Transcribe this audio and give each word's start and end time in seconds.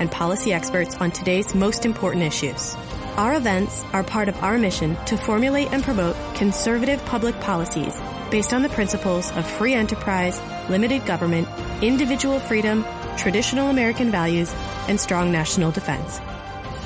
and 0.00 0.10
policy 0.10 0.52
experts 0.52 0.96
on 0.96 1.12
today's 1.12 1.54
most 1.54 1.86
important 1.86 2.24
issues. 2.24 2.74
Our 3.16 3.34
events 3.34 3.84
are 3.92 4.02
part 4.02 4.28
of 4.28 4.42
our 4.42 4.58
mission 4.58 4.96
to 5.04 5.16
formulate 5.16 5.72
and 5.72 5.84
promote 5.84 6.16
conservative 6.34 7.04
public 7.04 7.38
policies 7.40 7.94
based 8.30 8.52
on 8.52 8.62
the 8.62 8.68
principles 8.70 9.30
of 9.32 9.46
free 9.46 9.74
enterprise, 9.74 10.40
limited 10.70 11.04
government, 11.04 11.46
individual 11.82 12.40
freedom, 12.40 12.84
traditional 13.16 13.68
American 13.68 14.10
values, 14.10 14.52
and 14.88 14.98
strong 14.98 15.30
national 15.30 15.70
defense. 15.70 16.20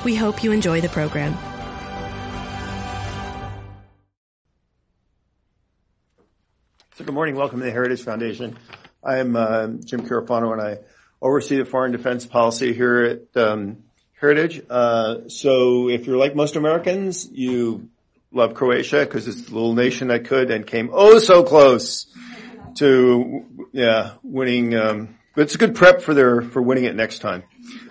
We 0.03 0.15
hope 0.15 0.43
you 0.43 0.51
enjoy 0.51 0.81
the 0.81 0.89
program. 0.89 1.37
So 6.95 7.03
good 7.03 7.13
morning. 7.13 7.35
Welcome 7.35 7.59
to 7.59 7.65
the 7.65 7.71
Heritage 7.71 8.03
Foundation. 8.03 8.57
I 9.03 9.17
am 9.17 9.35
uh, 9.35 9.67
Jim 9.83 10.01
Carafano, 10.01 10.53
and 10.53 10.61
I 10.61 10.79
oversee 11.25 11.57
the 11.57 11.65
foreign 11.65 11.91
defense 11.91 12.25
policy 12.25 12.71
here 12.71 13.03
at 13.03 13.41
um, 13.41 13.83
Heritage. 14.13 14.61
Uh, 14.69 15.27
so 15.27 15.89
if 15.89 16.05
you're 16.05 16.17
like 16.17 16.35
most 16.35 16.55
Americans, 16.55 17.27
you 17.31 17.89
love 18.31 18.53
Croatia 18.53 18.99
because 18.99 19.27
it's 19.27 19.49
a 19.49 19.51
little 19.51 19.73
nation 19.73 20.09
that 20.09 20.25
could 20.25 20.51
and 20.51 20.67
came 20.67 20.91
oh 20.93 21.17
so 21.17 21.43
close 21.43 22.05
to 22.75 23.67
yeah 23.71 24.13
winning. 24.21 24.75
Um, 24.75 25.17
but 25.33 25.41
it's 25.43 25.55
a 25.55 25.57
good 25.57 25.75
prep 25.75 26.01
for 26.01 26.13
their 26.13 26.41
for 26.41 26.61
winning 26.61 26.83
it 26.83 26.95
next 26.95 27.19
time. 27.19 27.43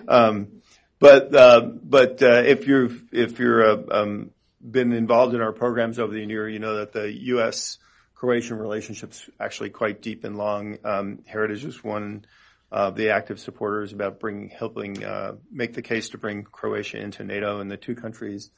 Um, 0.07 0.61
but 0.99 1.35
uh, 1.35 1.59
but 1.61 2.23
uh, 2.23 2.43
if 2.45 2.67
you've 2.67 3.03
if 3.11 3.37
you're 3.37 3.63
uh, 3.65 3.83
um, 3.91 4.31
been 4.61 4.93
involved 4.93 5.35
in 5.35 5.41
our 5.41 5.51
programs 5.51 5.99
over 5.99 6.13
the 6.13 6.23
year, 6.23 6.47
you 6.47 6.59
know 6.59 6.77
that 6.77 6.93
the 6.93 7.11
U.S. 7.33 7.79
Croatian 8.15 8.57
relationship's 8.57 9.29
actually 9.41 9.71
quite 9.71 10.01
deep 10.01 10.23
and 10.23 10.37
long. 10.37 10.77
Um, 10.85 11.19
Heritage 11.25 11.65
is 11.65 11.83
one 11.83 12.25
of 12.71 12.95
the 12.95 13.09
active 13.09 13.39
supporters 13.39 13.93
about 13.93 14.19
bringing, 14.19 14.49
helping 14.49 15.03
uh, 15.03 15.35
make 15.51 15.73
the 15.73 15.81
case 15.81 16.09
to 16.09 16.17
bring 16.17 16.43
Croatia 16.43 16.99
into 16.99 17.23
NATO, 17.23 17.59
and 17.59 17.69
the 17.69 17.77
two 17.77 17.95
countries 17.95 18.49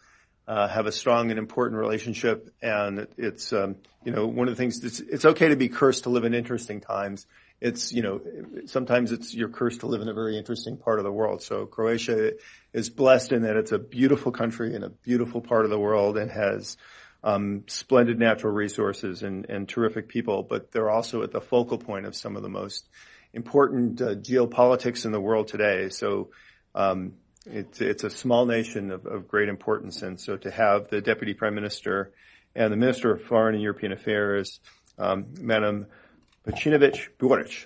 uh, 0.47 0.67
have 0.67 0.86
a 0.86 0.91
strong 0.91 1.30
and 1.30 1.38
important 1.38 1.80
relationship. 1.80 2.49
And 2.61 3.08
it's, 3.17 3.52
um, 3.52 3.75
you 4.05 4.11
know, 4.11 4.25
one 4.25 4.47
of 4.47 4.55
the 4.55 4.58
things. 4.58 4.83
It's, 4.83 4.99
it's 4.99 5.25
okay 5.25 5.49
to 5.49 5.55
be 5.55 5.69
cursed 5.69 6.03
to 6.03 6.09
live 6.09 6.23
in 6.23 6.33
interesting 6.33 6.80
times. 6.80 7.27
It's, 7.59 7.91
you 7.91 8.03
know, 8.03 8.22
sometimes 8.66 9.11
it's 9.11 9.33
you're 9.33 9.49
cursed 9.49 9.81
to 9.81 9.88
live 9.88 10.02
in 10.02 10.08
a 10.08 10.14
very 10.14 10.38
interesting 10.38 10.77
part 10.77 10.99
of 10.99 11.05
the 11.05 11.11
world. 11.11 11.42
So 11.42 11.66
Croatia 11.66 12.33
is 12.71 12.89
blessed 12.89 13.31
in 13.31 13.42
that 13.42 13.58
it's 13.58 13.71
a 13.71 13.80
beautiful 13.80 14.31
country 14.31 14.75
in 14.75 14.83
a 14.83 14.89
beautiful 14.89 15.42
part 15.42 15.66
of 15.66 15.71
the 15.71 15.80
world 15.80 16.17
and 16.17 16.30
has 16.30 16.77
um, 17.23 17.63
splendid 17.67 18.19
natural 18.19 18.53
resources 18.53 19.23
and, 19.23 19.45
and, 19.49 19.67
terrific 19.67 20.07
people, 20.07 20.43
but 20.43 20.71
they're 20.71 20.89
also 20.89 21.23
at 21.23 21.31
the 21.31 21.41
focal 21.41 21.77
point 21.77 22.05
of 22.05 22.15
some 22.15 22.35
of 22.35 22.43
the 22.43 22.49
most 22.49 22.87
important 23.33 24.01
uh, 24.01 24.15
geopolitics 24.15 25.05
in 25.05 25.11
the 25.11 25.19
world 25.19 25.47
today. 25.47 25.89
So 25.89 26.29
um, 26.75 27.13
it's, 27.45 27.81
it's 27.81 28.03
a 28.03 28.09
small 28.09 28.45
nation 28.45 28.91
of, 28.91 29.05
of, 29.05 29.27
great 29.27 29.49
importance, 29.49 30.02
and 30.03 30.19
so 30.19 30.37
to 30.37 30.52
have 30.52 30.89
the 30.89 31.02
deputy 31.02 31.33
prime 31.33 31.55
minister 31.55 32.14
and 32.55 32.71
the 32.71 32.77
minister 32.77 33.11
of 33.11 33.23
foreign 33.23 33.55
and 33.55 33.63
European 33.63 33.92
affairs, 33.92 34.59
um, 34.97 35.25
Madam 35.39 35.87
Pejcinovic 36.47 37.09
Buric. 37.19 37.65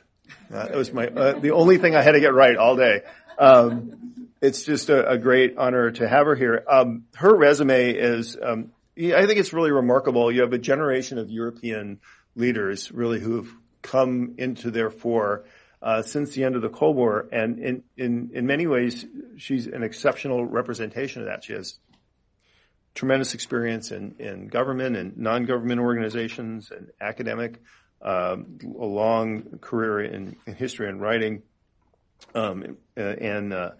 Uh, 0.51 0.67
that 0.67 0.75
was 0.75 0.93
my 0.93 1.07
uh, 1.07 1.39
the 1.39 1.51
only 1.51 1.77
thing 1.77 1.95
I 1.95 2.01
had 2.01 2.13
to 2.13 2.19
get 2.19 2.33
right 2.33 2.55
all 2.55 2.75
day. 2.75 3.01
Um, 3.37 4.27
it's 4.41 4.63
just 4.63 4.89
a, 4.89 5.11
a, 5.11 5.17
great 5.17 5.57
honor 5.57 5.91
to 5.91 6.07
have 6.07 6.25
her 6.25 6.35
here. 6.35 6.63
Um, 6.67 7.05
her 7.15 7.35
resume 7.35 7.91
is 7.91 8.37
um, 8.41 8.71
I 8.97 9.25
think 9.25 9.39
it's 9.39 9.53
really 9.53 9.71
remarkable. 9.71 10.31
You 10.31 10.41
have 10.41 10.53
a 10.53 10.57
generation 10.57 11.17
of 11.17 11.29
European 11.29 11.99
leaders 12.35 12.91
really 12.91 13.19
who 13.19 13.37
have 13.37 13.49
come 13.81 14.35
into 14.37 14.71
their 14.71 14.89
fore 14.89 15.45
uh, 15.81 16.03
since 16.03 16.33
the 16.33 16.43
end 16.43 16.55
of 16.55 16.61
the 16.61 16.69
Cold 16.69 16.95
War, 16.95 17.27
and 17.31 17.57
in, 17.59 17.83
in 17.97 18.31
in 18.33 18.45
many 18.45 18.67
ways, 18.67 19.05
she's 19.37 19.65
an 19.65 19.81
exceptional 19.81 20.45
representation 20.45 21.23
of 21.23 21.27
that. 21.27 21.43
She 21.43 21.53
has 21.53 21.79
tremendous 22.93 23.33
experience 23.33 23.91
in 23.91 24.15
in 24.19 24.47
government 24.47 24.95
and 24.95 25.17
non-government 25.17 25.81
organizations 25.81 26.69
and 26.69 26.91
academic, 27.01 27.59
um, 28.01 28.59
a 28.79 28.85
long 28.85 29.57
career 29.59 30.01
in, 30.01 30.35
in 30.45 30.53
history 30.53 30.87
and 30.87 31.01
writing, 31.01 31.41
um, 32.35 32.77
and 32.95 33.51
uh, 33.51 33.71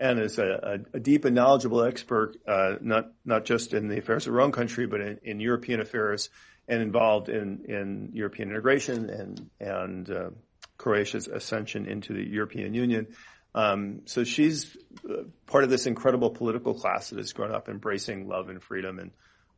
and 0.00 0.18
is 0.18 0.38
a, 0.38 0.80
a, 0.94 0.98
deep 0.98 1.26
and 1.26 1.34
knowledgeable 1.34 1.84
expert, 1.84 2.36
uh, 2.48 2.76
not 2.80 3.12
not 3.24 3.44
just 3.44 3.74
in 3.74 3.88
the 3.88 3.98
affairs 3.98 4.26
of 4.26 4.32
her 4.32 4.40
own 4.40 4.50
country, 4.50 4.86
but 4.86 5.00
in, 5.00 5.18
in 5.22 5.40
European 5.40 5.80
affairs, 5.80 6.30
and 6.66 6.80
involved 6.80 7.28
in, 7.28 7.64
in 7.66 8.10
European 8.14 8.48
integration 8.48 9.10
and 9.10 9.50
and 9.60 10.10
uh, 10.10 10.30
Croatia's 10.78 11.28
ascension 11.28 11.86
into 11.86 12.14
the 12.14 12.26
European 12.26 12.72
Union. 12.72 13.08
Um, 13.54 14.02
so 14.06 14.24
she's 14.24 14.76
uh, 15.08 15.24
part 15.46 15.64
of 15.64 15.70
this 15.70 15.86
incredible 15.86 16.30
political 16.30 16.72
class 16.72 17.10
that 17.10 17.18
has 17.18 17.32
grown 17.32 17.52
up 17.52 17.68
embracing 17.68 18.26
love 18.26 18.48
and 18.48 18.62
freedom 18.62 18.98
and 18.98 19.10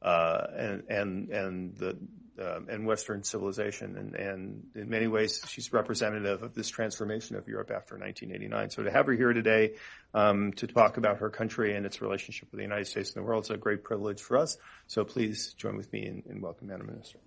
uh, 0.03 0.47
and 0.56 0.82
and 0.88 1.28
and 1.30 1.76
the 1.76 1.97
um, 2.41 2.66
and 2.70 2.87
Western 2.87 3.22
civilization, 3.22 3.97
and, 3.97 4.15
and 4.15 4.66
in 4.75 4.88
many 4.88 5.06
ways, 5.06 5.43
she's 5.48 5.72
representative 5.72 6.43
of 6.43 6.54
this 6.54 6.69
transformation 6.69 7.37
of 7.37 7.47
Europe 7.47 7.70
after 7.70 7.97
1989. 7.97 8.70
So 8.70 8.82
to 8.82 8.91
have 8.91 9.06
her 9.06 9.12
here 9.12 9.32
today 9.32 9.75
um, 10.15 10.53
to 10.54 10.66
talk 10.66 10.97
about 10.97 11.19
her 11.19 11.28
country 11.28 11.75
and 11.75 11.84
its 11.84 12.00
relationship 12.00 12.50
with 12.50 12.59
the 12.59 12.65
United 12.65 12.87
States 12.87 13.15
and 13.15 13.22
the 13.22 13.26
world 13.26 13.44
is 13.44 13.50
a 13.50 13.56
great 13.56 13.84
privilege 13.84 14.21
for 14.21 14.38
us. 14.38 14.56
So 14.87 15.04
please 15.04 15.53
join 15.54 15.76
with 15.76 15.92
me 15.92 16.06
in, 16.06 16.22
in 16.26 16.41
welcome, 16.41 16.69
Madam 16.69 16.87
Minister. 16.87 17.19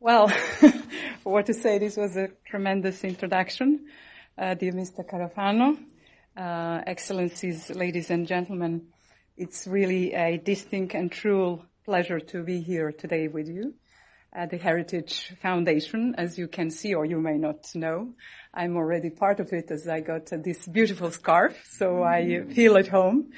Well, 0.00 0.32
what 1.22 1.46
to 1.46 1.54
say, 1.54 1.78
this 1.78 1.96
was 1.96 2.16
a 2.16 2.30
tremendous 2.44 3.04
introduction, 3.04 3.86
uh, 4.36 4.54
dear 4.54 4.72
Mr. 4.72 5.08
Carafano 5.08 5.78
uh, 6.36 6.80
Excellencies, 6.86 7.70
ladies 7.70 8.10
and 8.10 8.26
gentlemen, 8.26 8.88
it's 9.36 9.66
really 9.66 10.12
a 10.14 10.38
distinct 10.38 10.94
and 10.94 11.10
true 11.10 11.62
pleasure 11.84 12.20
to 12.20 12.42
be 12.42 12.60
here 12.60 12.92
today 12.92 13.28
with 13.28 13.48
you 13.48 13.74
at 14.32 14.50
the 14.50 14.56
Heritage 14.56 15.34
Foundation. 15.42 16.14
As 16.16 16.38
you 16.38 16.48
can 16.48 16.70
see, 16.70 16.94
or 16.94 17.04
you 17.04 17.20
may 17.20 17.36
not 17.38 17.74
know, 17.74 18.14
I'm 18.54 18.76
already 18.76 19.10
part 19.10 19.40
of 19.40 19.52
it 19.52 19.70
as 19.70 19.88
I 19.88 20.00
got 20.00 20.32
uh, 20.32 20.38
this 20.38 20.66
beautiful 20.66 21.10
scarf, 21.10 21.66
so 21.68 22.02
I 22.02 22.44
feel 22.50 22.76
at 22.76 22.88
home. 22.88 23.32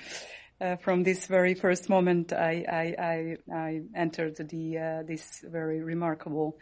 Uh, 0.61 0.76
from 0.76 1.03
this 1.03 1.26
very 1.26 1.55
first 1.55 1.88
moment, 1.88 2.32
I, 2.32 2.65
I, 2.71 3.05
I, 3.05 3.37
I 3.53 3.82
entered 3.97 4.37
the, 4.37 4.78
uh, 4.78 5.03
this 5.03 5.44
very 5.44 5.82
remarkable 5.82 6.59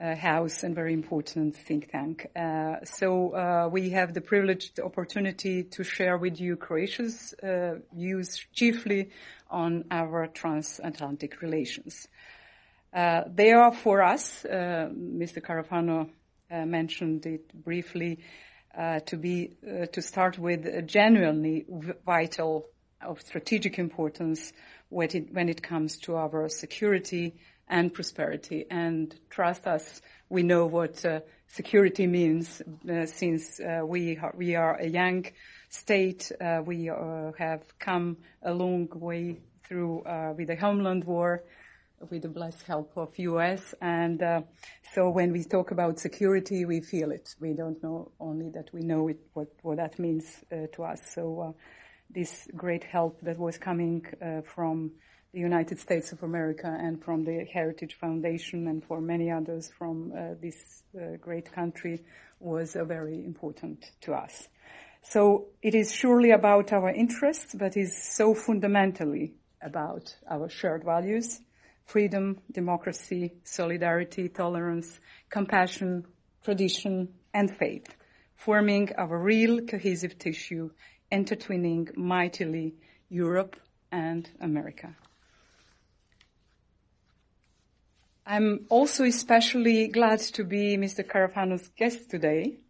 uh, 0.00 0.16
house 0.16 0.62
and 0.62 0.74
very 0.74 0.92
important 0.92 1.56
think 1.56 1.90
tank. 1.90 2.26
Uh, 2.34 2.76
so 2.84 3.34
uh, 3.34 3.68
we 3.70 3.90
have 3.90 4.14
the 4.14 4.20
privileged 4.20 4.80
opportunity 4.80 5.64
to 5.64 5.84
share 5.84 6.16
with 6.16 6.40
you 6.40 6.56
Croatia's 6.56 7.34
uh, 7.42 7.74
views 7.92 8.44
chiefly 8.52 9.10
on 9.50 9.84
our 9.90 10.26
transatlantic 10.28 11.42
relations. 11.42 12.08
Uh, 12.92 13.22
they 13.32 13.52
are 13.52 13.72
for 13.72 14.02
us, 14.02 14.44
uh, 14.44 14.88
Mr. 14.92 15.40
Carafano 15.40 16.08
mentioned 16.50 17.24
it 17.24 17.52
briefly, 17.64 18.18
to 19.06 19.16
be 19.16 19.56
to 19.92 20.02
start 20.02 20.38
with 20.38 20.86
genuinely 20.86 21.64
vital 22.04 22.68
of 23.00 23.20
strategic 23.22 23.78
importance 23.78 24.52
when 24.90 25.08
it, 25.14 25.32
when 25.32 25.48
it 25.48 25.62
comes 25.62 25.96
to 25.98 26.16
our 26.16 26.48
security 26.48 27.34
and 27.72 27.92
prosperity. 27.92 28.66
And 28.70 29.12
trust 29.30 29.66
us, 29.66 30.02
we 30.28 30.42
know 30.42 30.66
what 30.66 31.04
uh, 31.04 31.20
security 31.48 32.06
means 32.06 32.60
uh, 32.88 33.06
since 33.06 33.58
uh, 33.60 33.80
we 33.84 34.18
are, 34.18 34.32
we 34.36 34.54
are 34.54 34.76
a 34.76 34.86
young 34.86 35.24
state. 35.70 36.30
Uh, 36.38 36.60
we 36.64 36.90
uh, 36.90 37.32
have 37.38 37.62
come 37.78 38.18
a 38.42 38.52
long 38.52 38.88
way 38.94 39.38
through 39.64 40.02
uh, 40.02 40.34
with 40.36 40.48
the 40.48 40.56
Homeland 40.56 41.04
War, 41.04 41.44
with 42.10 42.22
the 42.22 42.28
blessed 42.28 42.62
help 42.66 42.92
of 42.96 43.18
U.S. 43.18 43.74
And 43.80 44.20
so 44.92 45.08
when 45.08 45.32
we 45.32 45.42
talk 45.44 45.70
about 45.70 45.98
security, 45.98 46.66
we 46.66 46.82
feel 46.82 47.10
it. 47.10 47.34
We 47.40 47.54
don't 47.54 47.82
know 47.82 48.12
only 48.20 48.50
that 48.50 48.68
we 48.74 48.82
know 48.82 49.08
it, 49.08 49.20
what, 49.32 49.48
what 49.62 49.78
that 49.78 49.98
means 49.98 50.24
to 50.50 50.82
us. 50.82 51.00
So 51.14 51.54
this 52.10 52.48
great 52.54 52.84
help 52.84 53.20
that 53.22 53.38
was 53.38 53.56
coming 53.56 54.04
from 54.44 54.90
the 55.32 55.40
United 55.40 55.78
States 55.78 56.12
of 56.12 56.22
America 56.22 56.66
and 56.66 57.02
from 57.02 57.24
the 57.24 57.46
Heritage 57.50 57.94
Foundation 57.94 58.68
and 58.68 58.84
for 58.84 59.00
many 59.00 59.30
others 59.30 59.70
from 59.78 60.12
uh, 60.12 60.34
this 60.42 60.82
uh, 60.94 61.16
great 61.20 61.50
country 61.50 62.02
was 62.38 62.76
uh, 62.76 62.84
very 62.84 63.24
important 63.24 63.92
to 64.02 64.12
us. 64.12 64.48
So 65.02 65.46
it 65.62 65.74
is 65.74 65.92
surely 65.92 66.32
about 66.32 66.72
our 66.72 66.90
interests, 66.90 67.54
but 67.54 67.76
is 67.76 67.96
so 68.14 68.34
fundamentally 68.34 69.34
about 69.62 70.14
our 70.30 70.50
shared 70.50 70.84
values, 70.84 71.40
freedom, 71.86 72.38
democracy, 72.52 73.32
solidarity, 73.42 74.28
tolerance, 74.28 75.00
compassion, 75.30 76.04
tradition, 76.44 77.08
and 77.32 77.56
faith, 77.56 77.96
forming 78.36 78.90
our 78.98 79.18
real 79.18 79.62
cohesive 79.62 80.18
tissue, 80.18 80.70
intertwining 81.10 81.88
mightily 81.96 82.74
Europe 83.08 83.56
and 83.90 84.28
America. 84.40 84.94
I'm 88.24 88.66
also 88.68 89.02
especially 89.02 89.88
glad 89.88 90.20
to 90.20 90.44
be 90.44 90.76
Mr. 90.76 91.04
Carafano's 91.04 91.68
guest 91.76 92.08
today. 92.08 92.60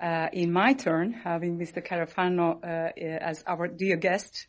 Uh, 0.00 0.28
in 0.32 0.52
my 0.52 0.72
turn, 0.72 1.12
having 1.12 1.58
Mr. 1.58 1.80
Carafano 1.80 2.58
uh, 2.62 2.90
as 2.98 3.44
our 3.46 3.68
dear 3.68 3.96
guest 3.96 4.48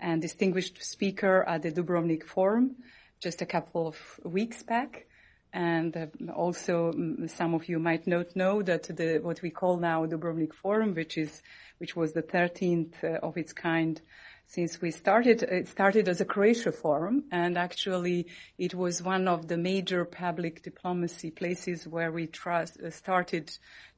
and 0.00 0.22
distinguished 0.22 0.82
speaker 0.82 1.44
at 1.46 1.62
the 1.62 1.70
Dubrovnik 1.70 2.24
Forum 2.24 2.76
just 3.20 3.42
a 3.42 3.46
couple 3.46 3.86
of 3.86 3.98
weeks 4.24 4.62
back. 4.62 5.06
And 5.52 5.94
uh, 5.94 6.32
also, 6.32 6.92
some 7.26 7.52
of 7.52 7.68
you 7.68 7.78
might 7.78 8.06
not 8.06 8.34
know 8.34 8.62
that 8.62 8.84
the 8.84 9.18
what 9.18 9.42
we 9.42 9.50
call 9.50 9.76
now 9.76 10.06
Dubrovnik 10.06 10.54
Forum, 10.54 10.94
which 10.94 11.18
is 11.18 11.42
which 11.76 11.94
was 11.94 12.12
the 12.14 12.22
13th 12.22 13.04
uh, 13.04 13.18
of 13.22 13.36
its 13.36 13.52
kind 13.52 14.00
since 14.48 14.80
we 14.80 14.90
started, 14.90 15.42
it 15.42 15.68
started 15.68 16.08
as 16.08 16.22
a 16.22 16.24
Croatia 16.24 16.72
forum, 16.72 17.24
and 17.30 17.58
actually 17.58 18.28
it 18.56 18.74
was 18.74 19.02
one 19.02 19.28
of 19.28 19.46
the 19.46 19.58
major 19.58 20.06
public 20.06 20.62
diplomacy 20.62 21.30
places 21.30 21.86
where 21.86 22.10
we 22.10 22.26
trust, 22.26 22.80
uh, 22.80 22.90
started 22.90 23.52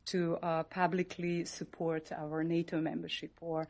to 0.07 0.39
uh, 0.43 0.65
publicly 0.65 1.45
support 1.45 2.11
our 2.11 2.43
NATO 2.43 2.81
membership 2.81 3.31
or 3.41 3.69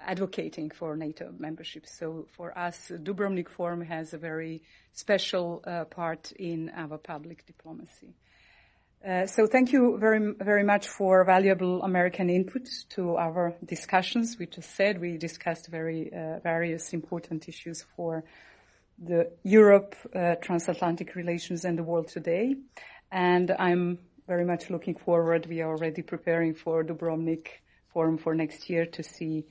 advocating 0.00 0.70
for 0.70 0.96
NATO 0.96 1.34
membership. 1.38 1.86
So 1.86 2.26
for 2.32 2.56
us, 2.56 2.90
Dubrovnik 2.90 3.50
Forum 3.50 3.82
has 3.82 4.14
a 4.14 4.18
very 4.18 4.62
special 4.94 5.62
uh, 5.66 5.84
part 5.84 6.32
in 6.32 6.70
our 6.74 6.96
public 6.96 7.44
diplomacy. 7.44 8.14
Uh, 9.04 9.26
so 9.26 9.48
thank 9.48 9.72
you 9.72 9.98
very, 9.98 10.32
very 10.38 10.62
much 10.62 10.86
for 10.86 11.24
valuable 11.24 11.82
American 11.82 12.30
input 12.30 12.68
to 12.88 13.16
our 13.16 13.52
discussions. 13.64 14.36
We 14.38 14.46
just 14.46 14.76
said 14.76 15.00
we 15.00 15.16
discussed 15.16 15.66
very 15.66 16.12
uh, 16.12 16.38
various 16.38 16.92
important 16.92 17.48
issues 17.48 17.84
for 17.96 18.22
the 19.04 19.32
Europe, 19.42 19.96
uh, 20.14 20.36
transatlantic 20.36 21.16
relations 21.16 21.64
and 21.64 21.76
the 21.76 21.82
world 21.82 22.08
today. 22.08 22.54
And 23.10 23.50
I'm 23.58 23.98
very 24.28 24.44
much 24.44 24.70
looking 24.70 24.94
forward. 24.94 25.46
We 25.46 25.62
are 25.62 25.70
already 25.70 26.02
preparing 26.02 26.54
for 26.54 26.84
Dubrovnik 26.84 27.48
Forum 27.92 28.18
for 28.18 28.36
next 28.36 28.70
year 28.70 28.86
to 28.86 29.02
see 29.02 29.46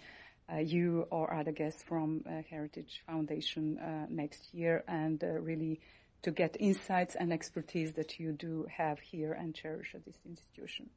uh, 0.49 0.59
you 0.59 1.07
or 1.11 1.33
other 1.33 1.51
guests 1.51 1.83
from 1.83 2.23
uh, 2.25 2.41
Heritage 2.49 3.03
Foundation 3.05 4.07
next 4.09 4.53
year 4.53 4.85
and 4.87 5.21
really 5.21 5.81
to 6.23 6.31
get 6.31 6.57
insights 6.59 7.15
and 7.15 7.33
expertise 7.33 7.93
that 7.93 8.19
you 8.19 8.31
do 8.31 8.65
have 8.75 8.99
here 8.99 9.33
and 9.33 9.55
cherish 9.55 9.93
at 9.95 10.05
this 10.05 10.19
institution. 10.25 10.89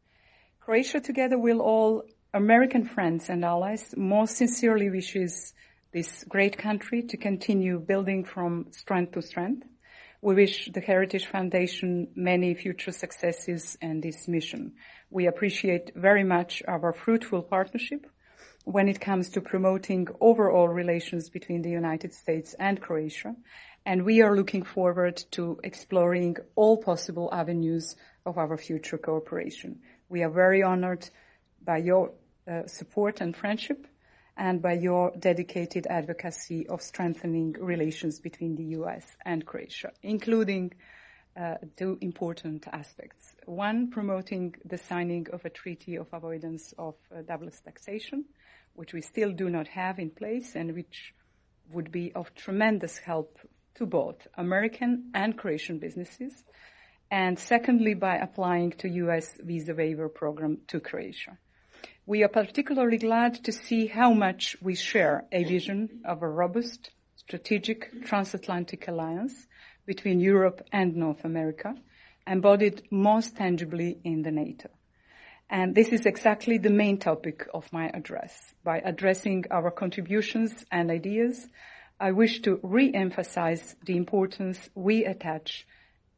Croatia, 0.61 1.01
together 1.01 1.39
with 1.39 1.59
all 1.59 2.03
American 2.33 2.85
friends 2.85 3.29
and 3.29 3.45
allies, 3.45 3.95
most 3.97 4.37
sincerely 4.37 4.91
wishes 4.91 5.55
this 5.93 6.25
great 6.29 6.59
country 6.59 7.03
to 7.03 7.17
continue 7.17 7.79
building 7.79 8.25
from 8.25 8.67
strength 8.71 9.13
to 9.13 9.23
strength. 9.23 9.67
We 10.21 10.35
wish 10.35 10.71
the 10.73 10.81
Heritage 10.81 11.27
Foundation 11.27 12.09
many 12.17 12.55
future 12.55 12.93
successes 12.93 13.77
and 13.83 14.03
this 14.03 14.27
mission. 14.27 14.73
We 15.11 15.27
appreciate 15.27 15.93
very 15.95 16.25
much 16.25 16.63
our 16.67 16.93
fruitful 16.93 17.43
partnership 17.43 18.07
when 18.65 18.89
it 18.89 19.01
comes 19.01 19.29
to 19.31 19.41
promoting 19.43 20.09
overall 20.21 20.69
relations 20.69 21.29
between 21.29 21.61
the 21.61 21.71
United 21.71 22.15
States 22.15 22.55
and 22.59 22.81
Croatia 22.81 23.37
and 23.87 24.05
we 24.05 24.23
are 24.23 24.37
looking 24.37 24.63
forward 24.63 25.23
to 25.33 25.61
exploring 25.63 26.37
all 26.55 26.77
possible 26.77 27.29
avenues 27.33 27.97
of 28.25 28.39
our 28.39 28.57
future 28.57 28.99
cooperation. 28.99 29.81
We 30.09 30.23
are 30.23 30.31
very 30.31 30.63
honored 30.63 31.09
by 31.63 31.79
your 31.79 32.13
uh, 32.51 32.67
support 32.67 33.21
and 33.21 33.37
friendship 33.37 33.87
and 34.37 34.61
by 34.61 34.73
your 34.73 35.13
dedicated 35.19 35.87
advocacy 35.89 36.67
of 36.67 36.83
strengthening 36.83 37.53
relations 37.61 38.21
between 38.21 38.57
the 38.57 38.65
US 38.79 39.05
and 39.25 39.47
Croatia, 39.47 39.93
including 40.03 40.73
uh, 41.37 41.57
two 41.77 41.99
important 42.01 42.67
aspects. 42.73 43.35
One, 43.47 43.91
promoting 43.91 44.55
the 44.65 44.79
signing 44.79 45.27
of 45.33 45.45
a 45.45 45.51
treaty 45.51 45.97
of 45.97 46.07
avoidance 46.13 46.73
of 46.79 46.95
uh, 47.15 47.23
double 47.23 47.51
taxation, 47.51 48.25
which 48.75 48.93
we 48.93 49.03
still 49.03 49.33
do 49.33 49.51
not 49.51 49.69
have 49.69 49.99
in 49.99 50.11
place 50.11 50.55
and 50.55 50.75
which 50.75 51.15
would 51.71 51.91
be 51.91 52.13
of 52.15 52.35
tremendous 52.35 52.99
help 52.99 53.39
to 53.77 53.87
both 53.87 54.27
American 54.37 55.11
and 55.15 55.37
Croatian 55.37 55.79
businesses, 55.79 56.45
and 57.11 57.39
secondly, 57.39 57.95
by 57.95 58.17
applying 58.17 58.73
to 58.73 58.89
U.S. 58.89 59.37
visa 59.41 59.75
waiver 59.75 60.09
program 60.09 60.59
to 60.69 60.81
Croatia. 60.81 61.39
We 62.07 62.23
are 62.23 62.29
particularly 62.29 62.99
glad 62.99 63.45
to 63.45 63.53
see 63.53 63.87
how 63.87 64.13
much 64.13 64.57
we 64.61 64.75
share 64.75 65.25
a 65.33 65.45
vision 65.45 66.03
of 66.05 66.23
a 66.23 66.29
robust, 66.29 66.91
strategic 67.17 68.05
transatlantic 68.05 68.89
alliance 68.89 69.47
between 69.87 70.21
Europe 70.21 70.63
and 70.73 70.97
North 70.97 71.25
America, 71.25 71.75
embodied 72.27 72.83
most 72.91 73.37
tangibly 73.37 73.99
in 74.05 74.23
the 74.23 74.31
NATO. 74.31 74.69
And 75.51 75.75
this 75.75 75.89
is 75.89 76.07
exactly 76.07 76.59
the 76.59 76.71
main 76.71 76.99
topic 76.99 77.47
of 77.53 77.71
my 77.73 77.89
address. 77.93 78.55
By 78.65 78.79
addressing 78.79 79.45
our 79.51 79.71
contributions 79.71 80.65
and 80.71 80.91
ideas, 80.91 81.49
I 82.01 82.11
wish 82.11 82.43
to 82.43 82.59
re-emphasize 82.63 83.77
the 83.85 83.97
importance 83.97 84.69
we 84.75 85.05
attach 85.05 85.67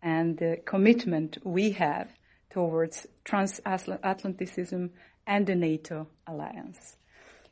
and 0.02 0.38
the 0.38 0.58
commitment 0.64 1.38
we 1.44 1.72
have 1.72 2.08
towards 2.50 3.06
transatlanticism 3.24 4.90
and 5.26 5.46
the 5.46 5.54
NATO 5.54 6.06
alliance. 6.26 6.96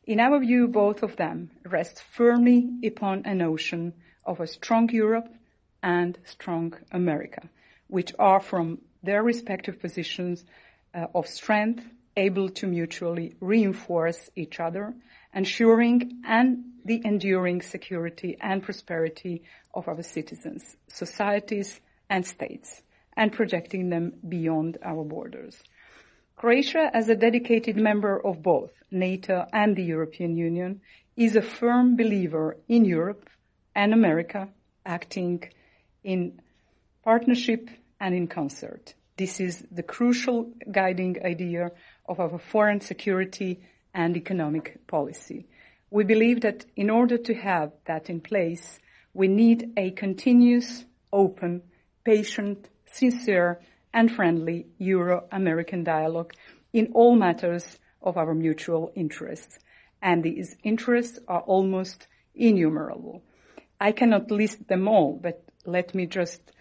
In 0.06 0.20
our 0.20 0.38
view, 0.38 0.68
both 0.68 1.02
of 1.02 1.16
them 1.16 1.50
rest 1.64 2.02
firmly 2.12 2.70
upon 2.86 3.26
a 3.26 3.34
notion 3.34 3.92
of 4.24 4.40
a 4.40 4.46
strong 4.46 4.88
Europe 4.90 5.28
and 5.82 6.18
strong 6.24 6.74
America, 6.92 7.48
which 7.88 8.12
are 8.18 8.40
from 8.40 8.78
their 9.02 9.22
respective 9.22 9.80
positions 9.80 10.44
uh, 10.94 11.06
of 11.14 11.26
strength 11.26 11.84
able 12.16 12.48
to 12.48 12.66
mutually 12.66 13.34
reinforce 13.40 14.30
each 14.36 14.60
other, 14.60 14.94
ensuring 15.34 16.22
and 16.26 16.64
the 16.84 17.00
enduring 17.04 17.62
security 17.62 18.36
and 18.40 18.62
prosperity 18.62 19.42
of 19.72 19.88
our 19.88 20.02
citizens, 20.02 20.76
societies, 20.88 21.80
and 22.08 22.26
states, 22.26 22.82
and 23.16 23.32
projecting 23.32 23.90
them 23.90 24.12
beyond 24.28 24.78
our 24.82 25.04
borders. 25.04 25.62
Croatia, 26.36 26.90
as 26.92 27.08
a 27.08 27.14
dedicated 27.14 27.76
member 27.76 28.24
of 28.24 28.42
both 28.42 28.72
NATO 28.90 29.46
and 29.52 29.76
the 29.76 29.84
European 29.84 30.36
Union, 30.36 30.80
is 31.16 31.36
a 31.36 31.42
firm 31.42 31.96
believer 31.96 32.56
in 32.68 32.84
Europe 32.84 33.30
and 33.74 33.94
America 33.94 34.48
acting 34.84 35.42
in 36.02 36.40
partnership 37.02 37.70
and 38.00 38.14
in 38.14 38.26
concert. 38.26 38.94
This 39.16 39.40
is 39.40 39.64
the 39.70 39.82
crucial 39.82 40.52
guiding 40.70 41.24
idea 41.24 41.70
of 42.06 42.18
our 42.20 42.38
foreign 42.38 42.80
security 42.80 43.60
and 43.94 44.16
economic 44.16 44.86
policy. 44.86 45.46
We 45.90 46.04
believe 46.04 46.40
that 46.40 46.66
in 46.76 46.90
order 46.90 47.16
to 47.16 47.34
have 47.34 47.72
that 47.86 48.10
in 48.10 48.20
place, 48.20 48.80
we 49.12 49.28
need 49.28 49.72
a 49.76 49.92
continuous, 49.92 50.84
open, 51.12 51.62
patient, 52.04 52.68
sincere, 52.86 53.60
and 53.92 54.10
friendly 54.10 54.66
Euro-American 54.78 55.84
dialogue 55.84 56.34
in 56.72 56.90
all 56.94 57.14
matters 57.14 57.78
of 58.02 58.16
our 58.16 58.34
mutual 58.34 58.92
interests. 58.96 59.58
And 60.02 60.22
these 60.22 60.56
interests 60.64 61.20
are 61.28 61.42
almost 61.42 62.08
innumerable. 62.34 63.22
I 63.80 63.92
cannot 63.92 64.30
list 64.30 64.66
them 64.66 64.88
all, 64.88 65.18
but 65.22 65.44
let 65.64 65.94
me 65.94 66.06
just 66.06 66.52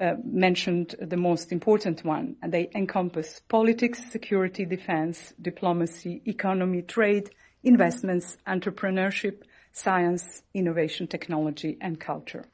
uh, 0.00 0.14
mention 0.24 0.86
the 0.98 1.16
most 1.16 1.52
important 1.52 2.04
one. 2.04 2.36
And 2.42 2.52
they 2.52 2.70
encompass 2.74 3.40
politics, 3.48 4.10
security, 4.10 4.64
defense, 4.64 5.34
diplomacy, 5.40 6.22
economy, 6.24 6.82
trade, 6.82 7.30
investments, 7.62 8.38
entrepreneurship, 8.46 9.42
science, 9.72 10.42
innovation, 10.54 11.06
technology, 11.06 11.76
and 11.80 12.00
culture. 12.00 12.46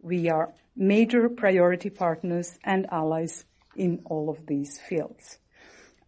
We 0.00 0.30
are 0.30 0.54
major 0.76 1.28
priority 1.28 1.90
partners 1.90 2.58
and 2.64 2.86
allies 2.90 3.44
in 3.76 4.00
all 4.06 4.30
of 4.30 4.46
these 4.46 4.80
fields. 4.80 5.38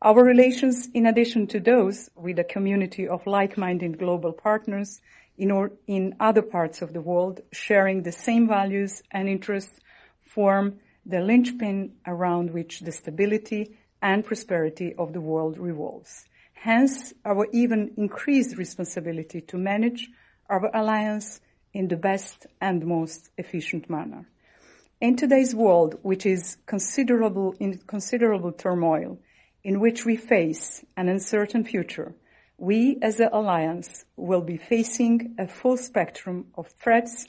Our 0.02 0.22
relations, 0.24 0.88
in 0.92 1.06
addition 1.06 1.46
to 1.48 1.60
those 1.60 2.10
with 2.16 2.38
a 2.38 2.44
community 2.44 3.08
of 3.08 3.26
like-minded 3.26 3.98
global 3.98 4.32
partners, 4.32 5.00
in, 5.38 5.50
or, 5.50 5.72
in 5.86 6.14
other 6.20 6.42
parts 6.42 6.82
of 6.82 6.92
the 6.92 7.00
world 7.00 7.40
sharing 7.52 8.02
the 8.02 8.12
same 8.12 8.48
values 8.48 9.02
and 9.10 9.28
interests 9.28 9.78
form 10.20 10.80
the 11.06 11.20
linchpin 11.20 11.92
around 12.06 12.52
which 12.52 12.80
the 12.80 12.92
stability 12.92 13.78
and 14.02 14.24
prosperity 14.24 14.94
of 14.98 15.12
the 15.12 15.20
world 15.20 15.58
revolves. 15.58 16.26
Hence, 16.54 17.12
our 17.24 17.46
even 17.52 17.92
increased 17.96 18.56
responsibility 18.56 19.40
to 19.42 19.56
manage 19.56 20.08
our 20.48 20.70
alliance 20.74 21.40
in 21.72 21.88
the 21.88 21.96
best 21.96 22.46
and 22.60 22.84
most 22.84 23.30
efficient 23.36 23.88
manner. 23.88 24.26
In 25.00 25.14
today's 25.14 25.54
world, 25.54 25.98
which 26.02 26.24
is 26.24 26.56
considerable 26.66 27.54
in 27.60 27.78
considerable 27.86 28.52
turmoil, 28.52 29.18
in 29.62 29.78
which 29.80 30.04
we 30.04 30.16
face 30.16 30.84
an 30.96 31.08
uncertain 31.08 31.64
future, 31.64 32.14
we 32.56 32.98
as 33.02 33.20
an 33.20 33.28
alliance 33.32 34.04
will 34.16 34.40
be 34.40 34.56
facing 34.56 35.34
a 35.38 35.46
full 35.46 35.76
spectrum 35.76 36.46
of 36.54 36.68
threats, 36.68 37.26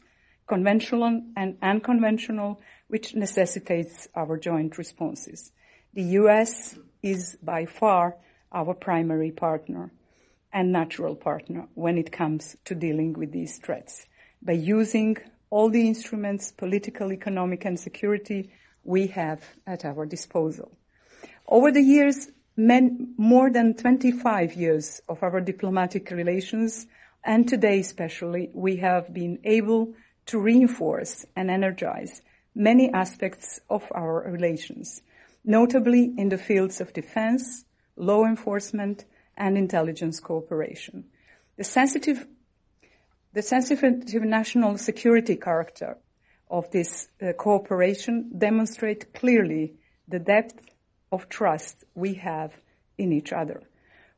conventional 0.48 1.22
and 1.36 1.58
unconventional, 1.62 2.62
which 2.88 3.16
necessitates 3.16 4.08
our 4.16 4.38
joint 4.38 4.78
responses. 4.78 5.52
The 5.94 6.04
US 6.22 6.78
is 7.04 7.38
by 7.42 7.66
far 7.66 8.16
our 8.52 8.74
primary 8.74 9.32
partner 9.32 9.92
and 10.54 10.72
natural 10.72 11.16
partner 11.16 11.68
when 11.74 11.98
it 11.98 12.12
comes 12.12 12.56
to 12.66 12.76
dealing 12.76 13.14
with 13.14 13.32
these 13.32 13.58
threats 13.58 14.06
by 14.42 14.54
using 14.54 15.18
all 15.50 15.70
the 15.70 15.88
instruments, 15.88 16.52
political, 16.52 17.12
economic, 17.12 17.66
and 17.66 17.80
security 17.80 18.52
we 18.84 19.08
have 19.08 19.44
at 19.66 19.86
our 19.86 20.06
disposal. 20.06 20.72
Over 21.48 21.72
the 21.72 21.82
years, 21.82 22.30
men, 22.56 23.14
more 23.18 23.50
than 23.50 23.76
25 23.76 24.54
years 24.54 25.02
of 25.08 25.24
our 25.24 25.40
diplomatic 25.42 26.12
relations, 26.12 26.88
and 27.24 27.48
today 27.48 27.80
especially, 27.80 28.50
we 28.54 28.78
have 28.78 29.14
been 29.14 29.40
able 29.44 29.94
to 30.28 30.40
reinforce 30.40 31.26
and 31.36 31.50
energize 31.50 32.22
many 32.58 32.92
aspects 32.92 33.60
of 33.70 33.84
our 33.94 34.24
relations, 34.32 35.02
notably 35.46 36.12
in 36.18 36.30
the 36.30 36.38
fields 36.38 36.82
of 36.82 36.92
defense, 36.92 37.66
law 37.96 38.26
enforcement, 38.26 39.06
and 39.38 39.58
intelligence 39.58 40.20
cooperation. 40.20 41.06
The 41.58 41.64
sensitive, 41.64 42.26
the 43.34 43.44
sensitive 43.44 44.24
national 44.24 44.78
security 44.80 45.36
character 45.36 45.98
of 46.50 46.70
this 46.72 47.08
uh, 47.22 47.34
cooperation 47.34 48.32
demonstrate 48.36 49.14
clearly 49.14 49.76
the 50.08 50.20
depth 50.20 50.60
of 51.12 51.30
trust 51.30 51.84
we 51.94 52.16
have 52.16 52.54
in 52.98 53.14
each 53.14 53.32
other. 53.32 53.62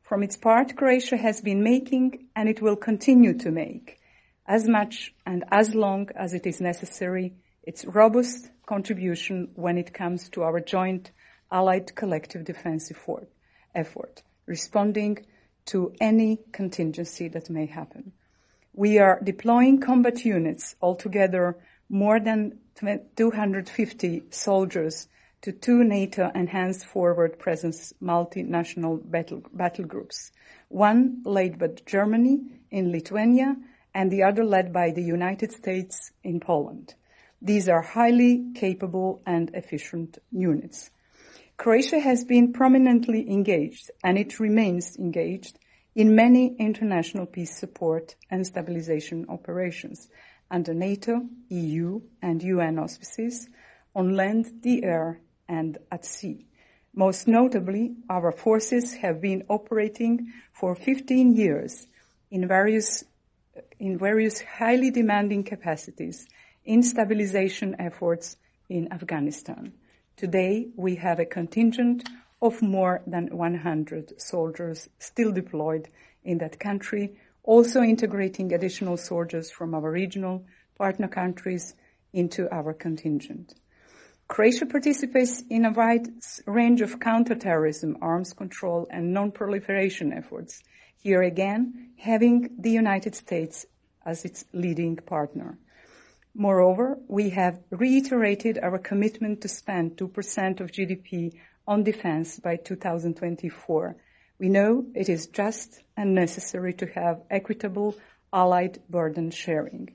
From 0.02 0.22
its 0.22 0.36
part, 0.36 0.76
Croatia 0.76 1.16
has 1.16 1.40
been 1.40 1.62
making 1.62 2.26
and 2.34 2.48
it 2.48 2.62
will 2.62 2.76
continue 2.76 3.34
to 3.38 3.50
make 3.50 3.98
as 4.46 4.66
much 4.66 5.14
and 5.26 5.44
as 5.52 5.74
long 5.74 6.08
as 6.16 6.34
it 6.34 6.46
is 6.46 6.60
necessary 6.60 7.34
its 7.62 7.84
robust 7.84 8.50
contribution 8.66 9.50
when 9.54 9.76
it 9.78 9.92
comes 9.92 10.28
to 10.30 10.42
our 10.42 10.60
joint 10.60 11.10
allied 11.50 11.94
collective 11.94 12.44
defense 12.44 12.90
effort, 12.90 13.28
effort 13.74 14.22
responding 14.46 15.18
to 15.66 15.92
any 16.00 16.38
contingency 16.52 17.28
that 17.28 17.50
may 17.50 17.66
happen. 17.66 18.12
We 18.72 18.98
are 18.98 19.20
deploying 19.22 19.80
combat 19.80 20.24
units, 20.24 20.74
altogether 20.80 21.56
more 21.88 22.20
than 22.20 22.58
250 23.16 24.22
soldiers 24.30 25.08
to 25.42 25.52
two 25.52 25.84
NATO 25.84 26.30
enhanced 26.34 26.86
forward 26.86 27.38
presence 27.38 27.92
multinational 28.02 28.98
battle, 29.10 29.42
battle 29.52 29.84
groups. 29.84 30.32
One 30.68 31.22
led 31.24 31.58
by 31.58 31.68
Germany 31.86 32.40
in 32.70 32.92
Lithuania 32.92 33.56
and 33.94 34.10
the 34.10 34.22
other 34.22 34.44
led 34.44 34.72
by 34.72 34.92
the 34.92 35.02
United 35.02 35.52
States 35.52 36.12
in 36.22 36.40
Poland. 36.40 36.94
These 37.42 37.68
are 37.68 37.80
highly 37.80 38.52
capable 38.54 39.22
and 39.26 39.50
efficient 39.54 40.18
units. 40.30 40.90
Croatia 41.56 41.98
has 41.98 42.24
been 42.24 42.52
prominently 42.52 43.30
engaged 43.30 43.90
and 44.04 44.18
it 44.18 44.40
remains 44.40 44.96
engaged 44.98 45.58
in 45.94 46.14
many 46.14 46.54
international 46.58 47.26
peace 47.26 47.56
support 47.56 48.14
and 48.30 48.46
stabilization 48.46 49.26
operations 49.28 50.08
under 50.50 50.74
NATO, 50.74 51.22
EU 51.48 52.00
and 52.22 52.42
UN 52.42 52.78
auspices 52.78 53.48
on 53.94 54.14
land, 54.14 54.62
the 54.62 54.84
air 54.84 55.20
and 55.48 55.78
at 55.90 56.04
sea. 56.04 56.46
Most 56.94 57.28
notably, 57.28 57.94
our 58.08 58.32
forces 58.32 58.94
have 58.94 59.20
been 59.20 59.44
operating 59.48 60.32
for 60.52 60.74
15 60.74 61.34
years 61.34 61.86
in 62.30 62.48
various, 62.48 63.04
in 63.78 63.98
various 63.98 64.40
highly 64.40 64.90
demanding 64.90 65.44
capacities 65.44 66.26
in 66.64 66.82
stabilization 66.82 67.76
efforts 67.78 68.36
in 68.68 68.92
Afghanistan. 68.92 69.72
Today, 70.16 70.68
we 70.76 70.96
have 70.96 71.18
a 71.18 71.24
contingent 71.24 72.08
of 72.42 72.62
more 72.62 73.02
than 73.06 73.36
100 73.36 74.20
soldiers 74.20 74.88
still 74.98 75.32
deployed 75.32 75.88
in 76.24 76.38
that 76.38 76.58
country, 76.60 77.16
also 77.42 77.82
integrating 77.82 78.52
additional 78.52 78.96
soldiers 78.96 79.50
from 79.50 79.74
our 79.74 79.90
regional 79.90 80.44
partner 80.76 81.08
countries 81.08 81.74
into 82.12 82.52
our 82.54 82.72
contingent. 82.72 83.54
Croatia 84.28 84.64
participates 84.64 85.42
in 85.50 85.64
a 85.64 85.72
wide 85.72 86.08
range 86.46 86.80
of 86.82 87.00
counterterrorism, 87.00 87.96
arms 88.00 88.32
control, 88.32 88.86
and 88.90 89.12
non-proliferation 89.12 90.12
efforts. 90.12 90.62
Here 90.98 91.22
again, 91.22 91.90
having 91.98 92.50
the 92.58 92.70
United 92.70 93.14
States 93.14 93.66
as 94.06 94.24
its 94.24 94.44
leading 94.52 94.96
partner. 94.96 95.58
Moreover, 96.34 96.98
we 97.08 97.30
have 97.30 97.60
reiterated 97.70 98.58
our 98.58 98.78
commitment 98.78 99.40
to 99.40 99.48
spend 99.48 99.96
2% 99.96 100.60
of 100.60 100.70
GDP 100.70 101.34
on 101.66 101.82
defense 101.82 102.38
by 102.38 102.56
2024. 102.56 103.96
We 104.38 104.48
know 104.48 104.86
it 104.94 105.08
is 105.08 105.26
just 105.26 105.82
and 105.96 106.14
necessary 106.14 106.72
to 106.74 106.86
have 106.86 107.22
equitable 107.30 107.96
allied 108.32 108.80
burden 108.88 109.30
sharing. 109.30 109.90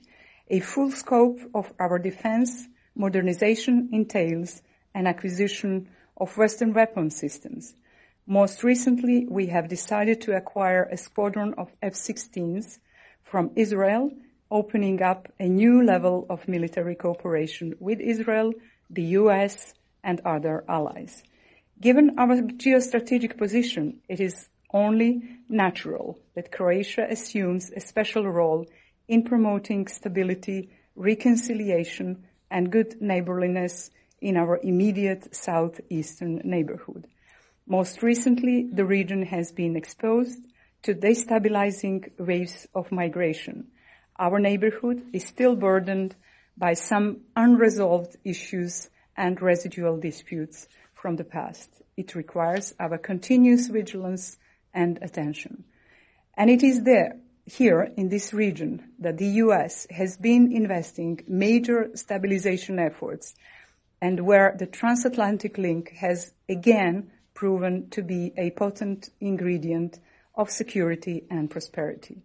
A 0.48 0.60
full 0.60 0.90
scope 0.90 1.40
of 1.54 1.72
our 1.80 1.98
defense 1.98 2.68
modernization 2.94 3.88
entails 3.92 4.62
an 4.94 5.06
acquisition 5.06 5.88
of 6.16 6.36
Western 6.36 6.72
weapon 6.72 7.10
systems. 7.10 7.74
Most 8.26 8.62
recently, 8.62 9.26
we 9.28 9.46
have 9.46 9.68
decided 9.68 10.20
to 10.22 10.36
acquire 10.36 10.84
a 10.84 10.96
squadron 10.96 11.54
of 11.58 11.72
F-16s 11.82 12.78
from 13.22 13.50
Israel, 13.56 14.10
opening 14.50 15.02
up 15.02 15.32
a 15.38 15.48
new 15.48 15.82
level 15.82 16.26
of 16.30 16.48
military 16.48 16.94
cooperation 16.94 17.74
with 17.80 18.00
Israel, 18.00 18.52
the 18.90 19.02
US, 19.20 19.74
and 20.04 20.20
other 20.24 20.64
allies. 20.68 21.22
Given 21.80 22.18
our 22.18 22.36
geostrategic 22.36 23.36
position, 23.36 24.00
it 24.08 24.20
is 24.20 24.48
only 24.72 25.22
natural 25.48 26.18
that 26.34 26.52
Croatia 26.52 27.06
assumes 27.08 27.70
a 27.70 27.80
special 27.80 28.26
role 28.26 28.66
in 29.08 29.22
promoting 29.22 29.86
stability, 29.86 30.70
reconciliation, 30.94 32.24
and 32.50 32.72
good 32.72 33.00
neighborliness 33.00 33.90
in 34.20 34.36
our 34.36 34.58
immediate 34.62 35.34
southeastern 35.34 36.40
neighborhood. 36.44 37.06
Most 37.66 38.02
recently, 38.02 38.68
the 38.72 38.84
region 38.84 39.22
has 39.26 39.52
been 39.52 39.76
exposed 39.76 40.40
to 40.82 40.94
destabilizing 40.94 42.10
waves 42.18 42.66
of 42.74 42.92
migration. 42.92 43.66
Our 44.18 44.38
neighborhood 44.38 45.02
is 45.12 45.24
still 45.24 45.56
burdened 45.56 46.14
by 46.56 46.74
some 46.74 47.20
unresolved 47.34 48.16
issues 48.24 48.88
and 49.16 49.40
residual 49.40 49.98
disputes 49.98 50.68
from 50.94 51.16
the 51.16 51.24
past. 51.24 51.70
It 51.96 52.14
requires 52.14 52.74
our 52.80 52.98
continuous 52.98 53.68
vigilance 53.68 54.38
and 54.72 54.98
attention. 55.02 55.64
And 56.34 56.50
it 56.50 56.62
is 56.62 56.82
there 56.82 57.18
here 57.46 57.92
in 57.96 58.08
this 58.08 58.32
region 58.32 58.92
that 58.98 59.18
the 59.18 59.40
US 59.44 59.86
has 59.90 60.16
been 60.16 60.52
investing 60.52 61.20
major 61.28 61.90
stabilization 61.94 62.78
efforts 62.78 63.34
and 64.00 64.20
where 64.20 64.54
the 64.58 64.66
transatlantic 64.66 65.56
link 65.56 65.90
has 65.96 66.32
again 66.48 67.10
proven 67.34 67.88
to 67.90 68.02
be 68.02 68.32
a 68.36 68.50
potent 68.50 69.10
ingredient 69.20 70.00
of 70.34 70.50
security 70.50 71.24
and 71.30 71.50
prosperity. 71.50 72.22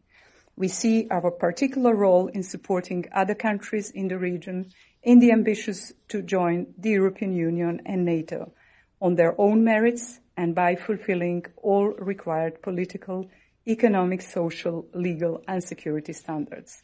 We 0.62 0.68
see 0.68 1.08
our 1.10 1.32
particular 1.32 1.96
role 1.96 2.28
in 2.28 2.44
supporting 2.44 3.08
other 3.12 3.34
countries 3.34 3.90
in 3.90 4.10
the 4.10 4.20
region 4.20 4.70
in 5.02 5.18
the 5.18 5.32
ambitions 5.32 5.92
to 6.10 6.22
join 6.22 6.76
the 6.78 6.92
European 6.92 7.34
Union 7.34 7.82
and 7.84 8.06
NATO 8.06 8.54
on 9.02 9.16
their 9.16 9.34
own 9.42 9.64
merits 9.64 10.20
and 10.38 10.54
by 10.54 10.76
fulfilling 10.76 11.48
all 11.58 11.88
required 11.98 12.62
political 12.62 13.28
economic, 13.68 14.22
social, 14.22 14.86
legal, 14.94 15.42
and 15.48 15.64
security 15.64 16.14
standards. 16.14 16.84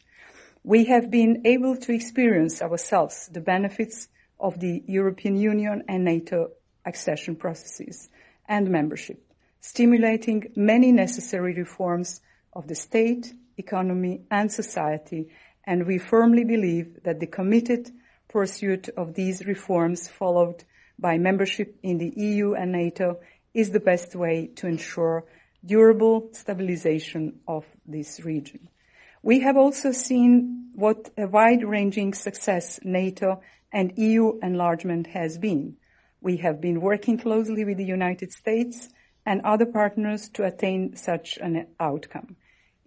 We 0.64 0.86
have 0.86 1.08
been 1.08 1.42
able 1.46 1.76
to 1.76 1.92
experience 1.92 2.60
ourselves 2.60 3.28
the 3.28 3.40
benefits 3.40 4.08
of 4.40 4.58
the 4.58 4.82
European 4.88 5.36
Union 5.36 5.84
and 5.86 6.04
NATO 6.04 6.50
accession 6.84 7.36
processes 7.36 8.08
and 8.48 8.70
membership, 8.70 9.22
stimulating 9.60 10.50
many 10.56 10.90
necessary 10.90 11.54
reforms 11.54 12.20
of 12.52 12.66
the 12.66 12.74
state 12.74 13.34
economy, 13.58 14.22
and 14.30 14.50
society, 14.50 15.28
and 15.64 15.86
we 15.86 15.98
firmly 15.98 16.44
believe 16.44 17.02
that 17.04 17.20
the 17.20 17.26
committed 17.26 17.90
pursuit 18.28 18.88
of 18.96 19.14
these 19.14 19.46
reforms 19.46 20.08
followed 20.08 20.64
by 20.98 21.18
membership 21.18 21.76
in 21.82 21.98
the 21.98 22.12
EU 22.16 22.54
and 22.54 22.72
NATO 22.72 23.20
is 23.54 23.70
the 23.70 23.80
best 23.80 24.14
way 24.14 24.48
to 24.56 24.66
ensure 24.66 25.24
durable 25.64 26.30
stabilization 26.32 27.40
of 27.46 27.66
this 27.86 28.24
region. 28.24 28.68
We 29.22 29.40
have 29.40 29.56
also 29.56 29.92
seen 29.92 30.70
what 30.74 31.10
a 31.18 31.26
wide-ranging 31.26 32.14
success 32.14 32.78
NATO 32.84 33.40
and 33.72 33.92
EU 33.96 34.38
enlargement 34.42 35.08
has 35.08 35.38
been. 35.38 35.76
We 36.20 36.36
have 36.38 36.60
been 36.60 36.80
working 36.80 37.18
closely 37.18 37.64
with 37.64 37.78
the 37.78 37.84
United 37.84 38.32
States 38.32 38.88
and 39.26 39.40
other 39.42 39.66
partners 39.66 40.28
to 40.30 40.44
attain 40.44 40.96
such 40.96 41.36
an 41.38 41.66
outcome. 41.78 42.36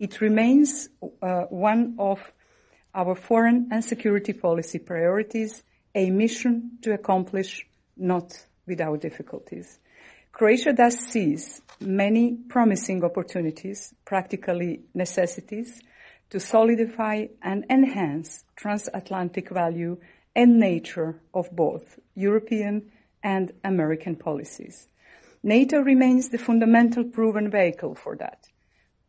It 0.02 0.20
remains 0.20 0.90
uh, 1.22 1.44
one 1.52 1.96
of 2.00 2.34
our 2.96 3.14
foreign 3.14 3.70
and 3.72 3.86
security 3.86 4.34
policy 4.34 4.80
priorities, 4.80 5.62
a 5.94 6.10
mission 6.10 6.80
to 6.82 6.94
accomplish 6.94 7.68
not 7.96 8.48
without 8.66 9.00
difficulties. 9.00 9.78
Croatia 10.32 10.74
thus 10.74 10.98
sees 10.98 11.62
many 11.80 12.34
promising 12.50 13.04
opportunities, 13.04 13.94
practically 14.04 14.82
necessities, 14.96 15.84
to 16.32 16.40
solidify 16.40 17.28
and 17.44 17.64
enhance 17.70 18.44
transatlantic 18.56 19.52
value 19.52 19.98
and 20.36 20.58
nature 20.58 21.22
of 21.32 21.56
both 21.56 22.00
European 22.16 22.92
and 23.22 23.54
American 23.64 24.16
policies. 24.16 24.88
NATO 25.44 25.78
remains 25.80 26.30
the 26.30 26.40
fundamental 26.40 27.04
proven 27.04 27.52
vehicle 27.52 27.94
for 27.94 28.16
that 28.16 28.48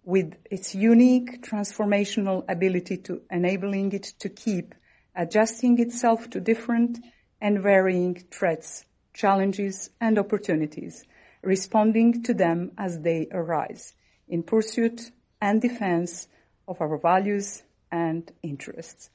with 0.05 0.35
its 0.51 0.75
unique 0.75 1.43
transformational 1.43 2.45
ability 2.49 2.97
to 2.97 3.23
enabling 3.31 3.93
it 3.93 4.03
to 4.19 4.29
keep 4.29 4.75
adjusting 5.15 5.79
itself 5.79 6.29
to 6.31 6.41
different 6.41 6.99
and 7.41 7.63
varying 7.63 8.15
threats, 8.31 8.85
challenges, 9.15 9.91
and 10.01 10.19
opportunities, 10.19 11.05
responding 11.43 12.23
to 12.23 12.35
them 12.35 12.73
as 12.79 13.01
they 13.01 13.29
arise 13.33 13.95
in 14.29 14.43
pursuit 14.43 15.11
and 15.41 15.61
defense 15.61 16.29
of 16.67 16.81
our 16.81 16.99
values 16.99 17.63
and 17.91 18.33
interests. 18.43 19.11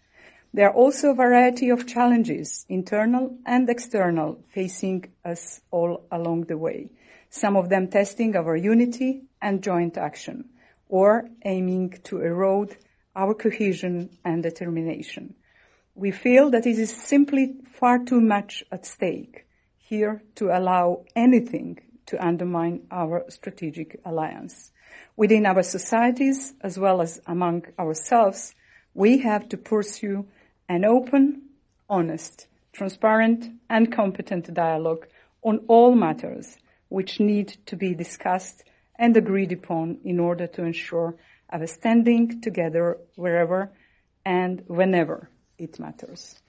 There 0.54 0.70
are 0.70 0.74
also 0.74 1.12
a 1.12 1.16
variety 1.16 1.70
of 1.70 1.88
challenges, 1.88 2.66
internal 2.70 3.38
and 3.46 3.70
external, 3.70 4.44
facing 4.54 5.06
us 5.26 5.62
all 5.72 6.06
along 6.12 6.46
the 6.46 6.58
way. 6.58 6.90
Some 7.30 7.58
of 7.58 7.70
them 7.70 7.90
testing 7.90 8.36
our 8.36 8.56
unity 8.56 9.24
and 9.42 9.62
joint 9.62 9.98
action 9.98 10.50
or 10.90 11.30
aiming 11.46 12.00
to 12.04 12.22
erode 12.22 12.78
our 13.16 13.34
cohesion 13.34 14.10
and 14.24 14.44
determination. 14.44 15.36
We 15.96 16.12
feel 16.12 16.52
that 16.52 16.68
it 16.68 16.78
is 16.78 16.96
simply 16.96 17.56
far 17.66 18.00
too 18.00 18.22
much 18.22 18.64
at 18.72 18.86
stake 18.86 19.48
here 19.78 20.22
to 20.36 20.56
allow 20.56 21.06
anything 21.16 21.80
to 22.06 22.24
undermine 22.26 22.82
our 22.92 23.26
strategic 23.30 24.00
alliance. 24.06 24.72
Within 25.16 25.46
our 25.46 25.64
societies, 25.64 26.54
as 26.62 26.78
well 26.78 27.02
as 27.02 27.22
among 27.26 27.66
ourselves, 27.80 28.54
we 28.94 29.20
have 29.20 29.50
to 29.50 29.58
pursue 29.58 30.26
an 30.70 30.86
open, 30.86 31.42
honest, 31.90 32.48
transparent, 32.74 33.50
and 33.70 33.92
competent 33.92 34.54
dialogue 34.54 35.08
on 35.42 35.60
all 35.68 35.96
matters 35.96 36.58
which 36.90 37.20
need 37.20 37.58
to 37.66 37.76
be 37.76 37.94
discussed 37.94 38.64
and 38.98 39.16
agreed 39.16 39.52
upon 39.52 40.00
in 40.04 40.20
order 40.20 40.48
to 40.48 40.64
ensure 40.64 41.16
our 41.50 41.68
standing 41.68 42.42
together 42.42 42.98
wherever 43.16 43.72
and 44.26 44.64
whenever 44.68 45.30
it 45.58 45.80
matters. 45.80 46.40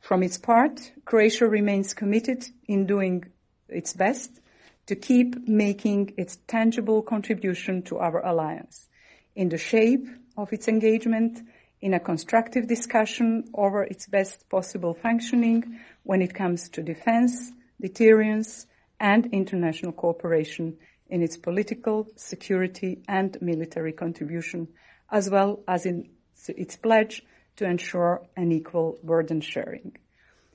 From 0.00 0.22
its 0.22 0.38
part, 0.38 0.92
Croatia 1.04 1.46
remains 1.48 1.94
committed 1.94 2.46
in 2.68 2.86
doing 2.86 3.24
its 3.68 3.92
best 3.92 4.40
to 4.86 4.94
keep 4.94 5.48
making 5.48 6.14
its 6.16 6.38
tangible 6.46 7.02
contribution 7.02 7.82
to 7.82 7.98
our 7.98 8.24
alliance 8.24 8.88
in 9.34 9.48
the 9.48 9.58
shape 9.58 10.06
of 10.36 10.52
its 10.52 10.68
engagement 10.68 11.40
in 11.80 11.94
a 11.94 12.00
constructive 12.00 12.66
discussion 12.66 13.44
over 13.54 13.82
its 13.82 14.06
best 14.06 14.48
possible 14.48 14.94
functioning 14.94 15.80
when 16.04 16.22
it 16.22 16.34
comes 16.34 16.68
to 16.70 16.82
defense, 16.82 17.52
deterrence, 17.80 18.66
and 18.98 19.26
international 19.32 19.92
cooperation 19.92 20.78
in 21.08 21.22
its 21.22 21.36
political, 21.36 22.08
security, 22.16 23.02
and 23.08 23.36
military 23.40 23.92
contribution, 23.92 24.68
as 25.10 25.30
well 25.30 25.62
as 25.68 25.86
in 25.86 26.08
its 26.48 26.76
pledge 26.76 27.22
to 27.56 27.64
ensure 27.64 28.22
an 28.36 28.52
equal 28.52 28.98
burden 29.02 29.40
sharing. 29.40 29.96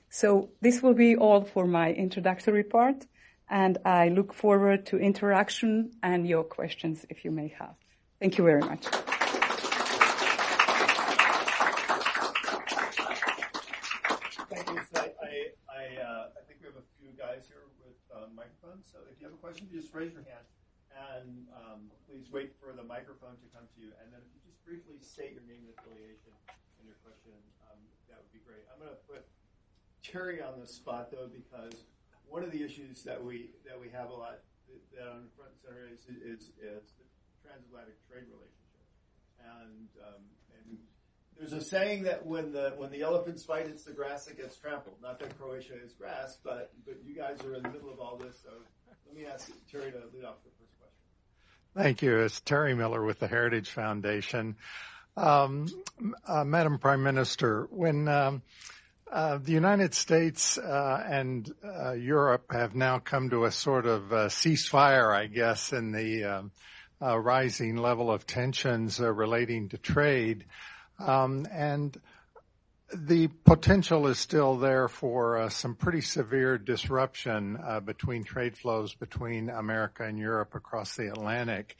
So 0.09 0.49
this 0.61 0.81
will 0.81 0.93
be 0.93 1.15
all 1.15 1.43
for 1.43 1.65
my 1.65 1.91
introductory 1.93 2.63
part, 2.63 3.05
and 3.49 3.77
I 3.85 4.09
look 4.09 4.33
forward 4.33 4.85
to 4.87 4.97
interaction 4.97 5.91
and 6.03 6.27
your 6.27 6.43
questions 6.43 7.05
if 7.09 7.23
you 7.23 7.31
may 7.31 7.47
have. 7.59 7.75
Thank 8.19 8.37
you 8.37 8.43
very 8.43 8.61
much. 8.61 8.85
Thank 14.49 14.69
you. 14.69 14.81
I, 14.95 15.07
I, 15.69 15.83
uh, 16.01 16.27
I 16.37 16.41
think 16.45 16.59
we 16.61 16.67
have 16.67 16.75
a 16.75 16.85
few 16.99 17.11
guys 17.17 17.47
here 17.47 17.61
uh, 18.21 18.27
microphone. 18.35 18.83
So 18.83 18.99
if 19.11 19.19
you 19.19 19.27
have 19.27 19.33
a 19.33 19.40
question, 19.51 19.67
just 19.67 19.91
raise 19.91 20.15
your 20.15 20.23
hand. 20.23 20.47
And 20.95 21.51
um, 21.51 21.91
please 22.07 22.31
wait 22.31 22.55
for 22.55 22.71
the 22.71 22.87
microphone 22.87 23.35
to 23.43 23.47
come 23.51 23.67
to 23.67 23.77
you. 23.83 23.91
And 23.99 24.07
then 24.15 24.23
if 24.23 24.31
you 24.31 24.39
just 24.47 24.63
briefly 24.63 24.95
state 25.03 25.35
your 25.35 25.43
name 25.43 25.67
and 25.67 25.75
affiliation 25.75 26.31
and 26.47 26.87
your 26.87 26.95
question, 27.03 27.35
um, 27.67 27.75
that 28.07 28.23
would 28.23 28.31
be 28.31 28.39
great. 28.47 28.63
I'm 28.71 28.79
going 28.79 28.95
to 28.95 29.03
put 29.03 29.27
Terry 29.99 30.39
on 30.39 30.55
the 30.55 30.67
spot, 30.67 31.11
though, 31.11 31.27
because 31.27 31.83
one 32.31 32.47
of 32.47 32.55
the 32.55 32.63
issues 32.63 33.03
that 33.03 33.19
we 33.19 33.51
that 33.67 33.75
we 33.75 33.91
have 33.91 34.07
a 34.07 34.15
lot 34.15 34.39
that 34.95 35.03
on 35.03 35.27
the 35.27 35.31
front 35.35 35.51
and 35.51 35.59
center 35.59 35.83
is, 35.91 36.07
is, 36.07 36.55
is 36.63 36.95
the 36.95 37.03
transatlantic 37.43 37.99
trade 38.07 38.31
relationship. 38.31 38.87
And, 39.43 39.91
um, 39.99 40.23
and 40.55 40.79
there's 41.37 41.53
a 41.53 41.61
saying 41.61 42.03
that 42.03 42.25
when 42.25 42.51
the 42.51 42.73
when 42.77 42.91
the 42.91 43.01
elephants 43.01 43.43
fight, 43.43 43.67
it's 43.67 43.83
the 43.83 43.93
grass 43.93 44.25
that 44.25 44.37
gets 44.37 44.57
trampled. 44.57 44.95
Not 45.01 45.19
that 45.19 45.37
Croatia 45.39 45.73
is 45.83 45.93
grass, 45.93 46.37
but 46.43 46.71
but 46.85 46.97
you 47.05 47.15
guys 47.15 47.41
are 47.43 47.55
in 47.55 47.63
the 47.63 47.69
middle 47.69 47.91
of 47.91 47.99
all 47.99 48.17
this. 48.17 48.39
So 48.43 48.49
let 49.07 49.15
me 49.15 49.25
ask 49.25 49.51
Terry 49.71 49.91
to 49.91 49.97
lead 50.13 50.25
off 50.25 50.43
the 50.43 50.51
first 50.59 50.77
question. 50.79 51.01
Thank 51.75 52.01
you. 52.01 52.19
It's 52.19 52.39
Terry 52.41 52.75
Miller 52.75 53.03
with 53.03 53.19
the 53.19 53.27
Heritage 53.27 53.69
Foundation. 53.69 54.55
Um, 55.17 55.67
uh, 56.25 56.45
Madam 56.45 56.79
Prime 56.79 57.03
Minister, 57.03 57.67
when 57.69 58.07
um, 58.07 58.41
uh, 59.11 59.39
the 59.39 59.51
United 59.51 59.93
States 59.93 60.57
uh, 60.57 61.03
and 61.05 61.53
uh, 61.65 61.91
Europe 61.91 62.45
have 62.51 62.75
now 62.75 62.99
come 62.99 63.29
to 63.29 63.43
a 63.43 63.51
sort 63.51 63.85
of 63.85 64.13
uh, 64.13 64.15
ceasefire, 64.29 65.13
I 65.13 65.27
guess, 65.27 65.73
in 65.73 65.91
the 65.91 66.23
um, 66.23 66.51
uh, 67.01 67.19
rising 67.19 67.75
level 67.75 68.09
of 68.09 68.25
tensions 68.25 69.01
relating 69.01 69.67
to 69.69 69.77
trade. 69.77 70.45
Um, 71.07 71.47
and 71.51 71.99
the 72.93 73.27
potential 73.45 74.07
is 74.07 74.19
still 74.19 74.57
there 74.57 74.87
for 74.87 75.37
uh, 75.37 75.49
some 75.49 75.75
pretty 75.75 76.01
severe 76.01 76.57
disruption 76.57 77.57
uh, 77.63 77.79
between 77.79 78.23
trade 78.23 78.57
flows 78.57 78.93
between 78.93 79.49
America 79.49 80.03
and 80.03 80.17
Europe 80.17 80.55
across 80.55 80.95
the 80.95 81.07
Atlantic. 81.07 81.77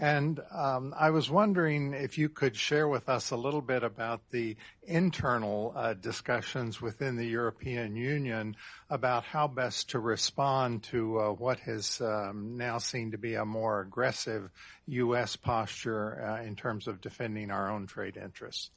And 0.00 0.40
um, 0.50 0.94
I 0.98 1.10
was 1.10 1.28
wondering 1.28 1.92
if 1.92 2.16
you 2.16 2.30
could 2.30 2.56
share 2.56 2.88
with 2.88 3.10
us 3.10 3.32
a 3.32 3.36
little 3.36 3.60
bit 3.60 3.82
about 3.82 4.22
the 4.30 4.56
internal 4.82 5.74
uh, 5.76 5.92
discussions 5.92 6.80
within 6.80 7.16
the 7.16 7.26
European 7.26 7.94
Union 7.96 8.56
about 8.88 9.24
how 9.24 9.46
best 9.46 9.90
to 9.90 9.98
respond 9.98 10.84
to 10.84 11.20
uh, 11.20 11.32
what 11.32 11.60
has 11.60 12.00
um, 12.00 12.56
now 12.56 12.78
seen 12.78 13.10
to 13.10 13.18
be 13.18 13.34
a 13.34 13.44
more 13.44 13.82
aggressive 13.82 14.50
U.S. 14.86 15.36
posture 15.36 16.24
uh, 16.24 16.42
in 16.44 16.56
terms 16.56 16.88
of 16.88 17.02
defending 17.02 17.50
our 17.50 17.70
own 17.70 17.86
trade 17.86 18.16
interests. 18.16 18.70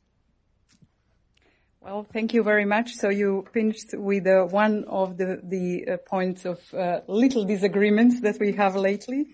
Well, 1.80 2.06
thank 2.12 2.34
you 2.34 2.44
very 2.44 2.66
much. 2.66 2.96
So 2.96 3.08
you 3.08 3.46
pinched 3.54 3.94
with 3.94 4.28
uh, 4.28 4.44
one 4.44 4.84
of 4.90 5.16
the, 5.16 5.40
the 5.42 5.88
uh, 5.88 5.98
points 5.98 6.44
of 6.44 6.60
uh, 6.74 7.00
little 7.08 7.46
disagreements 7.46 8.20
that 8.20 8.42
we 8.42 8.52
have 8.54 8.76
lately. 8.76 9.28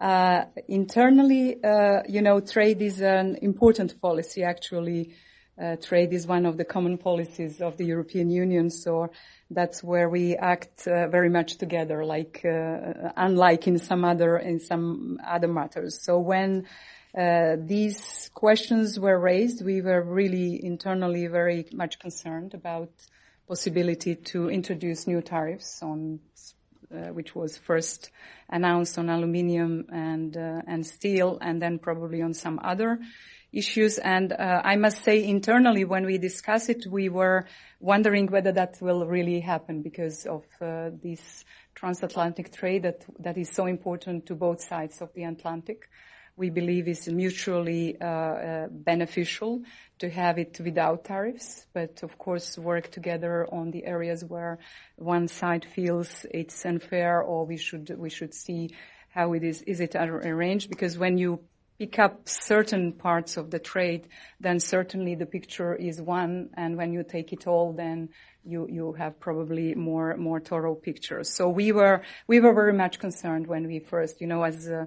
Uh, 0.00 0.44
internally, 0.68 1.62
uh, 1.62 2.02
you 2.08 2.22
know, 2.22 2.40
trade 2.40 2.80
is 2.82 3.00
an 3.00 3.36
important 3.42 4.00
policy. 4.00 4.42
Actually, 4.42 5.14
uh, 5.60 5.76
trade 5.76 6.12
is 6.12 6.26
one 6.26 6.46
of 6.46 6.56
the 6.56 6.64
common 6.64 6.96
policies 6.98 7.60
of 7.60 7.76
the 7.76 7.84
European 7.84 8.30
Union. 8.30 8.70
So 8.70 9.10
that's 9.50 9.82
where 9.82 10.08
we 10.08 10.36
act 10.36 10.84
very 10.84 11.28
much 11.28 11.56
together, 11.56 12.04
like 12.04 12.42
unlike 12.44 13.66
in 13.66 13.78
some 13.78 14.04
other 14.04 14.36
in 14.36 14.60
some 14.60 15.18
other 15.26 15.48
matters. 15.48 16.00
So 16.00 16.18
when 16.18 16.66
uh, 17.16 17.56
these 17.58 18.30
questions 18.34 19.00
were 19.00 19.18
raised, 19.18 19.64
we 19.64 19.80
were 19.80 20.02
really 20.02 20.64
internally 20.64 21.26
very 21.26 21.66
much 21.72 21.98
concerned 21.98 22.54
about 22.54 22.90
possibility 23.48 24.14
to 24.14 24.50
introduce 24.50 25.06
new 25.06 25.22
tariffs 25.22 25.82
on, 25.82 26.20
uh, 26.92 27.12
which 27.12 27.34
was 27.34 27.56
first 27.58 28.10
announced 28.48 28.98
on 28.98 29.10
aluminium 29.10 29.86
and 29.92 30.36
uh, 30.36 30.62
and 30.66 30.86
steel, 30.86 31.38
and 31.40 31.60
then 31.60 31.78
probably 31.78 32.22
on 32.22 32.34
some 32.34 32.58
other 32.62 32.98
issues. 33.52 33.98
And 33.98 34.32
uh, 34.32 34.62
I 34.64 34.76
must 34.76 35.04
say, 35.04 35.24
internally, 35.24 35.84
when 35.84 36.04
we 36.04 36.18
discuss 36.18 36.68
it, 36.68 36.86
we 36.86 37.08
were 37.08 37.46
wondering 37.80 38.26
whether 38.26 38.52
that 38.52 38.78
will 38.80 39.06
really 39.06 39.40
happen 39.40 39.82
because 39.82 40.26
of 40.26 40.44
uh, 40.60 40.90
this 41.02 41.44
transatlantic 41.74 42.52
trade 42.52 42.82
that 42.82 43.04
that 43.20 43.38
is 43.38 43.50
so 43.50 43.66
important 43.66 44.26
to 44.26 44.34
both 44.34 44.60
sides 44.60 45.00
of 45.00 45.12
the 45.14 45.24
Atlantic. 45.24 45.88
We 46.38 46.50
believe 46.50 46.86
is 46.86 47.08
mutually 47.08 48.00
uh, 48.00 48.06
uh, 48.06 48.66
beneficial 48.70 49.62
to 49.98 50.08
have 50.08 50.38
it 50.38 50.60
without 50.60 51.04
tariffs, 51.04 51.66
but 51.74 52.04
of 52.04 52.16
course 52.16 52.56
work 52.56 52.92
together 52.92 53.46
on 53.52 53.72
the 53.72 53.84
areas 53.84 54.24
where 54.24 54.60
one 54.96 55.26
side 55.26 55.64
feels 55.64 56.24
it's 56.30 56.64
unfair 56.64 57.20
or 57.20 57.44
we 57.44 57.56
should 57.56 57.92
we 57.98 58.08
should 58.08 58.32
see 58.32 58.70
how 59.08 59.32
it 59.32 59.42
is 59.42 59.62
is 59.62 59.80
it 59.80 59.96
arranged. 59.96 60.70
Because 60.70 60.96
when 60.96 61.18
you 61.18 61.40
pick 61.78 61.98
up 61.98 62.28
certain 62.28 62.92
parts 62.92 63.36
of 63.36 63.50
the 63.50 63.58
trade, 63.58 64.08
then 64.40 64.58
certainly 64.58 65.14
the 65.14 65.26
picture 65.26 65.74
is 65.74 66.02
one, 66.02 66.50
and 66.54 66.76
when 66.76 66.92
you 66.92 67.04
take 67.04 67.32
it 67.32 67.46
all, 67.46 67.72
then 67.72 68.08
you 68.44 68.66
you 68.68 68.92
have 68.92 69.20
probably 69.20 69.74
more 69.74 70.16
more 70.16 70.40
thorough 70.40 70.74
pictures. 70.74 71.30
So 71.30 71.48
we 71.48 71.72
were 71.72 72.02
we 72.26 72.40
were 72.40 72.54
very 72.54 72.72
much 72.72 72.98
concerned 72.98 73.46
when 73.46 73.66
we 73.66 73.78
first, 73.78 74.20
you 74.20 74.26
know, 74.26 74.42
as 74.42 74.68
uh, 74.68 74.86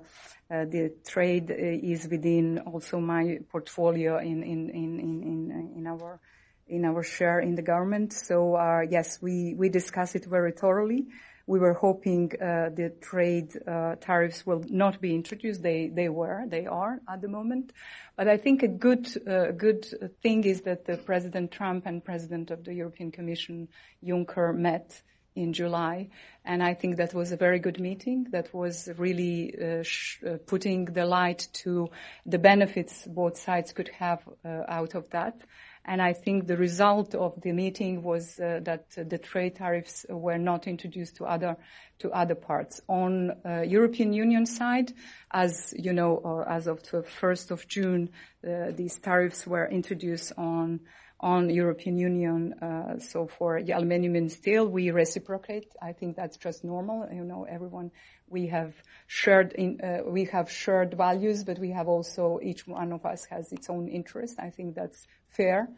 uh, 0.50 0.66
the 0.66 0.94
trade 1.08 1.50
is 1.50 2.08
within 2.08 2.60
also 2.60 3.00
my 3.00 3.40
portfolio 3.52 4.18
in 4.20 4.44
in 4.44 4.70
in 4.70 5.00
in 5.00 5.74
in 5.78 5.88
our 5.88 6.20
in 6.68 6.86
our 6.86 7.04
share 7.04 7.40
in 7.40 7.56
the 7.56 7.62
government. 7.62 8.14
So 8.14 8.56
uh, 8.56 8.82
yes, 8.90 9.22
we 9.22 9.54
we 9.58 9.70
discuss 9.70 10.16
it 10.16 10.26
very 10.26 10.52
thoroughly. 10.52 11.08
We 11.48 11.60
were 11.60 11.74
hoping 11.74 12.32
uh, 12.34 12.70
the 12.74 12.94
trade 13.02 13.52
uh, 13.68 13.96
tariffs 13.96 14.46
will 14.46 14.64
not 14.70 15.02
be 15.02 15.16
introduced. 15.16 15.62
They 15.62 15.88
they 15.88 16.10
were, 16.10 16.46
they 16.48 16.66
are 16.66 17.00
at 17.10 17.22
the 17.22 17.28
moment. 17.28 17.74
But 18.16 18.28
I 18.28 18.38
think 18.38 18.64
a 18.64 18.68
good 18.68 19.08
uh, 19.28 19.52
good 19.52 19.86
thing 20.22 20.44
is 20.44 20.62
that 20.62 20.86
the 20.86 20.98
President 20.98 21.52
Trump 21.52 21.86
and 21.86 22.04
President 22.04 22.52
of 22.52 22.64
the 22.64 22.74
European 22.74 23.12
Commission 23.12 23.68
Juncker 24.04 24.56
met 24.56 25.02
in 25.36 25.54
July, 25.54 26.10
and 26.44 26.62
I 26.62 26.74
think 26.74 26.98
that 26.98 27.14
was 27.14 27.32
a 27.32 27.38
very 27.38 27.60
good 27.60 27.80
meeting. 27.80 28.28
That 28.32 28.54
was 28.54 28.90
really 28.98 29.56
uh, 29.56 29.84
sh- 29.84 30.20
uh, 30.24 30.38
putting 30.46 30.86
the 30.86 31.06
light 31.06 31.48
to 31.64 31.90
the 32.26 32.40
benefits 32.40 33.06
both 33.08 33.38
sides 33.38 33.72
could 33.72 33.90
have 33.98 34.20
uh, 34.44 34.64
out 34.68 34.96
of 34.96 35.10
that. 35.12 35.42
And 35.84 36.02
I 36.02 36.14
think 36.14 36.48
the 36.48 36.58
result 36.58 37.16
of 37.16 37.42
the 37.42 37.52
meeting 37.52 38.04
was 38.04 38.40
uh, 38.40 38.60
that 38.64 38.86
uh, 38.98 39.04
the 39.04 39.18
trade 39.18 39.56
tariffs 39.56 40.06
were 40.10 40.38
not 40.38 40.68
introduced 40.68 41.16
to 41.18 41.26
other 41.26 41.58
to 42.00 42.12
other 42.12 42.36
parts. 42.36 42.82
On 42.88 43.32
uh, 43.46 43.62
European 43.62 44.14
Union 44.14 44.46
side, 44.46 44.94
as 45.32 45.74
you 45.78 45.94
know, 45.94 46.16
or 46.16 46.48
as 46.48 46.68
of 46.68 46.84
the 46.92 47.04
1st 47.04 47.52
of 47.52 47.68
June, 47.68 48.10
uh, 48.48 48.72
these 48.76 48.98
tariffs 49.00 49.46
were 49.46 49.68
introduced 49.68 50.34
on 50.38 50.80
on 51.22 51.50
European 51.50 51.98
Union. 51.98 52.54
Uh, 52.54 52.98
so 53.00 53.28
for 53.28 53.58
aluminium 53.58 54.16
and 54.16 54.32
steel, 54.32 54.68
we 54.68 54.90
reciprocate. 54.90 55.72
I 55.82 55.94
think 55.94 56.16
that's 56.16 56.38
just 56.38 56.64
normal. 56.64 57.08
You 57.14 57.24
know, 57.24 57.46
everyone 57.48 57.92
we 58.28 58.48
have 58.48 58.74
shared 59.08 59.54
in, 59.54 59.80
uh, 59.82 60.10
we 60.10 60.26
have 60.26 60.52
shared 60.52 60.96
values, 60.96 61.44
but 61.44 61.60
we 61.60 61.72
have 61.72 61.88
also 61.88 62.40
each 62.42 62.68
one 62.68 62.92
of 62.92 63.06
us 63.06 63.26
has 63.26 63.52
its 63.52 63.70
own 63.70 63.88
interest. 63.88 64.40
I 64.40 64.50
think 64.50 64.76
that's 64.76 65.08
fair. 65.30 65.70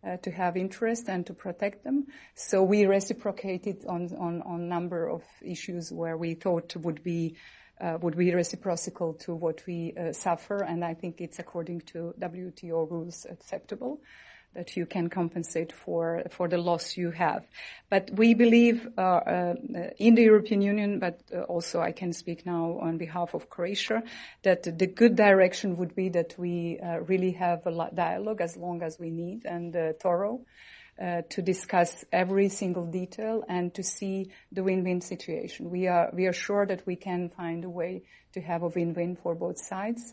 Uh, 0.00 0.16
to 0.18 0.30
have 0.30 0.56
interest 0.56 1.08
and 1.08 1.26
to 1.26 1.34
protect 1.34 1.82
them. 1.82 2.06
So 2.36 2.62
we 2.62 2.86
reciprocated 2.86 3.84
on 3.84 4.14
on 4.16 4.42
on 4.42 4.68
number 4.68 5.08
of 5.08 5.24
issues 5.42 5.90
where 5.90 6.16
we 6.16 6.34
thought 6.34 6.76
would 6.76 7.02
be 7.02 7.34
uh, 7.80 7.98
would 8.00 8.16
be 8.16 8.32
reciprocal 8.32 9.14
to 9.14 9.34
what 9.34 9.66
we 9.66 9.94
uh, 9.96 10.12
suffer, 10.12 10.62
and 10.62 10.84
I 10.84 10.94
think 10.94 11.20
it's 11.20 11.40
according 11.40 11.80
to 11.92 12.14
WTO 12.20 12.88
rules 12.88 13.26
acceptable 13.28 14.00
that 14.54 14.76
you 14.76 14.86
can 14.86 15.08
compensate 15.08 15.72
for 15.72 16.22
for 16.30 16.48
the 16.48 16.58
loss 16.58 16.96
you 16.96 17.10
have. 17.10 17.46
But 17.90 18.10
we 18.12 18.34
believe 18.34 18.88
uh, 18.96 19.00
uh, 19.00 19.54
in 19.98 20.14
the 20.14 20.22
European 20.22 20.62
Union, 20.62 20.98
but 20.98 21.20
uh, 21.32 21.42
also 21.42 21.80
I 21.80 21.92
can 21.92 22.12
speak 22.12 22.44
now 22.44 22.78
on 22.80 22.98
behalf 22.98 23.34
of 23.34 23.48
Croatia, 23.48 24.02
that 24.42 24.62
the 24.62 24.86
good 24.86 25.16
direction 25.16 25.76
would 25.76 25.94
be 25.94 26.08
that 26.10 26.34
we 26.38 26.78
uh, 26.80 27.00
really 27.00 27.32
have 27.32 27.66
a 27.66 27.90
dialogue 27.94 28.40
as 28.40 28.56
long 28.56 28.82
as 28.82 28.98
we 28.98 29.10
need 29.10 29.44
and 29.44 29.74
uh, 29.74 29.92
thorough. 30.00 30.40
Uh, 31.00 31.22
to 31.30 31.40
discuss 31.40 32.04
every 32.12 32.48
single 32.48 32.84
detail 32.84 33.44
and 33.48 33.72
to 33.72 33.84
see 33.84 34.32
the 34.50 34.64
win-win 34.64 35.00
situation. 35.00 35.70
We 35.70 35.86
are 35.86 36.10
we 36.12 36.26
are 36.26 36.32
sure 36.32 36.66
that 36.66 36.84
we 36.88 36.96
can 36.96 37.28
find 37.28 37.64
a 37.64 37.70
way 37.70 38.02
to 38.32 38.40
have 38.40 38.64
a 38.64 38.66
win-win 38.66 39.14
for 39.22 39.36
both 39.36 39.58
sides. 39.58 40.12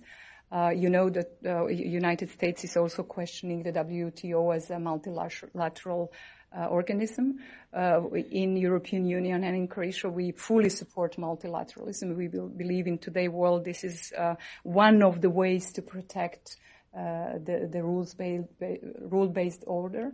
Uh, 0.51 0.69
you 0.69 0.89
know 0.89 1.09
that 1.09 1.37
uh, 1.45 1.65
United 1.67 2.29
States 2.29 2.63
is 2.63 2.77
also 2.77 3.03
questioning 3.03 3.63
the 3.63 3.71
WTO 3.71 4.55
as 4.55 4.69
a 4.69 4.79
multilateral 4.79 6.13
uh, 6.55 6.65
organism. 6.67 7.39
Uh, 7.73 8.07
in 8.31 8.55
European 8.55 9.05
Union 9.05 9.43
and 9.43 9.55
in 9.55 9.67
Croatia, 9.67 10.09
we 10.09 10.31
fully 10.31 10.69
support 10.69 11.17
multilateralism. 11.17 12.15
We 12.15 12.27
believe 12.27 12.87
in 12.87 12.97
today's 12.99 13.29
world 13.29 13.65
this 13.65 13.83
is 13.83 14.13
one 14.63 15.01
of 15.03 15.21
the 15.21 15.29
ways 15.29 15.73
to 15.73 15.81
protect 15.81 16.57
the, 16.93 17.81
rule-based 19.09 19.63
order. 19.67 20.13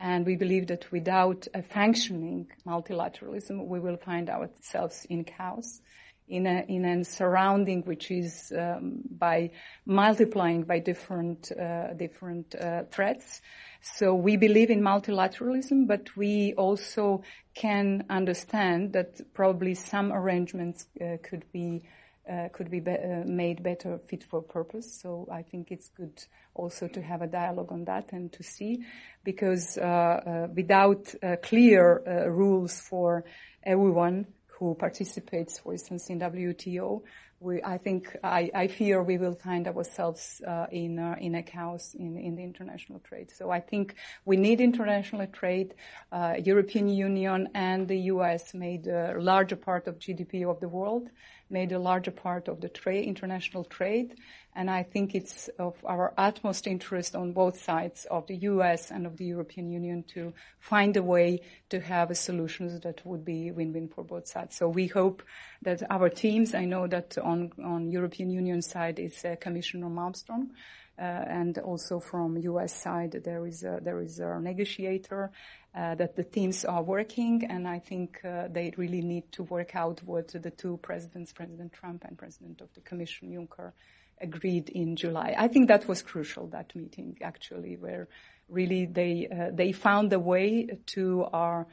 And 0.00 0.26
we 0.26 0.36
believe 0.36 0.68
that 0.68 0.92
without 0.92 1.48
a 1.54 1.62
functioning 1.62 2.48
multilateralism, 2.66 3.66
we 3.66 3.80
will 3.80 3.96
find 3.96 4.30
ourselves 4.30 5.06
in 5.08 5.24
chaos 5.24 5.80
in 6.28 6.46
a 6.46 6.64
in 6.68 6.84
a 6.84 7.04
surrounding 7.04 7.82
which 7.82 8.10
is 8.10 8.52
um, 8.56 9.00
by 9.10 9.50
multiplying 9.86 10.62
by 10.62 10.78
different 10.78 11.50
uh, 11.52 11.94
different 11.94 12.54
uh, 12.54 12.84
threats. 12.90 13.40
So 13.80 14.14
we 14.14 14.36
believe 14.36 14.70
in 14.70 14.80
multilateralism, 14.82 15.86
but 15.86 16.16
we 16.16 16.54
also 16.56 17.22
can 17.54 18.04
understand 18.10 18.92
that 18.92 19.20
probably 19.34 19.74
some 19.74 20.12
arrangements 20.12 20.86
uh, 21.00 21.16
could 21.22 21.44
be 21.52 21.82
uh, 22.28 22.48
could 22.52 22.70
be, 22.70 22.80
be 22.80 22.90
uh, 22.90 23.24
made 23.24 23.62
better 23.62 23.98
fit 24.06 24.22
for 24.22 24.42
purpose. 24.42 25.00
So 25.00 25.26
I 25.32 25.42
think 25.42 25.70
it's 25.70 25.88
good 25.88 26.22
also 26.54 26.86
to 26.88 27.00
have 27.00 27.22
a 27.22 27.26
dialogue 27.26 27.72
on 27.72 27.84
that 27.84 28.12
and 28.12 28.30
to 28.32 28.42
see, 28.42 28.84
because 29.24 29.78
uh, 29.78 30.48
without 30.54 31.14
clear 31.42 32.02
rules 32.28 32.80
for 32.80 33.24
everyone, 33.62 34.26
who 34.58 34.74
participates, 34.74 35.58
for 35.58 35.72
instance, 35.72 36.10
in 36.10 36.18
WTO, 36.20 37.02
we, 37.40 37.62
I 37.62 37.78
think, 37.78 38.16
I, 38.24 38.50
I, 38.54 38.66
fear 38.66 39.02
we 39.02 39.16
will 39.16 39.34
find 39.34 39.68
ourselves 39.68 40.42
uh, 40.46 40.66
in 40.72 40.98
uh, 40.98 41.16
in 41.20 41.36
a 41.36 41.42
chaos 41.42 41.94
in, 41.94 42.16
in 42.16 42.34
the 42.34 42.42
international 42.42 42.98
trade. 43.00 43.30
So 43.30 43.50
I 43.50 43.60
think 43.60 43.94
we 44.24 44.36
need 44.36 44.60
international 44.60 45.26
trade. 45.28 45.74
Uh, 46.10 46.34
European 46.42 46.88
Union 46.88 47.48
and 47.54 47.86
the 47.86 47.98
U.S. 48.12 48.54
made 48.54 48.88
a 48.88 49.16
larger 49.20 49.56
part 49.56 49.86
of 49.86 49.98
GDP 49.98 50.50
of 50.50 50.58
the 50.58 50.68
world, 50.68 51.08
made 51.48 51.70
a 51.70 51.78
larger 51.78 52.10
part 52.10 52.48
of 52.48 52.60
the 52.60 52.68
trade, 52.68 53.06
international 53.06 53.64
trade, 53.64 54.16
and 54.58 54.68
I 54.68 54.82
think 54.82 55.14
it's 55.14 55.48
of 55.60 55.76
our 55.84 56.12
utmost 56.18 56.66
interest 56.66 57.14
on 57.14 57.32
both 57.32 57.62
sides 57.62 58.06
of 58.10 58.26
the 58.26 58.34
U.S. 58.52 58.90
and 58.90 59.06
of 59.06 59.16
the 59.16 59.26
European 59.26 59.70
Union 59.70 60.02
to 60.14 60.32
find 60.58 60.96
a 60.96 61.02
way 61.02 61.42
to 61.70 61.78
have 61.78 62.10
a 62.10 62.16
solutions 62.16 62.80
that 62.80 63.06
would 63.06 63.24
be 63.24 63.52
win-win 63.52 63.86
for 63.86 64.02
both 64.02 64.26
sides. 64.26 64.56
So 64.56 64.68
we 64.68 64.88
hope 64.88 65.22
that 65.62 65.82
our 65.90 66.08
teams, 66.08 66.54
I 66.54 66.64
know 66.64 66.86
that 66.86 67.18
on, 67.18 67.50
on 67.64 67.90
European 67.90 68.30
Union 68.30 68.62
side 68.62 68.98
is 68.98 69.24
uh, 69.24 69.36
Commissioner 69.40 69.88
Malmström, 69.88 70.50
uh, 70.98 71.02
and 71.02 71.58
also 71.58 72.00
from 72.00 72.36
U.S. 72.38 72.74
side 72.74 73.20
there 73.24 73.46
is 73.46 73.62
a, 73.62 73.78
there 73.82 74.00
is 74.00 74.18
a 74.18 74.40
negotiator 74.40 75.30
uh, 75.74 75.94
that 75.94 76.16
the 76.16 76.24
teams 76.24 76.64
are 76.64 76.82
working, 76.82 77.44
and 77.48 77.68
I 77.68 77.78
think 77.78 78.20
uh, 78.24 78.48
they 78.50 78.72
really 78.76 79.02
need 79.02 79.30
to 79.32 79.44
work 79.44 79.76
out 79.76 80.02
what 80.04 80.28
the 80.28 80.50
two 80.50 80.78
presidents, 80.78 81.32
President 81.32 81.72
Trump 81.72 82.04
and 82.04 82.16
President 82.18 82.60
of 82.60 82.72
the 82.74 82.80
Commission 82.80 83.30
Juncker, 83.30 83.72
agreed 84.20 84.68
in 84.70 84.96
July. 84.96 85.34
I 85.38 85.46
think 85.46 85.68
that 85.68 85.86
was 85.86 86.02
crucial, 86.02 86.48
that 86.48 86.74
meeting 86.74 87.16
actually, 87.22 87.76
where 87.76 88.08
really 88.48 88.86
they 88.86 89.28
uh, 89.30 89.50
they 89.52 89.72
found 89.72 90.12
a 90.12 90.18
way 90.18 90.66
to 90.86 91.26
our 91.32 91.66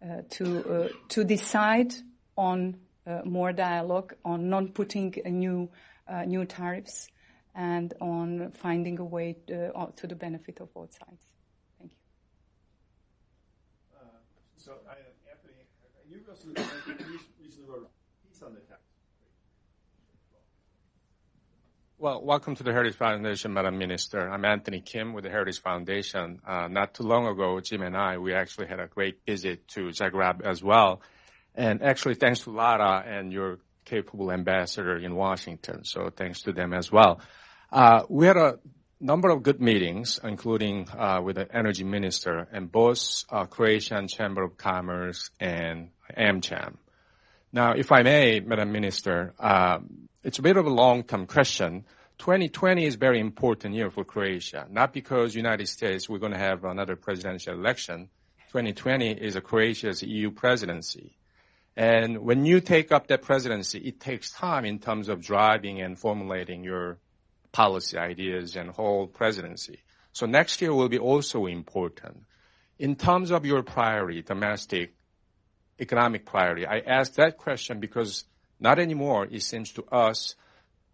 uh, 0.00 0.22
to 0.30 0.90
to 1.08 1.24
decide 1.24 1.92
on 2.36 2.76
more 3.24 3.52
dialogue, 3.52 4.14
on 4.24 4.50
not 4.50 4.74
putting 4.74 5.14
new 5.26 5.70
uh, 6.08 6.24
new 6.24 6.44
tariffs, 6.44 7.08
and 7.54 7.94
on 8.00 8.52
finding 8.52 8.98
a 8.98 9.04
way 9.04 9.36
to, 9.46 9.72
uh, 9.76 9.86
to 9.96 10.06
the 10.06 10.14
benefit 10.14 10.60
of 10.60 10.72
both 10.74 10.92
sides. 10.92 11.26
Thank 11.78 11.92
you. 11.92 11.98
so, 14.56 14.72
Anthony, 15.30 15.54
you 16.08 16.16
recently 16.16 16.54
wrote 17.68 17.88
a 17.88 18.28
piece 18.28 18.42
on 18.42 18.54
the 18.54 18.60
tax 18.60 18.80
Well, 22.02 22.24
welcome 22.24 22.54
to 22.54 22.62
the 22.62 22.72
Heritage 22.72 22.96
Foundation, 22.96 23.52
Madam 23.52 23.76
Minister. 23.76 24.26
I'm 24.26 24.46
Anthony 24.46 24.80
Kim 24.80 25.12
with 25.12 25.24
the 25.24 25.30
Heritage 25.30 25.60
Foundation. 25.60 26.40
Uh, 26.46 26.66
not 26.66 26.94
too 26.94 27.02
long 27.02 27.26
ago, 27.26 27.60
Jim 27.60 27.82
and 27.82 27.94
I, 27.94 28.16
we 28.16 28.32
actually 28.32 28.68
had 28.68 28.80
a 28.80 28.86
great 28.86 29.18
visit 29.26 29.68
to 29.74 29.90
Zagreb 29.90 30.40
as 30.40 30.62
well. 30.62 31.02
And 31.54 31.82
actually, 31.82 32.14
thanks 32.14 32.40
to 32.40 32.50
Lara 32.50 33.04
and 33.06 33.32
your 33.32 33.58
capable 33.84 34.30
ambassador 34.30 34.96
in 34.96 35.14
Washington. 35.14 35.84
So 35.84 36.10
thanks 36.10 36.42
to 36.42 36.52
them 36.52 36.72
as 36.72 36.92
well. 36.92 37.20
Uh, 37.72 38.02
we 38.08 38.26
had 38.26 38.36
a 38.36 38.58
number 39.00 39.30
of 39.30 39.42
good 39.42 39.60
meetings, 39.60 40.20
including 40.22 40.88
uh, 40.90 41.20
with 41.22 41.36
the 41.36 41.56
energy 41.56 41.84
minister 41.84 42.46
and 42.52 42.70
both 42.70 43.24
uh, 43.30 43.46
Croatian 43.46 44.08
Chamber 44.08 44.42
of 44.42 44.56
Commerce 44.56 45.30
and 45.40 45.90
AmCham. 46.16 46.76
Now, 47.52 47.72
if 47.72 47.90
I 47.90 48.02
may, 48.02 48.40
Madam 48.40 48.70
Minister, 48.70 49.34
um, 49.40 50.08
it's 50.22 50.38
a 50.38 50.42
bit 50.42 50.56
of 50.56 50.66
a 50.66 50.70
long-term 50.70 51.26
question. 51.26 51.84
2020 52.18 52.84
is 52.84 52.94
a 52.94 52.98
very 52.98 53.18
important 53.18 53.74
year 53.74 53.90
for 53.90 54.04
Croatia, 54.04 54.66
not 54.70 54.92
because 54.92 55.34
United 55.34 55.66
States 55.66 56.08
we're 56.08 56.18
going 56.18 56.32
to 56.32 56.38
have 56.38 56.64
another 56.64 56.94
presidential 56.94 57.54
election. 57.54 58.08
2020 58.52 59.12
is 59.12 59.36
a 59.36 59.40
Croatia's 59.40 60.02
EU 60.02 60.30
presidency. 60.30 61.16
And 61.76 62.18
when 62.18 62.44
you 62.44 62.60
take 62.60 62.92
up 62.92 63.06
that 63.06 63.22
presidency, 63.22 63.78
it 63.78 64.00
takes 64.00 64.30
time 64.30 64.64
in 64.64 64.78
terms 64.78 65.08
of 65.08 65.22
driving 65.22 65.80
and 65.80 65.98
formulating 65.98 66.64
your 66.64 66.98
policy 67.52 67.96
ideas 67.96 68.56
and 68.56 68.70
whole 68.70 69.06
presidency. 69.06 69.80
So 70.12 70.26
next 70.26 70.60
year 70.60 70.74
will 70.74 70.88
be 70.88 70.98
also 70.98 71.46
important. 71.46 72.24
In 72.78 72.96
terms 72.96 73.30
of 73.30 73.46
your 73.46 73.62
priority, 73.62 74.22
domestic 74.22 74.94
economic 75.78 76.26
priority, 76.26 76.66
I 76.66 76.80
ask 76.80 77.14
that 77.14 77.38
question 77.38 77.80
because 77.80 78.24
not 78.58 78.78
anymore, 78.78 79.26
it 79.30 79.42
seems 79.42 79.72
to 79.72 79.84
us, 79.84 80.34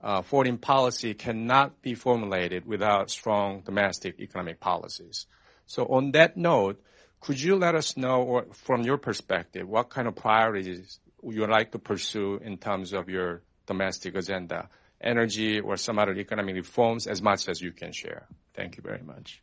uh, 0.01 0.23
foreign 0.23 0.59
policy 0.59 1.15
cannot 1.15 1.83
be 1.83 1.95
formulated 1.95 2.67
without 2.67 3.11
strong 3.11 3.63
domestic 3.63 4.21
economic 4.21 4.61
policies. 4.61 5.27
So 5.67 5.87
on 5.87 6.13
that 6.13 6.37
note, 6.37 6.81
could 7.21 7.41
you 7.41 7.57
let 7.57 7.75
us 7.75 7.97
know, 7.97 8.23
or 8.23 8.47
from 8.53 8.83
your 8.83 8.99
perspective, 8.99 9.69
what 9.69 9.91
kind 9.91 10.07
of 10.07 10.15
priorities 10.15 11.01
you 11.23 11.41
would 11.41 11.51
like 11.51 11.73
to 11.73 11.79
pursue 11.79 12.39
in 12.43 12.59
terms 12.59 12.93
of 12.93 13.09
your 13.09 13.43
domestic 13.67 14.15
agenda? 14.17 14.69
energy 15.01 15.61
or 15.61 15.77
some 15.77 15.99
other 15.99 16.15
economic 16.15 16.55
reforms 16.55 17.07
as 17.07 17.23
much 17.23 17.49
as 17.49 17.61
you 17.61 17.73
can 17.73 17.93
share. 17.93 18.27
Thank 18.55 18.77
you 18.77 18.83
very 18.83 19.03
much. 19.03 19.43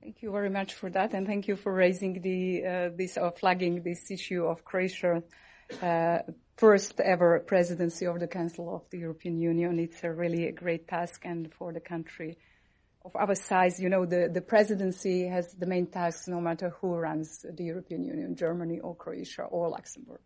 Thank 0.00 0.22
you 0.22 0.32
very 0.32 0.50
much 0.50 0.74
for 0.74 0.88
that, 0.90 1.12
and 1.12 1.26
thank 1.26 1.46
you 1.46 1.56
for 1.56 1.72
raising 1.72 2.22
the 2.22 2.64
uh, 2.64 2.88
this 2.96 3.18
or 3.18 3.32
flagging 3.32 3.82
this 3.82 4.10
issue 4.10 4.44
of 4.46 4.64
Croatia. 4.64 5.22
Uh, 5.82 6.18
first 6.56 7.00
ever 7.00 7.38
presidency 7.40 8.06
of 8.06 8.18
the 8.18 8.26
Council 8.26 8.74
of 8.74 8.82
the 8.90 8.98
European 8.98 9.38
Union. 9.38 9.78
It's 9.78 10.02
a 10.02 10.10
really 10.10 10.46
a 10.46 10.52
great 10.52 10.88
task, 10.88 11.22
and 11.24 11.52
for 11.52 11.72
the 11.72 11.80
country 11.80 12.38
of 13.04 13.16
our 13.16 13.34
size, 13.34 13.80
you 13.80 13.88
know, 13.88 14.04
the, 14.04 14.30
the 14.32 14.40
presidency 14.40 15.26
has 15.26 15.52
the 15.54 15.66
main 15.66 15.86
task 15.86 16.28
no 16.28 16.40
matter 16.40 16.70
who 16.80 16.94
runs 16.94 17.44
the 17.56 17.64
European 17.64 18.04
Union, 18.04 18.36
Germany 18.36 18.80
or 18.80 18.94
Croatia 18.94 19.42
or 19.44 19.68
Luxembourg. 19.70 20.20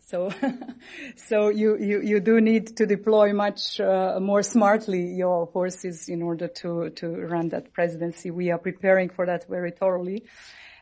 So, 0.00 0.30
so 1.16 1.48
you, 1.48 1.76
you, 1.78 2.00
you 2.00 2.20
do 2.20 2.40
need 2.40 2.76
to 2.76 2.86
deploy 2.86 3.32
much 3.32 3.80
uh, 3.80 4.18
more 4.20 4.42
smartly 4.42 5.14
your 5.14 5.46
forces 5.48 6.08
in 6.08 6.22
order 6.22 6.48
to, 6.48 6.90
to 6.90 7.08
run 7.08 7.48
that 7.50 7.72
presidency. 7.72 8.30
We 8.30 8.50
are 8.50 8.58
preparing 8.58 9.08
for 9.08 9.26
that 9.26 9.48
very 9.48 9.72
thoroughly. 9.72 10.24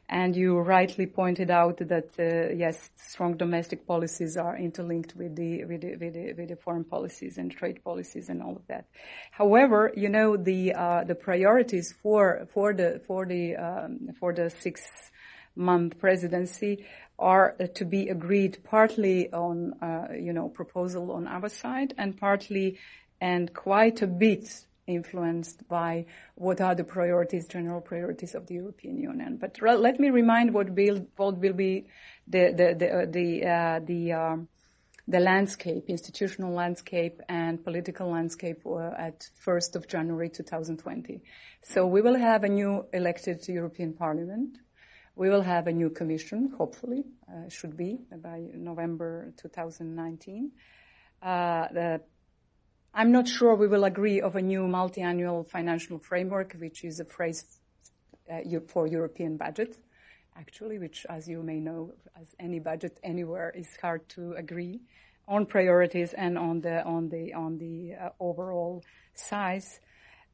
And 0.08 0.36
you 0.36 0.58
rightly 0.58 1.06
pointed 1.06 1.50
out 1.50 1.78
that, 1.78 2.10
uh, 2.18 2.54
yes, 2.54 2.90
strong 2.96 3.36
domestic 3.36 3.86
policies 3.86 4.36
are 4.36 4.56
interlinked 4.56 5.16
with 5.16 5.34
the, 5.34 5.64
with 5.64 5.80
the, 5.80 5.96
with 5.96 6.14
the, 6.14 6.32
with 6.34 6.48
the 6.48 6.56
foreign 6.56 6.84
policies 6.84 7.38
and 7.38 7.50
trade 7.50 7.82
policies 7.82 8.28
and 8.28 8.42
all 8.42 8.56
of 8.56 8.66
that. 8.68 8.84
However, 9.30 9.92
you 9.96 10.10
know, 10.10 10.36
the, 10.36 10.74
uh, 10.74 11.04
the 11.04 11.14
priorities 11.14 11.94
for, 12.02 12.46
for 12.52 12.74
the, 12.74 13.00
for 13.06 13.24
the, 13.24 13.56
um, 13.56 14.10
for 14.20 14.34
the 14.34 14.50
six 14.50 14.82
month 15.56 15.98
presidency 15.98 16.84
are 17.18 17.56
to 17.74 17.84
be 17.84 18.08
agreed 18.08 18.58
partly 18.64 19.32
on, 19.32 19.72
uh, 19.80 20.08
you 20.12 20.32
know, 20.32 20.48
proposal 20.48 21.12
on 21.12 21.26
our 21.26 21.48
side 21.48 21.94
and 21.96 22.16
partly 22.16 22.78
and 23.20 23.54
quite 23.54 24.02
a 24.02 24.06
bit 24.06 24.66
influenced 24.86 25.66
by 25.68 26.06
what 26.34 26.60
are 26.60 26.74
the 26.74 26.84
priorities, 26.84 27.46
general 27.46 27.80
priorities 27.80 28.34
of 28.34 28.46
the 28.46 28.54
European 28.54 28.98
Union. 28.98 29.36
But 29.40 29.60
re- 29.60 29.76
let 29.76 29.98
me 29.98 30.10
remind 30.10 30.52
what 30.52 30.70
will, 30.70 31.06
what 31.16 31.38
will 31.38 31.52
be 31.52 31.86
the, 32.26 32.52
the, 32.56 32.74
the, 32.78 32.92
uh, 32.92 33.06
the, 33.10 33.46
uh, 33.46 33.80
the, 33.84 34.12
um, 34.12 34.48
the 35.06 35.20
landscape, 35.20 35.84
institutional 35.88 36.52
landscape 36.52 37.20
and 37.28 37.62
political 37.62 38.10
landscape 38.10 38.62
uh, 38.66 38.90
at 38.98 39.28
1st 39.44 39.76
of 39.76 39.88
January 39.88 40.30
2020. 40.30 41.20
So 41.62 41.86
we 41.86 42.00
will 42.00 42.16
have 42.16 42.44
a 42.44 42.48
new 42.48 42.86
elected 42.92 43.46
European 43.48 43.92
Parliament. 43.92 44.58
We 45.16 45.28
will 45.28 45.42
have 45.42 45.66
a 45.66 45.72
new 45.72 45.90
commission, 45.90 46.52
hopefully, 46.56 47.04
uh, 47.28 47.48
should 47.48 47.76
be 47.76 47.98
by 48.22 48.48
November 48.54 49.32
2019. 49.40 50.50
Uh, 51.22 51.68
the, 51.72 52.00
I'm 52.96 53.10
not 53.10 53.26
sure 53.26 53.56
we 53.56 53.66
will 53.66 53.82
agree 53.82 54.20
of 54.20 54.36
a 54.36 54.42
new 54.42 54.68
multi-annual 54.68 55.42
financial 55.42 55.98
framework, 55.98 56.54
which 56.60 56.84
is 56.84 57.00
a 57.00 57.04
phrase 57.04 57.44
uh, 58.32 58.60
for 58.68 58.86
European 58.86 59.36
budget, 59.36 59.76
actually, 60.36 60.78
which, 60.78 61.04
as 61.10 61.26
you 61.26 61.42
may 61.42 61.58
know, 61.58 61.92
as 62.20 62.36
any 62.38 62.60
budget 62.60 63.00
anywhere, 63.02 63.50
is 63.50 63.66
hard 63.82 64.08
to 64.10 64.34
agree 64.34 64.80
on 65.26 65.44
priorities 65.44 66.12
and 66.12 66.38
on 66.38 66.60
the 66.60 66.84
on 66.84 67.08
the 67.08 67.34
on 67.34 67.58
the 67.58 67.94
uh, 67.94 68.10
overall 68.20 68.84
size. 69.14 69.80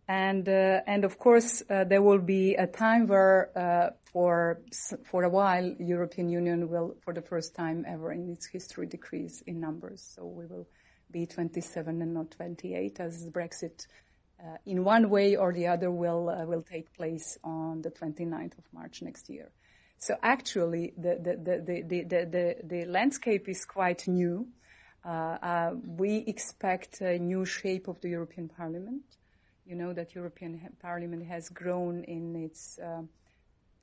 And, 0.07 0.47
uh, 0.49 0.81
and 0.87 1.05
of 1.05 1.19
course, 1.19 1.63
there 1.69 2.03
will 2.03 2.19
be 2.19 2.57
a 2.57 2.67
time 2.67 3.07
where, 3.07 3.95
for, 4.13 4.61
for 5.05 5.23
a 5.23 5.29
while, 5.29 5.73
European 5.79 6.29
Union 6.29 6.69
will, 6.69 6.97
for 7.05 7.15
the 7.15 7.23
first 7.23 7.55
time 7.55 7.87
ever 7.87 8.11
in 8.11 8.29
its 8.29 8.45
history, 8.47 8.87
decrease 8.89 9.41
in 9.47 9.61
numbers. 9.61 10.03
So 10.17 10.27
we 10.27 10.47
will 10.47 10.67
be 11.13 11.27
27 11.27 12.03
and 12.03 12.15
not 12.15 12.31
28 12.33 13.01
as 13.01 13.29
Brexit, 13.29 13.87
uh, 14.43 14.57
in 14.65 14.85
one 14.85 15.11
way 15.11 15.37
or 15.37 15.53
the 15.53 15.67
other 15.67 15.91
will, 15.91 16.31
uh, 16.31 16.45
will 16.47 16.63
take 16.63 16.93
place 16.95 17.39
on 17.45 17.83
the 17.83 17.91
29th 17.91 18.57
of 18.59 18.65
March 18.73 19.03
next 19.03 19.29
year. 19.29 19.51
So 19.99 20.17
actually, 20.23 20.95
the, 20.97 21.19
the, 21.23 21.37
the, 21.37 21.83
the, 21.83 22.03
the, 22.05 22.25
the, 22.25 22.57
the 22.65 22.85
landscape 22.87 23.49
is 23.49 23.67
quite 23.67 24.09
new. 24.09 24.49
Uh, 25.05 25.73
we 25.85 26.25
expect 26.27 27.01
a 27.01 27.19
new 27.19 27.45
shape 27.45 27.89
of 27.89 28.01
the 28.01 28.09
European 28.09 28.49
Parliament. 28.49 29.03
You 29.67 29.77
know 29.77 29.93
that 29.93 30.15
European 30.15 30.61
Parliament 30.81 31.27
has 31.27 31.49
grown 31.49 32.05
in 32.05 32.35
its 32.35 32.79
uh, 32.79 33.03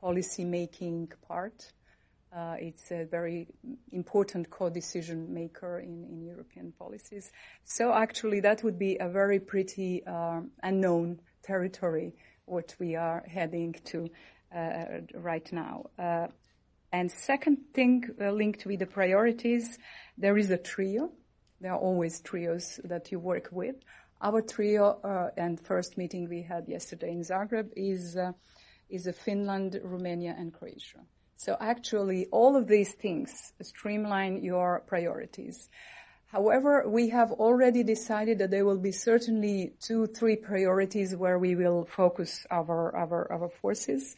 policy 0.01 0.43
making 0.43 1.11
part. 1.27 1.71
Uh, 2.35 2.55
it's 2.59 2.91
a 2.91 3.05
very 3.05 3.47
important 3.91 4.49
co-decision 4.49 5.33
maker 5.33 5.79
in, 5.79 6.03
in 6.03 6.21
European 6.21 6.73
policies. 6.77 7.31
So 7.63 7.93
actually 7.93 8.41
that 8.41 8.63
would 8.63 8.77
be 8.77 8.97
a 8.99 9.07
very 9.07 9.39
pretty 9.39 10.05
uh, 10.05 10.41
unknown 10.61 11.21
territory 11.43 12.13
what 12.45 12.75
we 12.79 12.95
are 12.95 13.23
heading 13.27 13.75
to 13.85 14.09
uh, 14.55 15.01
right 15.13 15.51
now. 15.51 15.85
Uh, 15.97 16.27
and 16.91 17.11
second 17.11 17.57
thing 17.73 18.09
uh, 18.21 18.31
linked 18.31 18.65
with 18.65 18.79
the 18.79 18.85
priorities, 18.85 19.77
there 20.17 20.37
is 20.37 20.49
a 20.51 20.57
trio. 20.57 21.11
There 21.59 21.73
are 21.73 21.79
always 21.79 22.21
trios 22.21 22.79
that 22.85 23.11
you 23.11 23.19
work 23.19 23.49
with. 23.51 23.75
Our 24.21 24.41
trio 24.41 24.99
uh, 25.03 25.29
and 25.37 25.59
first 25.59 25.97
meeting 25.97 26.29
we 26.29 26.41
had 26.41 26.67
yesterday 26.67 27.11
in 27.11 27.21
Zagreb 27.21 27.69
is 27.75 28.17
is 28.89 29.05
a 29.05 29.11
Finland, 29.11 29.79
Romania, 29.83 30.33
and 30.37 30.53
Croatia. 30.53 30.99
So 31.37 31.55
actually, 31.59 32.25
all 32.31 32.55
of 32.55 32.67
these 32.67 32.93
things 32.93 33.53
streamline 33.61 34.43
your 34.43 34.83
priorities. 34.87 35.69
However, 36.27 36.83
we 36.87 37.09
have 37.09 37.31
already 37.31 37.83
decided 37.83 38.39
that 38.39 38.51
there 38.51 38.65
will 38.65 38.79
be 38.79 38.91
certainly 38.91 39.73
two, 39.79 40.07
three 40.07 40.35
priorities 40.35 41.15
where 41.15 41.39
we 41.39 41.55
will 41.55 41.85
focus 41.85 42.45
our 42.51 42.93
our, 42.95 43.31
our 43.31 43.49
forces. 43.49 44.15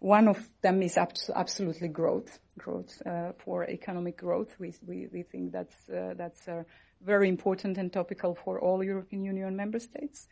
One 0.00 0.26
of 0.26 0.48
them 0.62 0.82
is 0.82 0.98
absolutely 0.98 1.88
growth, 1.88 2.40
growth 2.58 3.00
uh, 3.06 3.32
for 3.38 3.68
economic 3.68 4.16
growth. 4.16 4.56
We 4.58 4.74
we, 4.84 5.08
we 5.12 5.22
think 5.22 5.52
that's 5.52 5.88
uh, 5.88 6.14
that's 6.16 6.48
very 7.04 7.28
important 7.28 7.78
and 7.78 7.92
topical 7.92 8.34
for 8.34 8.58
all 8.60 8.82
European 8.82 9.24
Union 9.24 9.54
member 9.56 9.78
states. 9.78 10.28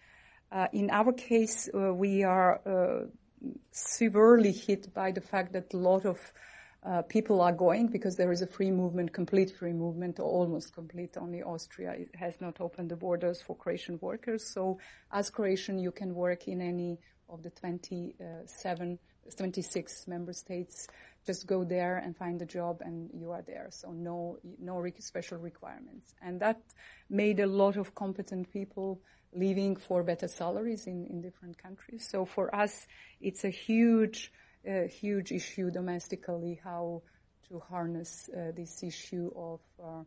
Uh, 0.53 0.67
in 0.73 0.91
our 0.91 1.13
case, 1.13 1.69
uh, 1.73 1.95
we 1.95 2.25
are 2.25 2.61
uh, 2.67 3.07
severely 3.71 4.53
hit 4.53 4.93
by 4.95 5.13
the 5.13 5.21
fact 5.21 5.53
that 5.53 5.73
a 5.75 5.77
lot 5.77 6.05
of 6.05 6.19
uh, 6.83 7.03
people 7.03 7.41
are 7.41 7.53
going 7.53 7.89
because 7.89 8.17
there 8.17 8.33
is 8.33 8.41
a 8.41 8.47
free 8.47 8.71
movement, 8.71 9.13
complete 9.13 9.51
free 9.51 9.73
movement, 9.73 10.19
or 10.19 10.25
almost 10.25 10.73
complete. 10.73 11.17
Only 11.17 11.43
Austria 11.43 11.95
has 12.15 12.41
not 12.41 12.61
opened 12.61 12.91
the 12.91 12.97
borders 12.97 13.43
for 13.43 13.55
Croatian 13.55 13.99
workers. 14.01 14.51
So, 14.53 14.79
as 15.13 15.29
Croatian, 15.29 15.79
you 15.79 15.93
can 15.93 16.15
work 16.15 16.49
in 16.49 16.63
any 16.63 16.99
of 17.29 17.43
the 17.43 17.51
27, 17.51 18.99
26 19.37 20.09
member 20.09 20.33
states 20.33 20.89
just 21.27 21.47
go 21.47 21.65
there 21.65 21.99
and 21.99 22.17
find 22.17 22.41
a 22.41 22.47
job 22.47 22.81
and 22.81 23.11
you 23.13 23.31
are 23.31 23.43
there. 23.43 23.69
So 23.71 23.93
no, 23.93 24.39
no 24.59 24.85
special 24.99 25.39
requirements. 25.39 26.15
And 26.23 26.41
that 26.41 26.61
made 27.09 27.41
a 27.41 27.47
lot 27.47 27.77
of 27.77 27.95
competent 27.95 28.51
people 28.53 29.01
leaving 29.33 29.77
for 29.77 30.03
better 30.03 30.29
salaries 30.29 30.87
in, 30.87 31.07
in 31.07 31.21
different 31.21 31.57
countries. 31.57 32.07
So 32.09 32.25
for 32.25 32.55
us, 32.55 32.87
it's 33.21 33.45
a 33.45 33.51
huge, 33.51 34.33
uh, 34.69 34.89
huge 34.89 35.33
issue 35.33 35.71
domestically 35.71 36.61
how 36.63 37.03
to 37.49 37.61
harness 37.61 38.29
uh, 38.29 38.53
this 38.55 38.83
issue 38.83 39.31
of, 39.37 39.61
uh, 39.83 40.03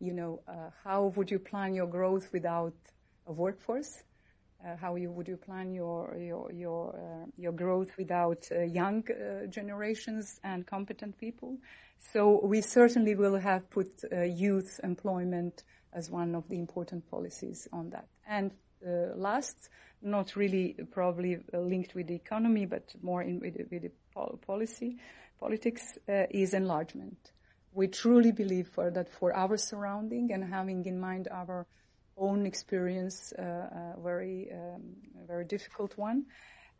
you 0.00 0.12
know, 0.12 0.40
uh, 0.48 0.70
how 0.82 1.12
would 1.16 1.30
you 1.30 1.38
plan 1.38 1.74
your 1.74 1.86
growth 1.86 2.32
without 2.32 2.74
a 3.26 3.32
workforce? 3.32 4.02
Uh, 4.64 4.76
how 4.76 4.94
you, 4.96 5.10
would 5.10 5.28
you 5.28 5.36
plan 5.36 5.72
your 5.72 6.16
your 6.16 6.50
your 6.50 6.96
uh, 6.96 7.26
your 7.36 7.52
growth 7.52 7.90
without 7.98 8.48
young 8.68 9.04
generations 9.50 10.40
and 10.42 10.66
competent 10.66 11.18
people? 11.18 11.58
So 12.12 12.40
we 12.42 12.62
certainly 12.62 13.14
will 13.14 13.38
have 13.38 13.68
put 13.70 14.02
youth 14.12 14.80
employment 14.82 15.64
as 15.92 16.10
one 16.10 16.34
of 16.34 16.48
the 16.48 16.58
important 16.58 17.10
policies 17.10 17.68
on 17.72 17.90
that. 17.90 18.06
And 18.26 18.52
uh, 18.86 19.16
last, 19.16 19.68
not 20.02 20.36
really 20.36 20.76
probably 20.90 21.38
linked 21.52 21.94
with 21.94 22.06
the 22.08 22.14
economy, 22.14 22.66
but 22.66 22.94
more 23.02 23.22
in 23.22 23.40
with, 23.40 23.56
with 23.70 23.82
the 23.82 23.90
policy 24.46 24.98
politics, 25.40 25.98
is 26.06 26.54
enlargement. 26.54 27.32
We 27.72 27.88
truly 27.88 28.32
believe 28.32 28.68
for 28.68 28.90
that 28.90 29.10
for 29.10 29.34
our 29.34 29.56
surrounding 29.56 30.32
and 30.32 30.44
having 30.44 30.86
in 30.86 31.00
mind 31.00 31.28
our 31.30 31.66
own 32.16 32.46
experience, 32.46 33.32
uh, 33.38 33.42
uh, 33.42 34.00
very 34.00 34.50
um, 34.52 34.82
very 35.26 35.44
difficult 35.44 35.96
one, 35.96 36.26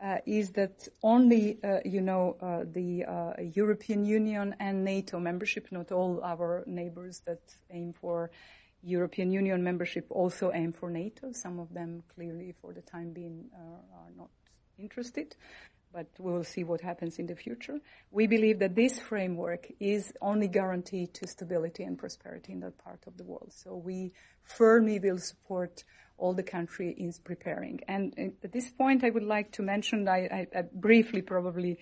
uh, 0.00 0.18
is 0.26 0.52
that 0.52 0.88
only 1.02 1.58
you 1.84 2.00
know 2.00 2.36
the 2.72 3.04
European 3.54 4.04
Union 4.04 4.54
and 4.60 4.84
NATO 4.84 5.18
membership, 5.18 5.68
not 5.70 5.92
all 5.92 6.20
our 6.22 6.64
neighbors 6.66 7.22
that 7.26 7.42
aim 7.70 7.92
for 7.92 8.30
European 8.84 9.30
Union 9.30 9.64
membership 9.64 10.06
also 10.10 10.52
aim 10.52 10.72
for 10.72 10.90
NATO. 10.90 11.32
Some 11.32 11.58
of 11.58 11.72
them 11.72 12.02
clearly, 12.14 12.54
for 12.60 12.72
the 12.72 12.82
time 12.82 13.12
being, 13.12 13.46
are 13.54 14.10
not 14.16 14.30
interested 14.78 15.34
but 15.94 16.08
we 16.18 16.32
will 16.32 16.44
see 16.44 16.64
what 16.64 16.80
happens 16.80 17.18
in 17.18 17.26
the 17.26 17.36
future. 17.36 17.78
We 18.10 18.26
believe 18.26 18.58
that 18.58 18.74
this 18.74 18.98
framework 18.98 19.68
is 19.78 20.12
only 20.20 20.48
guarantee 20.48 21.06
to 21.06 21.28
stability 21.28 21.84
and 21.84 21.96
prosperity 21.96 22.52
in 22.52 22.60
that 22.60 22.76
part 22.78 23.04
of 23.06 23.16
the 23.16 23.22
world. 23.22 23.52
So 23.54 23.76
we 23.76 24.12
firmly 24.42 24.98
will 24.98 25.18
support 25.18 25.84
all 26.18 26.34
the 26.34 26.42
country 26.42 26.90
is 26.98 27.20
preparing. 27.20 27.80
And 27.86 28.12
at 28.42 28.52
this 28.52 28.70
point, 28.70 29.04
I 29.04 29.10
would 29.10 29.22
like 29.22 29.52
to 29.52 29.62
mention, 29.62 30.08
I, 30.08 30.46
I, 30.52 30.58
I 30.58 30.62
briefly 30.72 31.22
probably 31.22 31.78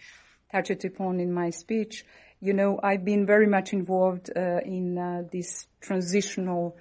touch 0.50 0.70
it 0.70 0.84
upon 0.84 1.18
in 1.18 1.32
my 1.32 1.48
speech. 1.48 2.04
You 2.40 2.52
know, 2.52 2.78
I've 2.82 3.04
been 3.04 3.24
very 3.24 3.46
much 3.46 3.72
involved 3.72 4.30
uh, 4.36 4.60
in 4.64 4.98
uh, 4.98 5.22
this 5.32 5.66
transitional 5.80 6.76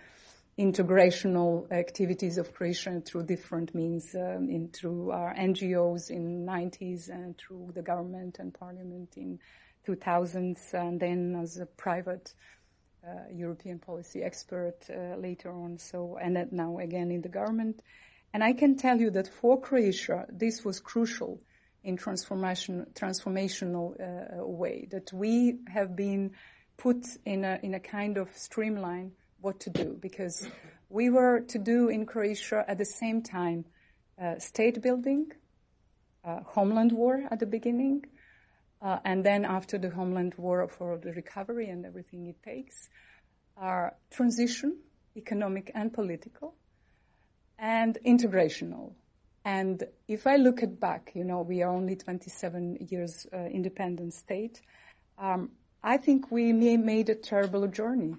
integrational 0.58 1.72
activities 1.72 2.38
of 2.38 2.54
Croatia 2.54 3.02
through 3.06 3.24
different 3.24 3.74
means, 3.74 4.14
um, 4.16 4.50
in, 4.50 4.70
through 4.70 5.12
our 5.12 5.34
NGOs 5.34 6.10
in 6.10 6.46
90s 6.46 7.10
and 7.10 7.38
through 7.38 7.72
the 7.74 7.82
government 7.82 8.38
and 8.40 8.54
parliament 8.54 9.14
in 9.16 9.40
2000s, 9.88 10.74
and 10.74 11.00
then 11.00 11.36
as 11.42 11.58
a 11.58 11.66
private 11.66 12.34
uh, 13.04 13.32
European 13.34 13.80
policy 13.80 14.22
expert 14.22 14.78
uh, 14.90 15.16
later 15.18 15.52
on. 15.52 15.78
So, 15.78 16.18
and 16.22 16.52
now 16.52 16.78
again 16.78 17.12
in 17.12 17.22
the 17.22 17.30
government. 17.30 17.82
And 18.34 18.44
I 18.44 18.54
can 18.54 18.78
tell 18.78 19.00
you 19.00 19.10
that 19.12 19.28
for 19.28 19.60
Croatia, 19.60 20.26
this 20.30 20.64
was 20.64 20.80
crucial 20.80 21.42
in 21.84 21.98
transformation, 21.98 22.86
transformational 22.94 23.96
uh, 24.00 24.46
way. 24.46 24.88
That 24.92 25.12
we 25.12 25.60
have 25.68 25.96
been 25.96 26.32
put 26.78 27.06
in 27.26 27.44
a 27.44 27.60
in 27.64 27.74
a 27.74 27.80
kind 27.80 28.18
of 28.18 28.30
streamline 28.38 29.12
what 29.42 29.60
to 29.62 29.70
do 29.70 29.98
because 30.00 30.48
we 30.90 31.10
were 31.10 31.42
to 31.42 31.58
do 31.58 31.90
in 31.90 32.06
Croatia 32.06 32.64
at 32.68 32.78
the 32.78 32.86
same 32.86 33.22
time 33.22 33.66
uh, 34.22 34.38
state 34.40 34.82
building, 34.82 35.32
uh, 36.24 36.40
homeland 36.46 36.92
war 36.92 37.24
at 37.32 37.40
the 37.40 37.46
beginning, 37.46 38.06
uh, 38.82 39.00
and 39.04 39.26
then 39.26 39.46
after 39.46 39.78
the 39.78 39.90
homeland 39.90 40.34
war 40.38 40.68
for 40.68 40.98
the 40.98 41.12
recovery 41.14 41.70
and 41.70 41.86
everything 41.86 42.28
it 42.28 42.42
takes, 42.44 42.90
our 43.58 43.96
transition, 44.12 44.78
economic 45.16 45.72
and 45.74 45.94
political, 45.94 46.56
and 47.58 47.98
integrational. 48.06 48.94
And 49.44 49.84
if 50.08 50.28
I 50.28 50.36
look 50.36 50.62
at 50.62 50.80
back, 50.80 51.12
you 51.16 51.24
know, 51.24 51.42
we 51.42 51.64
are 51.64 51.72
only 51.72 51.96
27 51.96 52.88
years 52.90 53.26
uh, 53.34 53.38
independent 53.46 54.14
state. 54.14 54.62
Um, 55.18 55.52
I 55.84 55.98
think 55.98 56.32
we 56.32 56.54
made 56.54 57.10
a 57.10 57.16
terrible 57.16 57.68
journey, 57.68 58.16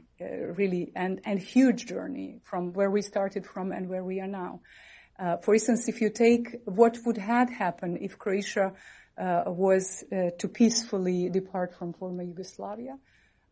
really, 0.56 0.92
and, 0.94 1.20
and 1.24 1.38
huge 1.38 1.86
journey 1.86 2.38
from 2.42 2.72
where 2.72 2.90
we 2.90 3.02
started 3.02 3.46
from 3.46 3.72
and 3.72 3.88
where 3.88 4.04
we 4.04 4.20
are 4.20 4.26
now. 4.26 4.60
Uh, 5.18 5.36
for 5.36 5.54
instance, 5.54 5.88
if 5.88 6.00
you 6.00 6.10
take 6.10 6.56
what 6.64 6.98
would 7.04 7.18
have 7.18 7.50
happened 7.50 7.98
if 8.00 8.18
Croatia 8.18 8.72
uh, 9.18 9.44
was 9.46 10.04
uh, 10.10 10.30
to 10.38 10.48
peacefully 10.48 11.28
depart 11.28 11.74
from 11.78 11.92
former 11.92 12.22
Yugoslavia, 12.22 12.98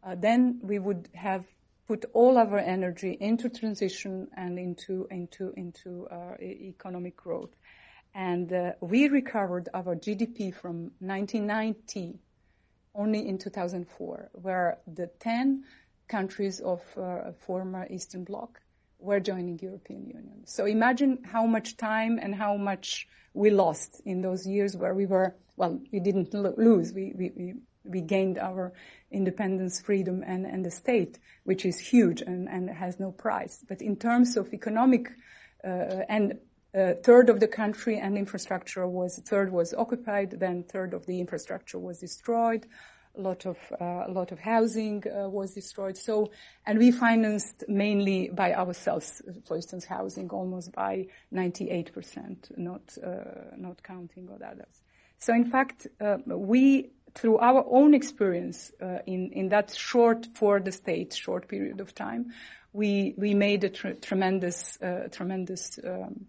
uh, 0.03 0.15
then 0.19 0.59
we 0.63 0.79
would 0.79 1.09
have 1.15 1.45
put 1.87 2.07
all 2.15 2.39
our 2.39 2.59
energy 2.59 3.17
into 3.21 3.51
transition 3.51 4.29
and 4.37 4.59
into 4.59 5.07
into 5.11 5.53
into 5.57 6.07
uh, 6.11 6.35
economic 6.41 7.17
growth, 7.17 7.55
and 8.15 8.51
we 8.81 9.09
recovered 9.09 9.69
our 9.75 9.95
GDP 9.95 10.55
from 10.55 10.93
1990 11.01 12.19
only 12.95 13.29
in 13.29 13.39
2004, 13.39 14.31
where 14.33 14.79
the 14.87 15.09
10 15.21 15.65
countries 16.11 16.61
of 16.61 16.83
uh, 16.99 17.33
former 17.47 17.87
Eastern 17.89 18.25
Bloc 18.25 18.61
were 18.99 19.21
joining 19.21 19.59
European 19.61 20.07
Union. 20.07 20.43
So 20.45 20.67
imagine 20.67 21.19
how 21.25 21.47
much 21.47 21.77
time 21.77 22.19
and 22.21 22.35
how 22.35 22.57
much 22.57 23.09
we 23.33 23.51
lost 23.51 24.03
in 24.05 24.21
those 24.21 24.47
years 24.47 24.77
where 24.77 24.95
we 24.95 25.07
were, 25.07 25.35
well, 25.57 25.81
we 25.93 26.01
didn't 26.01 26.35
lo- 26.35 26.55
lose. 26.57 26.93
We, 26.93 27.15
we, 27.17 27.33
we, 27.37 27.55
we, 27.85 28.01
gained 28.01 28.39
our 28.39 28.73
independence, 29.11 29.81
freedom, 29.81 30.23
and, 30.27 30.45
and 30.45 30.65
the 30.65 30.71
state, 30.71 31.19
which 31.45 31.65
is 31.65 31.79
huge 31.79 32.21
and, 32.21 32.49
and 32.49 32.69
has 32.69 32.99
no 32.99 33.13
price. 33.13 33.65
But 33.67 33.81
in 33.81 33.97
terms 33.97 34.37
of 34.37 34.53
economic 34.53 35.11
uh, 35.65 36.05
and 36.09 36.39
a 36.75 36.95
third 36.95 37.31
of 37.31 37.41
the 37.41 37.49
country 37.49 37.99
and 37.99 38.17
infrastructure 38.17 38.87
was 38.87 39.19
third 39.25 39.51
was 39.53 39.75
occupied, 39.75 40.31
then 40.39 40.65
third 40.65 40.95
of 40.95 41.07
the 41.07 41.21
infrastructure 41.21 41.79
was 41.79 41.99
destroyed. 41.99 42.67
A 43.19 43.21
lot 43.21 43.45
of 43.45 43.59
uh, 43.81 44.05
a 44.07 44.11
lot 44.11 44.33
of 44.33 44.39
housing 44.39 45.03
uh, 45.07 45.29
was 45.29 45.55
destroyed. 45.55 45.97
So, 45.97 46.31
and 46.65 46.79
we 46.79 46.93
financed 46.93 47.65
mainly 47.69 48.31
by 48.33 48.55
ourselves. 48.55 49.21
For 49.47 49.57
instance, 49.57 49.85
housing 49.85 50.31
almost 50.31 50.73
by 50.73 51.07
98 51.31 51.93
percent, 51.93 52.51
not 52.57 52.97
uh, 53.05 53.57
not 53.57 53.83
counting 53.83 54.29
others. 54.33 54.83
So, 55.19 55.35
in 55.35 55.45
fact, 55.45 55.89
uh, 56.01 56.19
we 56.27 56.93
through 57.15 57.39
our 57.39 57.65
own 57.69 57.95
experience 57.95 58.71
uh, 58.81 58.99
in 59.07 59.33
in 59.33 59.49
that 59.49 59.75
short 59.75 60.29
for 60.35 60.61
the 60.61 60.73
state 60.73 61.13
short 61.13 61.49
period 61.49 61.81
of 61.81 61.95
time, 61.95 62.33
we 62.73 63.15
we 63.17 63.35
made 63.35 63.65
a 63.65 63.71
tr- 63.71 63.99
tremendous 64.01 64.79
uh, 64.81 65.09
tremendous. 65.11 65.79
Um, 65.85 66.27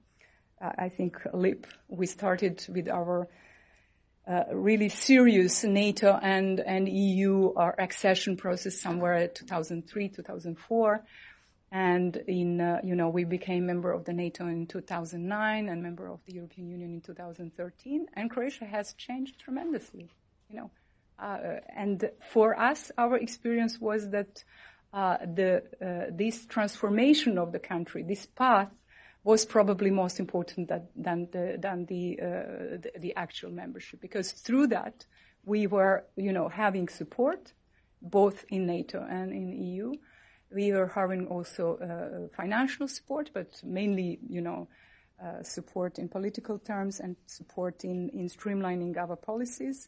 I 0.61 0.89
think, 0.89 1.17
leap. 1.33 1.65
We 1.87 2.05
started 2.05 2.63
with 2.69 2.87
our 2.87 3.27
uh, 4.27 4.43
really 4.53 4.89
serious 4.89 5.63
NATO 5.63 6.17
and, 6.21 6.59
and 6.59 6.87
EU 6.87 7.53
our 7.55 7.75
accession 7.79 8.37
process 8.37 8.79
somewhere 8.79 9.13
at 9.13 9.35
2003, 9.35 10.09
2004. 10.09 11.03
And 11.71 12.15
in, 12.27 12.59
uh, 12.59 12.81
you 12.83 12.95
know, 12.95 13.09
we 13.09 13.23
became 13.23 13.65
member 13.65 13.91
of 13.91 14.03
the 14.03 14.13
NATO 14.13 14.45
in 14.47 14.67
2009 14.67 15.69
and 15.69 15.81
member 15.81 16.07
of 16.07 16.19
the 16.25 16.33
European 16.33 16.69
Union 16.69 16.93
in 16.93 17.01
2013. 17.01 18.07
And 18.13 18.29
Croatia 18.29 18.65
has 18.65 18.93
changed 18.93 19.39
tremendously, 19.39 20.09
you 20.49 20.57
know. 20.57 20.71
Uh, 21.17 21.59
and 21.75 22.09
for 22.31 22.59
us, 22.59 22.91
our 22.97 23.15
experience 23.15 23.79
was 23.79 24.09
that 24.09 24.43
uh, 24.93 25.17
the, 25.23 25.63
uh, 25.81 26.11
this 26.11 26.45
transformation 26.45 27.37
of 27.37 27.53
the 27.53 27.59
country, 27.59 28.03
this 28.03 28.25
path 28.25 28.69
was 29.23 29.45
probably 29.45 29.91
most 29.91 30.19
important 30.19 30.67
that, 30.69 30.89
than 30.95 31.27
the, 31.31 31.57
than 31.59 31.85
the, 31.85 32.19
uh, 32.19 32.25
the, 32.81 32.91
the, 32.99 33.15
actual 33.15 33.51
membership 33.51 34.01
because 34.01 34.31
through 34.31 34.65
that 34.65 35.05
we 35.45 35.67
were, 35.67 36.05
you 36.15 36.33
know, 36.33 36.49
having 36.49 36.87
support 36.87 37.53
both 38.01 38.45
in 38.49 38.65
NATO 38.65 39.05
and 39.07 39.31
in 39.31 39.51
EU. 39.51 39.93
We 40.53 40.71
were 40.73 40.87
having 40.87 41.27
also 41.27 41.77
uh, 41.77 42.35
financial 42.35 42.87
support, 42.87 43.29
but 43.33 43.61
mainly, 43.63 44.19
you 44.27 44.41
know, 44.41 44.67
uh, 45.23 45.43
support 45.43 45.99
in 45.99 46.09
political 46.09 46.57
terms 46.57 46.99
and 46.99 47.15
support 47.27 47.83
in, 47.83 48.09
in 48.09 48.27
streamlining 48.27 48.97
our 48.97 49.15
policies. 49.15 49.87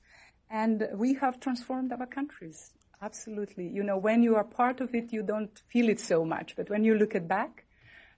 And 0.50 0.88
we 0.94 1.16
have 1.16 1.40
transformed 1.40 1.92
our 1.92 2.06
countries. 2.06 2.72
Absolutely. 3.02 3.68
You 3.68 3.84
know, 3.84 3.98
when 3.98 4.24
you 4.24 4.36
are 4.36 4.44
part 4.44 4.80
of 4.80 4.94
it, 4.96 5.12
you 5.12 5.24
don't 5.24 5.62
feel 5.68 5.90
it 5.90 6.00
so 6.00 6.24
much. 6.24 6.56
But 6.56 6.70
when 6.70 6.84
you 6.84 6.96
look 6.96 7.16
at 7.16 7.28
back, 7.28 7.63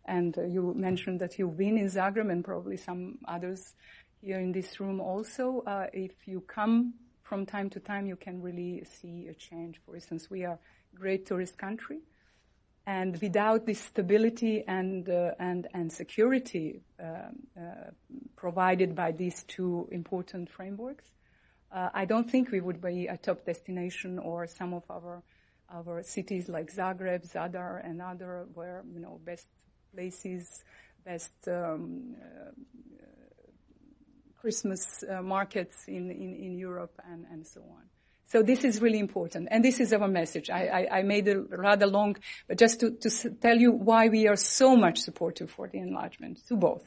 and 0.05 0.37
uh, 0.37 0.43
you 0.43 0.73
mentioned 0.75 1.19
that 1.21 1.37
you've 1.37 1.57
been 1.57 1.77
in 1.77 1.87
Zagreb 1.87 2.31
and 2.31 2.43
probably 2.43 2.77
some 2.77 3.17
others 3.27 3.73
here 4.21 4.39
in 4.39 4.51
this 4.51 4.79
room 4.79 4.99
also. 4.99 5.63
Uh, 5.65 5.87
if 5.93 6.11
you 6.25 6.41
come 6.41 6.93
from 7.23 7.45
time 7.45 7.69
to 7.71 7.79
time, 7.79 8.05
you 8.05 8.15
can 8.15 8.41
really 8.41 8.83
see 8.85 9.27
a 9.27 9.33
change. 9.33 9.79
For 9.85 9.95
instance, 9.95 10.29
we 10.29 10.45
are 10.45 10.59
a 10.93 10.97
great 10.97 11.25
tourist 11.25 11.57
country. 11.57 11.99
And 12.87 13.19
without 13.19 13.65
this 13.65 13.79
stability 13.79 14.63
and 14.67 15.09
uh, 15.09 15.31
and 15.39 15.67
and 15.73 15.91
security 15.91 16.81
um, 16.99 17.07
uh, 17.59 17.89
provided 18.35 18.95
by 18.95 19.11
these 19.11 19.43
two 19.47 19.89
important 19.91 20.51
frameworks, 20.51 21.05
uh, 21.71 21.89
I 21.95 22.05
don't 22.05 22.29
think 22.29 22.51
we 22.51 22.61
would 22.61 22.81
be 22.81 23.07
a 23.07 23.17
top 23.17 23.43
destination 23.43 24.19
or 24.19 24.45
some 24.45 24.75
of 24.75 24.83
our 24.91 25.23
our 25.73 26.03
cities 26.03 26.47
like 26.47 26.71
Zagreb, 26.71 27.27
Zadar, 27.27 27.83
and 27.83 28.03
other 28.03 28.45
where 28.53 28.83
you 28.93 28.99
know 28.99 29.19
best 29.25 29.47
places 29.95 30.63
best 31.05 31.33
um, 31.47 32.15
uh, 32.19 32.51
Christmas 34.41 35.03
uh, 35.03 35.21
markets 35.21 35.85
in, 35.87 36.11
in, 36.11 36.35
in 36.45 36.57
Europe 36.57 36.99
and, 37.11 37.25
and 37.31 37.47
so 37.47 37.61
on. 37.61 37.83
So 38.27 38.41
this 38.41 38.63
is 38.63 38.81
really 38.81 38.99
important, 38.99 39.47
and 39.51 39.63
this 39.63 39.79
is 39.79 39.93
our 39.93 40.07
message. 40.07 40.49
I, 40.49 40.67
I, 40.79 40.99
I 40.99 41.03
made 41.03 41.27
it 41.27 41.37
rather 41.49 41.85
long, 41.85 42.17
but 42.47 42.57
just 42.57 42.79
to, 42.79 42.91
to 42.91 43.09
tell 43.29 43.57
you 43.57 43.71
why 43.71 44.07
we 44.09 44.27
are 44.27 44.35
so 44.35 44.75
much 44.75 44.97
supportive 44.97 45.51
for 45.51 45.67
the 45.67 45.77
enlargement 45.77 46.39
to 46.47 46.55
both 46.55 46.85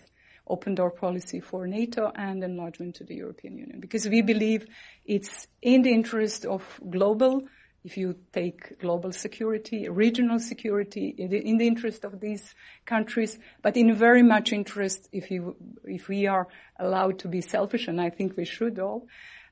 open 0.48 0.74
door 0.74 0.90
policy 0.90 1.40
for 1.40 1.66
NATO 1.66 2.10
and 2.14 2.42
enlargement 2.42 2.96
to 2.96 3.04
the 3.04 3.14
European 3.14 3.56
Union, 3.56 3.78
because 3.80 4.08
we 4.08 4.20
believe 4.22 4.66
it's 5.04 5.46
in 5.62 5.82
the 5.82 5.92
interest 5.92 6.44
of 6.44 6.62
global. 6.90 7.42
If 7.84 7.96
you 7.96 8.16
take 8.32 8.80
global 8.80 9.12
security, 9.12 9.88
regional 9.88 10.40
security, 10.40 11.14
in 11.16 11.58
the 11.58 11.66
interest 11.66 12.04
of 12.04 12.20
these 12.20 12.54
countries, 12.84 13.38
but 13.62 13.76
in 13.76 13.94
very 13.94 14.22
much 14.22 14.52
interest 14.52 15.08
if 15.12 15.30
you, 15.30 15.56
if 15.84 16.08
we 16.08 16.26
are 16.26 16.48
allowed 16.78 17.20
to 17.20 17.28
be 17.28 17.40
selfish, 17.40 17.88
and 17.88 18.00
I 18.00 18.10
think 18.10 18.36
we 18.36 18.44
should 18.44 18.78
all, 18.78 19.06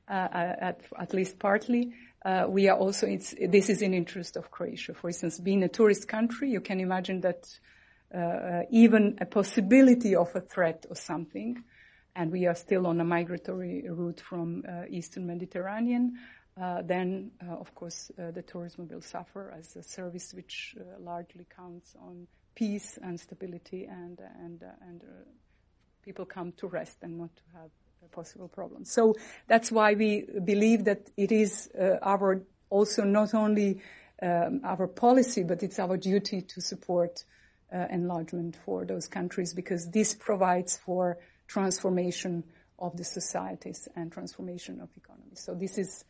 uh, 0.09 0.29
at, 0.33 0.81
at 0.99 1.15
least 1.15 1.39
partly. 1.39 1.93
Uh, 2.25 2.47
we 2.49 2.69
are 2.69 2.77
also, 2.77 3.07
this 3.07 3.71
is 3.71 3.83
in 3.83 3.95
interest 3.95 4.37
of 4.37 4.51
Croatia. 4.51 4.95
For 4.95 5.09
instance, 5.09 5.39
being 5.39 5.63
a 5.63 5.69
tourist 5.69 6.09
country, 6.09 6.51
you 6.51 6.61
can 6.61 6.81
imagine 6.81 7.21
that 7.21 7.47
uh, 8.13 8.63
even 8.71 9.19
a 9.21 9.27
possibility 9.27 10.17
of 10.17 10.35
a 10.35 10.41
threat 10.41 10.85
or 10.91 10.97
something, 10.97 11.63
and 12.17 12.33
we 12.33 12.47
are 12.47 12.55
still 12.55 12.87
on 12.87 13.01
a 13.01 13.05
migratory 13.05 13.85
route 13.89 14.21
from 14.21 14.65
Eastern 14.91 15.27
Mediterranean, 15.27 16.17
uh, 16.61 16.83
then, 16.83 17.31
uh, 17.47 17.53
of 17.55 17.75
course, 17.75 18.11
uh, 18.19 18.31
the 18.31 18.43
tourism 18.43 18.89
will 18.89 19.03
suffer 19.03 19.55
as 19.57 19.77
a 19.77 19.83
service 19.83 20.33
which 20.33 20.77
largely 21.01 21.47
counts 21.55 21.95
on 22.01 22.27
peace 22.55 22.99
and 23.03 23.21
stability 23.21 23.85
and 23.85 24.19
and 24.43 24.63
and 24.89 25.03
people 26.03 26.25
come 26.25 26.53
to 26.53 26.67
rest 26.69 26.97
and 27.03 27.19
not 27.19 27.35
to 27.37 27.43
have 27.53 27.71
possible 28.13 28.49
problems. 28.49 28.91
So 28.91 29.15
that's 29.47 29.71
why 29.71 29.95
we 29.95 30.25
believe 30.45 30.85
that 30.85 31.11
it 31.17 31.33
is 31.33 31.69
uh, 31.79 31.97
our 32.03 32.43
also 32.71 33.05
not 33.05 33.35
only 33.35 33.83
um, 34.23 34.61
our 34.65 34.87
policy, 34.87 35.43
but 35.43 35.63
it's 35.63 35.79
our 35.79 35.97
duty 35.97 36.41
to 36.41 36.61
support 36.61 37.25
uh, 37.73 37.87
enlargement 37.91 38.57
for 38.65 38.85
those 38.85 39.09
countries 39.09 39.53
because 39.53 39.91
this 39.91 40.15
provides 40.15 40.77
for 40.77 41.19
transformation 41.47 42.45
of 42.79 42.97
the 42.97 43.05
societies 43.05 43.89
and 43.97 44.13
transformation 44.13 44.81
of 44.81 44.89
economies. 44.97 45.41
So 45.41 45.55
this 45.55 45.79
is, 45.79 46.05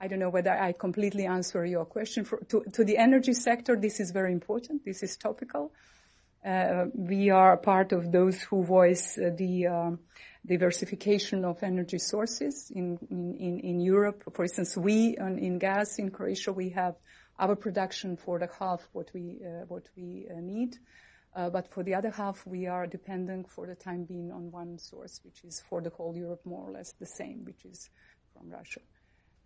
I 0.00 0.08
don't 0.08 0.18
know 0.18 0.30
whether 0.30 0.52
I 0.52 0.72
completely 0.72 1.26
answer 1.26 1.64
your 1.66 1.84
question. 1.84 2.24
For, 2.24 2.38
to, 2.48 2.64
to 2.72 2.84
the 2.84 2.96
energy 2.96 3.34
sector, 3.34 3.76
this 3.76 4.00
is 4.00 4.12
very 4.12 4.32
important. 4.32 4.84
This 4.84 5.02
is 5.02 5.16
topical. 5.16 5.72
Uh, 6.44 6.86
we 6.94 7.28
are 7.28 7.58
part 7.58 7.92
of 7.92 8.10
those 8.10 8.40
who 8.40 8.64
voice 8.64 9.18
uh, 9.18 9.30
the 9.36 9.66
uh, 9.66 9.90
diversification 10.46 11.44
of 11.44 11.62
energy 11.62 11.98
sources 11.98 12.72
in, 12.74 12.98
in, 13.10 13.60
in 13.60 13.80
Europe. 13.80 14.22
For 14.32 14.44
instance, 14.44 14.74
we 14.74 15.18
in 15.18 15.58
gas 15.58 15.98
in 15.98 16.10
Croatia, 16.10 16.52
we 16.52 16.70
have 16.70 16.94
our 17.38 17.54
production 17.54 18.16
for 18.16 18.38
the 18.38 18.48
half 18.58 18.88
what 18.92 19.10
we, 19.12 19.38
uh, 19.44 19.64
what 19.68 19.86
we 19.96 20.26
uh, 20.30 20.40
need. 20.40 20.76
Uh, 21.36 21.48
but 21.50 21.70
for 21.72 21.82
the 21.82 21.94
other 21.94 22.10
half, 22.10 22.44
we 22.46 22.66
are 22.66 22.86
dependent 22.86 23.48
for 23.50 23.66
the 23.66 23.74
time 23.74 24.04
being 24.04 24.32
on 24.32 24.50
one 24.50 24.78
source, 24.78 25.20
which 25.24 25.44
is 25.44 25.62
for 25.68 25.80
the 25.80 25.90
whole 25.90 26.16
Europe 26.16 26.40
more 26.44 26.68
or 26.68 26.72
less 26.72 26.92
the 26.98 27.06
same, 27.06 27.44
which 27.44 27.64
is 27.64 27.90
from 28.32 28.50
Russia. 28.50 28.80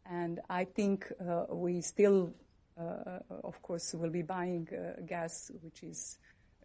And 0.06 0.40
I 0.50 0.64
think 0.64 1.10
uh, 1.20 1.44
we 1.50 1.80
still, 1.80 2.32
uh, 2.78 3.20
of 3.42 3.60
course, 3.62 3.94
will 3.94 4.10
be 4.10 4.22
buying 4.22 4.68
gas, 5.06 5.50
which 5.62 5.82
is 5.82 6.18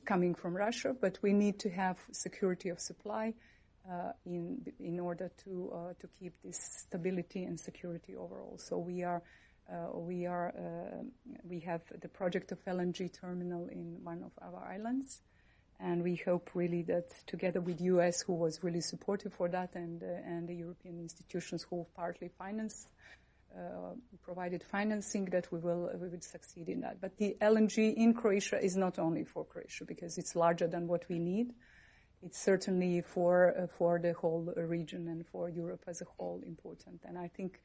coming 0.06 0.36
from 0.36 0.56
Russia, 0.56 0.96
but 1.00 1.20
we 1.22 1.34
need 1.34 1.60
to 1.60 1.70
have 1.70 1.98
security 2.12 2.70
of 2.70 2.80
supply 2.80 3.34
uh, 3.90 4.12
in 4.26 4.62
in 4.80 5.00
order 5.00 5.32
to 5.44 5.72
uh, 5.74 5.94
to 6.00 6.08
keep 6.20 6.34
this 6.44 6.60
stability 6.60 7.44
and 7.44 7.60
security 7.60 8.16
overall. 8.16 8.58
So 8.58 8.78
we 8.78 9.04
are 9.04 9.24
uh, 9.72 9.98
we 9.98 10.26
are 10.26 10.54
we 11.44 11.60
have 11.62 11.82
the 12.02 12.10
project 12.10 12.52
of 12.52 12.64
LNG 12.66 13.12
terminal 13.20 13.68
in 13.68 14.04
one 14.04 14.24
of 14.24 14.32
our 14.42 14.64
islands, 14.64 15.22
and 15.80 16.04
we 16.04 16.16
hope 16.18 16.52
really 16.54 16.84
that 16.84 17.10
together 17.26 17.62
with 17.62 17.82
U.S., 17.82 18.22
who 18.22 18.34
was 18.34 18.64
really 18.64 18.82
supportive 18.82 19.34
for 19.34 19.50
that, 19.50 19.76
and 19.76 20.04
and 20.04 20.48
the 20.48 20.56
European 20.56 21.00
institutions 21.00 21.66
who 21.70 21.86
partly 21.96 22.30
finance. 22.38 22.88
Uh, 23.56 23.96
provided 24.24 24.64
financing 24.64 25.26
that 25.26 25.52
we 25.52 25.60
will 25.60 25.90
we 26.00 26.08
will 26.08 26.22
succeed 26.22 26.70
in 26.70 26.82
that. 26.82 27.02
But 27.02 27.18
the 27.18 27.36
LNG 27.42 27.96
in 27.96 28.14
Croatia 28.14 28.64
is 28.64 28.78
not 28.78 29.00
only 29.00 29.24
for 29.24 29.44
Croatia 29.44 29.86
because 29.86 30.18
it's 30.20 30.36
larger 30.36 30.68
than 30.68 30.88
what 30.88 31.04
we 31.10 31.18
need 31.18 31.54
it's 32.22 32.40
certainly 32.40 33.02
for 33.02 33.56
uh, 33.58 33.68
for 33.78 34.00
the 34.00 34.14
whole 34.14 34.54
region 34.58 35.08
and 35.08 35.26
for 35.28 35.50
Europe 35.50 35.84
as 35.88 36.02
a 36.02 36.06
whole 36.18 36.42
important. 36.46 37.02
And 37.06 37.18
I 37.18 37.30
think 37.30 37.62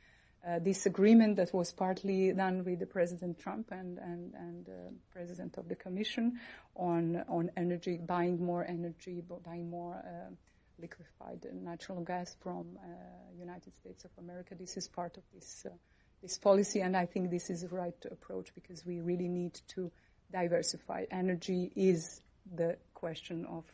uh, 0.46 0.58
this 0.58 0.86
agreement 0.86 1.36
that 1.36 1.52
was 1.52 1.72
partly 1.72 2.32
done 2.32 2.64
with 2.64 2.78
the 2.78 2.86
President 2.86 3.38
Trump 3.38 3.68
and 3.70 3.98
and 3.98 4.34
and 4.34 4.68
uh, 4.68 4.72
President 5.10 5.56
of 5.58 5.68
the 5.68 5.74
Commission 5.74 6.38
on 6.76 7.24
on 7.28 7.50
energy, 7.56 7.98
buying 7.98 8.44
more 8.44 8.64
energy, 8.64 9.22
buying 9.44 9.70
more. 9.70 9.94
Uh, 9.94 10.34
liquefied 10.80 11.46
natural 11.52 12.00
gas 12.02 12.36
from 12.40 12.78
uh, 12.82 12.88
United 13.38 13.74
States 13.76 14.04
of 14.04 14.10
America. 14.18 14.54
This 14.54 14.76
is 14.76 14.88
part 14.88 15.16
of 15.16 15.22
this 15.32 15.66
uh, 15.66 15.74
this 16.22 16.38
policy, 16.38 16.80
and 16.80 16.96
I 16.96 17.04
think 17.04 17.30
this 17.30 17.50
is 17.50 17.62
the 17.62 17.68
right 17.68 17.94
approach 18.10 18.54
because 18.54 18.84
we 18.86 19.00
really 19.00 19.28
need 19.28 19.60
to 19.68 19.90
diversify. 20.32 21.04
Energy 21.10 21.70
is 21.76 22.22
the 22.56 22.76
question 22.94 23.44
of 23.46 23.64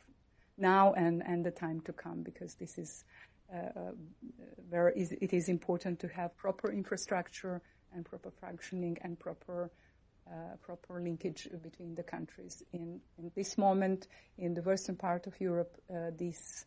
now 0.59 0.93
and, 0.95 1.23
and 1.25 1.45
the 1.45 1.51
time 1.51 1.81
to 1.83 1.93
come 1.93 2.23
because 2.23 2.55
this 2.55 2.77
is 2.77 3.05
uh, 3.53 3.93
uh, 4.75 4.91
it 4.97 5.33
is 5.33 5.49
important 5.49 5.99
to 6.01 6.09
have 6.09 6.37
proper 6.37 6.71
infrastructure 6.71 7.61
and 7.93 8.05
proper 8.05 8.31
functioning 8.31 8.97
and 9.03 9.19
proper 9.19 9.71
uh, 10.31 10.57
proper 10.63 11.01
linkage 11.01 11.49
between 11.63 11.95
the 11.97 12.05
countries. 12.05 12.63
In, 12.73 13.01
in, 13.19 13.33
this 13.35 13.59
moment, 13.59 14.07
in 14.39 14.55
the 14.55 14.63
western 14.63 14.95
part 14.95 15.27
of 15.27 15.41
Europe, 15.41 15.77
uh, 15.91 16.11
this 16.17 16.65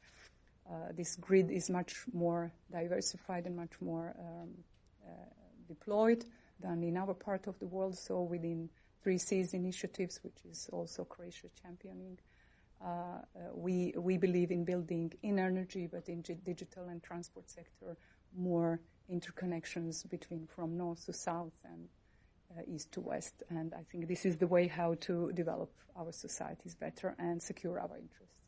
this 0.95 1.15
grid 1.15 1.51
is 1.51 1.69
much 1.69 2.05
more 2.13 2.51
diversified 2.71 3.45
and 3.45 3.55
much 3.55 3.81
more 3.81 4.15
um, 4.19 4.49
uh, 5.05 5.11
deployed 5.67 6.25
than 6.59 6.83
in 6.83 6.97
our 6.97 7.13
part 7.13 7.47
of 7.47 7.57
the 7.59 7.67
world. 7.67 7.97
So 7.97 8.21
within 8.21 8.69
Three 9.03 9.17
Seas 9.17 9.53
initiatives, 9.53 10.19
which 10.23 10.45
is 10.49 10.69
also 10.71 11.03
Croatia 11.03 11.47
championing, 11.61 12.17
uh, 12.83 13.19
we 13.53 13.93
we 13.97 14.17
believe 14.17 14.51
in 14.51 14.63
building 14.63 15.11
in 15.21 15.39
energy, 15.39 15.87
but 15.87 16.07
in 16.09 16.21
digital 16.21 16.87
and 16.89 17.01
transport 17.03 17.49
sector, 17.49 17.97
more 18.35 18.79
interconnections 19.11 20.09
between 20.09 20.47
from 20.47 20.77
north 20.77 21.05
to 21.05 21.13
south 21.13 21.53
and 21.65 21.87
uh, 22.51 22.61
east 22.67 22.91
to 22.93 23.01
west. 23.01 23.43
And 23.49 23.73
I 23.73 23.83
think 23.91 24.07
this 24.07 24.25
is 24.25 24.37
the 24.37 24.47
way 24.47 24.67
how 24.67 24.95
to 25.01 25.31
develop 25.33 25.71
our 25.95 26.11
societies 26.11 26.75
better 26.75 27.15
and 27.19 27.41
secure 27.41 27.79
our 27.79 27.97
interests. 27.97 28.39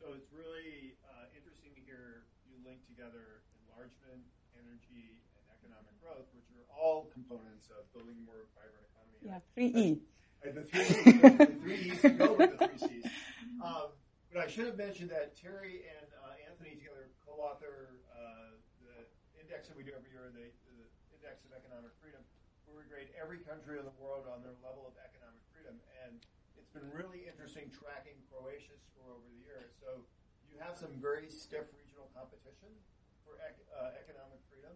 So 0.00 0.14
it's 0.14 0.30
really 0.32 0.94
uh, 1.02 1.26
interesting 1.36 1.74
to 1.74 1.82
hear 1.82 2.22
you 2.46 2.54
link 2.64 2.78
together 2.86 3.42
enlargement, 3.66 4.22
energy, 4.54 5.18
and 5.34 5.44
economic 5.50 5.95
growth, 6.06 6.30
which 6.38 6.46
are 6.54 6.62
all 6.70 7.10
components 7.10 7.66
of 7.74 7.82
building 7.90 8.14
a 8.22 8.24
more 8.24 8.46
vibrant 8.54 8.86
economy. 8.94 9.18
Yeah, 9.26 9.42
three 9.58 9.74
E 9.74 10.06
the 10.54 10.62
three, 10.62 10.86
the 10.86 11.58
three 11.58 11.78
E's 11.90 12.02
go 12.14 12.38
with 12.38 12.54
the 12.54 12.58
three 12.70 12.78
C's. 12.78 13.10
Um, 13.58 13.90
but 14.30 14.38
I 14.38 14.46
should 14.46 14.70
have 14.70 14.78
mentioned 14.78 15.10
that 15.10 15.34
Terry 15.34 15.82
and 15.90 16.06
uh, 16.22 16.46
Anthony 16.46 16.78
together 16.78 17.10
co-author 17.26 17.98
uh, 18.14 18.54
the 18.86 18.94
index 19.42 19.66
that 19.66 19.74
we 19.74 19.82
do 19.82 19.90
every 19.96 20.12
year, 20.14 20.30
the, 20.30 20.46
the 20.70 20.86
Index 21.18 21.42
of 21.42 21.50
Economic 21.50 21.90
Freedom, 21.98 22.22
where 22.68 22.78
we 22.78 22.86
grade 22.86 23.10
every 23.18 23.42
country 23.42 23.82
in 23.82 23.86
the 23.88 23.96
world 23.98 24.30
on 24.30 24.44
their 24.46 24.54
level 24.62 24.86
of 24.86 24.94
economic 25.02 25.42
freedom. 25.50 25.74
And 26.06 26.22
it's 26.54 26.70
been 26.70 26.86
really 26.94 27.26
interesting 27.26 27.66
tracking 27.74 28.14
Croatia's 28.30 28.86
score 28.86 29.10
over 29.10 29.26
the 29.26 29.40
years. 29.42 29.74
So 29.82 30.06
you 30.46 30.62
have 30.62 30.78
some 30.78 30.94
very 31.02 31.26
stiff 31.26 31.66
regional 31.74 32.06
competition 32.14 32.70
for 33.26 33.40
ec- 33.42 33.66
uh, 33.74 33.98
economic 33.98 34.38
freedom. 34.46 34.74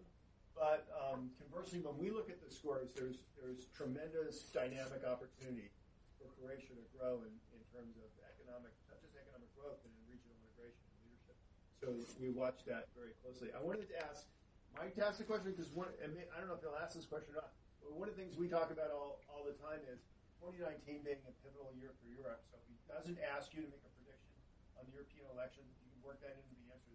But 0.55 0.87
um, 0.93 1.31
conversely, 1.41 1.81
when 1.81 1.97
we 1.97 2.11
look 2.13 2.29
at 2.29 2.37
the 2.43 2.51
scores, 2.51 2.93
there's 2.93 3.25
there's 3.39 3.65
tremendous 3.73 4.45
dynamic 4.53 5.01
opportunity 5.07 5.73
for 6.21 6.29
Croatia 6.37 6.77
to 6.77 6.85
grow 6.93 7.25
in, 7.25 7.33
in 7.55 7.61
terms 7.73 7.97
of 7.97 8.09
economic, 8.21 8.69
not 8.85 9.01
just 9.01 9.17
economic 9.17 9.49
growth, 9.57 9.81
but 9.81 9.89
in 9.89 10.01
regional 10.05 10.37
integration 10.45 10.85
and 10.85 10.99
leadership. 11.09 11.37
So 11.81 11.87
we 12.21 12.29
watch 12.29 12.61
that 12.69 12.93
very 12.93 13.17
closely. 13.25 13.49
I 13.49 13.61
wanted 13.63 13.89
to 13.89 13.97
ask 14.05 14.29
Mike 14.77 14.93
to 14.95 15.03
ask 15.03 15.17
the 15.17 15.27
question 15.27 15.51
because 15.51 15.73
one, 15.73 15.89
I 15.99 16.07
don't 16.37 16.47
know 16.47 16.55
if 16.55 16.63
he'll 16.63 16.77
ask 16.77 16.93
this 16.95 17.09
question 17.09 17.35
or 17.35 17.43
not, 17.43 17.51
but 17.81 17.97
one 17.97 18.07
of 18.07 18.13
the 18.15 18.21
things 18.21 18.37
we 18.37 18.47
talk 18.47 18.69
about 18.69 18.93
all, 18.93 19.19
all 19.27 19.43
the 19.43 19.57
time 19.59 19.81
is 19.89 19.99
2019 20.45 21.03
being 21.03 21.21
a 21.25 21.33
pivotal 21.43 21.73
year 21.75 21.91
for 21.97 22.07
Europe. 22.07 22.45
So 22.49 22.61
if 22.61 22.65
he 22.69 22.77
doesn't 22.85 23.19
ask 23.21 23.51
you 23.53 23.65
to 23.65 23.69
make 23.69 23.83
a 23.83 23.91
prediction 23.97 24.37
on 24.77 24.85
the 24.87 24.93
European 24.95 25.25
election, 25.33 25.65
you 25.81 25.89
can 25.89 26.01
work 26.05 26.21
that 26.21 26.37
into 26.37 26.53
the 26.53 26.65
answer. 26.69 26.91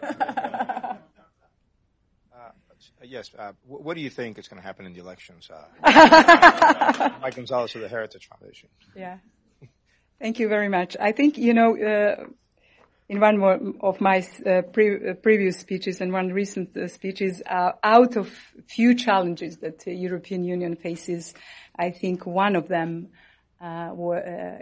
That 0.00 1.08
yes. 3.04 3.30
Uh, 3.38 3.52
what 3.66 3.94
do 3.94 4.00
you 4.00 4.10
think 4.10 4.38
is 4.38 4.48
going 4.48 4.60
to 4.60 4.66
happen 4.66 4.86
in 4.86 4.92
the 4.92 5.00
elections? 5.00 5.50
Uh, 5.50 7.10
Mike 7.20 7.36
Gonzalez 7.36 7.74
of 7.74 7.80
the 7.80 7.88
Heritage 7.88 8.28
Foundation. 8.28 8.68
Yeah. 8.96 9.18
Thank 10.20 10.38
you 10.38 10.48
very 10.48 10.68
much. 10.68 10.96
I 11.00 11.12
think, 11.12 11.36
you 11.36 11.52
know, 11.52 11.76
uh, 11.76 12.26
in 13.08 13.20
one 13.20 13.74
of 13.80 14.00
my 14.00 14.24
uh, 14.46 14.62
pre- 14.62 15.10
uh, 15.10 15.14
previous 15.14 15.58
speeches 15.58 16.00
and 16.00 16.12
one 16.12 16.32
recent 16.32 16.76
uh, 16.76 16.88
speeches, 16.88 17.42
uh, 17.44 17.72
out 17.82 18.16
of 18.16 18.32
few 18.66 18.94
challenges 18.94 19.58
that 19.58 19.80
the 19.80 19.92
European 19.92 20.44
Union 20.44 20.76
faces, 20.76 21.34
I 21.76 21.90
think 21.90 22.24
one 22.24 22.56
of 22.56 22.68
them 22.68 23.08
uh, 23.60 23.92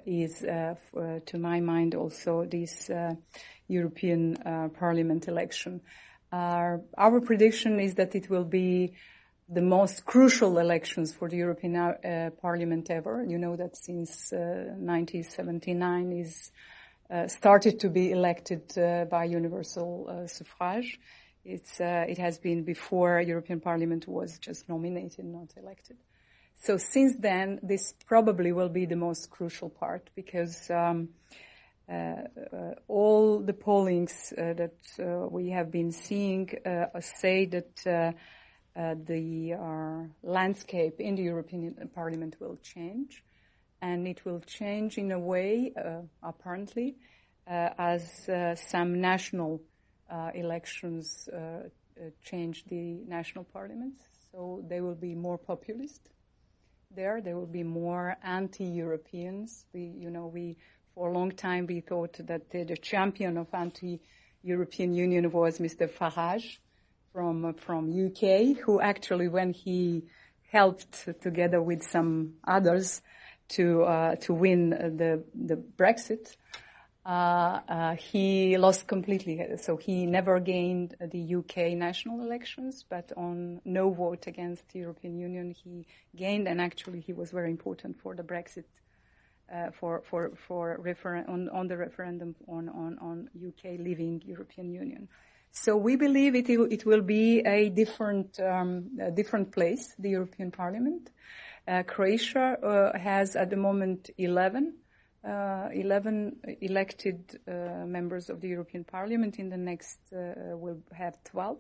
is, 0.06 0.40
to 0.40 1.38
my 1.38 1.60
mind, 1.60 1.94
also 1.94 2.44
this 2.44 2.90
European 3.68 4.36
Parliament 4.78 5.28
election. 5.28 5.80
Our 6.32 7.20
prediction 7.20 7.80
is 7.80 7.94
that 7.94 8.14
it 8.14 8.30
will 8.30 8.44
be 8.44 8.94
the 9.48 9.60
most 9.60 10.04
crucial 10.04 10.58
elections 10.58 11.12
for 11.12 11.28
the 11.28 11.36
European 11.36 11.74
uh, 11.76 12.30
Parliament 12.40 12.88
ever. 12.90 13.24
You 13.24 13.38
know 13.38 13.56
that 13.56 13.76
since 13.76 14.32
uh, 14.32 14.76
1979 14.78 16.12
is 16.12 16.52
uh, 17.10 17.26
started 17.26 17.80
to 17.80 17.88
be 17.88 18.12
elected 18.12 18.62
uh, 18.78 19.04
by 19.06 19.24
universal 19.24 20.06
uh, 20.08 20.26
suffrage. 20.28 21.00
It's 21.44 21.80
it 21.80 22.18
has 22.18 22.38
been 22.38 22.62
before 22.62 23.20
European 23.20 23.60
Parliament 23.60 24.06
was 24.06 24.38
just 24.38 24.68
nominated, 24.68 25.24
not 25.24 25.48
elected. 25.56 25.96
So 26.54 26.76
since 26.76 27.16
then, 27.18 27.58
this 27.62 27.94
probably 28.06 28.52
will 28.52 28.68
be 28.68 28.84
the 28.84 28.96
most 28.96 29.30
crucial 29.30 29.70
part 29.70 30.10
because. 30.14 30.70
Um, 30.70 31.08
all 32.88 33.40
the 33.40 33.52
pollings 33.52 34.32
that 34.36 35.28
we 35.30 35.50
have 35.50 35.70
been 35.70 35.92
seeing 35.92 36.48
say 37.00 37.46
that 37.46 38.12
uh, 38.76 38.94
the 39.04 39.52
uh, 39.54 40.04
landscape 40.22 41.00
in 41.00 41.16
the 41.16 41.22
European 41.22 41.90
Parliament 41.92 42.36
will 42.38 42.56
change, 42.62 43.24
and 43.82 44.06
it 44.06 44.24
will 44.24 44.40
change 44.40 44.96
in 44.96 45.10
a 45.10 45.18
way, 45.18 45.72
uh, 45.76 46.02
apparently, 46.22 46.94
uh, 47.48 47.70
as 47.78 48.28
uh, 48.28 48.54
some 48.54 49.00
national 49.00 49.60
uh, 50.08 50.30
elections 50.34 51.28
change 52.24 52.64
the 52.68 53.02
national 53.06 53.44
parliaments. 53.44 53.98
So 54.32 54.64
they 54.68 54.80
will 54.80 54.94
be 54.94 55.14
more 55.14 55.36
populist. 55.36 56.08
There, 56.94 57.20
there 57.20 57.36
will 57.36 57.46
be 57.46 57.64
more 57.64 58.16
anti-Europeans. 58.22 59.66
We, 59.74 59.92
you 59.98 60.10
know, 60.10 60.26
we 60.26 60.56
for 60.94 61.08
a 61.08 61.12
long 61.12 61.32
time 61.32 61.66
we 61.66 61.80
thought 61.80 62.16
that 62.26 62.50
the, 62.50 62.76
champion 62.76 63.36
of 63.36 63.46
anti-European 63.52 64.94
Union 64.94 65.30
was 65.30 65.58
Mr. 65.58 65.88
Farage 65.88 66.58
from 67.12 67.54
from 67.54 67.90
UK, 67.90 68.56
who 68.56 68.80
actually, 68.80 69.28
when 69.28 69.52
he 69.52 70.04
helped 70.50 71.08
together 71.20 71.60
with 71.60 71.82
some 71.82 72.34
others 72.46 73.02
to 73.48 73.82
uh, 73.82 74.14
to 74.16 74.34
win 74.34 74.70
the 74.70 75.24
the 75.34 75.56
Brexit, 75.56 76.36
uh, 77.04 77.60
uh, 77.68 77.96
he 77.96 78.56
lost 78.58 78.86
completely. 78.86 79.56
So 79.56 79.76
he 79.76 80.06
never 80.06 80.38
gained 80.38 80.96
the 81.00 81.34
UK 81.36 81.72
national 81.72 82.20
elections, 82.20 82.84
but 82.88 83.12
on 83.16 83.60
no 83.64 83.90
vote 83.90 84.26
against 84.26 84.68
the 84.72 84.80
European 84.80 85.18
Union, 85.18 85.54
he 85.64 85.86
gained, 86.14 86.46
and 86.46 86.60
actually 86.60 87.00
he 87.00 87.12
was 87.12 87.30
very 87.30 87.50
important 87.50 88.00
for 88.00 88.14
the 88.14 88.22
Brexit. 88.22 88.64
Uh, 89.52 89.68
for 89.72 90.00
for 90.08 90.30
for 90.46 90.78
on, 91.26 91.48
on 91.48 91.66
the 91.66 91.76
referendum 91.76 92.36
on, 92.46 92.68
on, 92.68 92.96
on 93.00 93.28
UK 93.34 93.80
leaving 93.80 94.22
European 94.24 94.70
Union. 94.70 95.08
So 95.52 95.76
we 95.76 95.96
believe 95.96 96.34
it, 96.36 96.48
it 96.48 96.86
will 96.86 97.02
be 97.02 97.40
a 97.40 97.68
different, 97.70 98.38
um, 98.40 98.98
a 99.00 99.10
different 99.10 99.52
place, 99.52 99.94
the 99.98 100.10
European 100.10 100.52
Parliament. 100.52 101.10
Uh, 101.66 101.82
Croatia 101.82 102.56
uh, 102.62 102.98
has 102.98 103.34
at 103.36 103.50
the 103.50 103.56
moment 103.56 104.10
11, 104.16 104.74
uh, 105.28 105.68
11 105.72 106.58
elected 106.60 107.40
uh, 107.46 107.84
members 107.84 108.30
of 108.30 108.40
the 108.40 108.48
European 108.48 108.84
Parliament. 108.84 109.38
In 109.38 109.50
the 109.50 109.56
next, 109.56 109.98
uh, 110.12 110.56
will 110.56 110.78
have 110.92 111.22
12. 111.24 111.58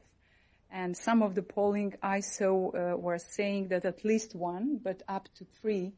And 0.70 0.96
some 0.96 1.22
of 1.22 1.34
the 1.34 1.42
polling 1.42 1.94
I 2.00 2.20
saw 2.20 2.70
uh, 2.70 2.96
were 2.96 3.18
saying 3.18 3.68
that 3.68 3.84
at 3.84 4.04
least 4.04 4.36
one, 4.36 4.78
but 4.82 5.02
up 5.08 5.28
to 5.34 5.44
three, 5.60 5.94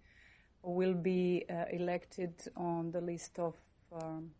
will 0.62 0.94
be 0.94 1.44
elected 1.70 2.34
on 2.56 2.90
the 2.92 3.00
list 3.00 3.38
of 3.38 3.54
um, 4.00 4.30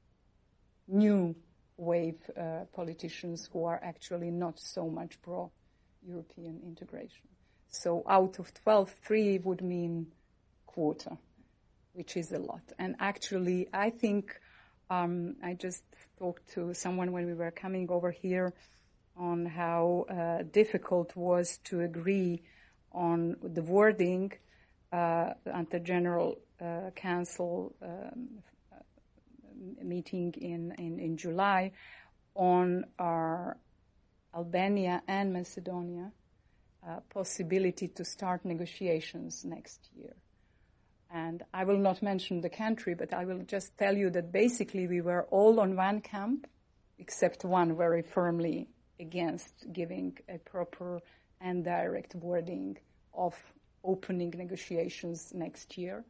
new 0.89 1.35
wave 1.77 2.19
uh, 2.37 2.65
politicians 2.73 3.49
who 3.53 3.65
are 3.65 3.81
actually 3.83 4.31
not 4.31 4.59
so 4.59 4.89
much 4.89 5.21
pro 5.23 5.51
European 6.07 6.61
integration. 6.65 7.29
So 7.69 8.03
out 8.09 8.39
of 8.39 8.53
12, 8.55 8.91
three 9.03 9.39
would 9.39 9.63
mean 9.63 10.09
quarter, 10.67 11.17
which 11.95 12.17
is 12.17 12.33
a 12.33 12.39
lot. 12.39 12.63
And 12.79 12.97
actually, 13.01 13.69
I 13.73 13.91
think 13.91 14.39
um, 14.91 15.37
I 15.43 15.55
just 15.55 15.83
talked 16.19 16.53
to 16.55 16.75
someone 16.75 17.13
when 17.13 17.27
we 17.27 17.35
were 17.35 17.51
coming 17.51 17.89
over 17.91 18.11
here 18.11 18.53
on 19.17 19.47
how 19.47 20.07
uh, 20.09 20.43
difficult 20.53 21.17
was 21.17 21.59
to 21.65 21.81
agree 21.81 22.43
on 22.93 23.37
the 23.43 23.63
wording 23.63 24.33
uh, 24.93 25.33
at 25.47 25.71
the 25.71 25.81
General 25.81 26.39
uh, 26.61 26.91
Council 26.95 27.75
um, 27.83 28.29
meeting 29.83 30.35
in, 30.41 30.75
in, 30.79 30.99
in 30.99 31.17
July 31.17 31.73
on 32.35 32.85
our 32.99 33.57
Albania 34.35 35.03
and 35.07 35.33
Macedonia 35.33 36.11
uh, 36.87 37.01
possibility 37.13 37.89
to 37.89 38.05
start 38.05 38.45
negotiations 38.45 39.45
next 39.45 39.89
year. 39.97 40.15
And 41.11 41.43
I 41.53 41.65
will 41.65 41.79
not 41.79 42.03
mention 42.03 42.41
the 42.41 42.49
country, 42.49 42.95
but 42.95 43.13
I 43.13 43.25
will 43.25 43.43
just 43.43 43.77
tell 43.77 43.97
you 43.97 44.09
that 44.11 44.33
basically 44.33 44.87
we 44.87 45.03
were 45.03 45.25
all 45.31 45.61
on 45.61 45.77
one 45.77 46.01
camp, 46.01 46.47
except 46.99 47.45
one 47.45 47.77
very 47.77 48.03
firmly 48.03 48.69
against 48.99 49.67
giving 49.73 50.17
a 50.29 50.39
proper 50.39 51.01
and 51.41 51.65
direct 51.65 52.15
wording 52.15 52.79
of 53.13 53.35
opening 53.85 54.31
negotiations 54.37 55.33
next 55.35 55.77
year 55.77 56.05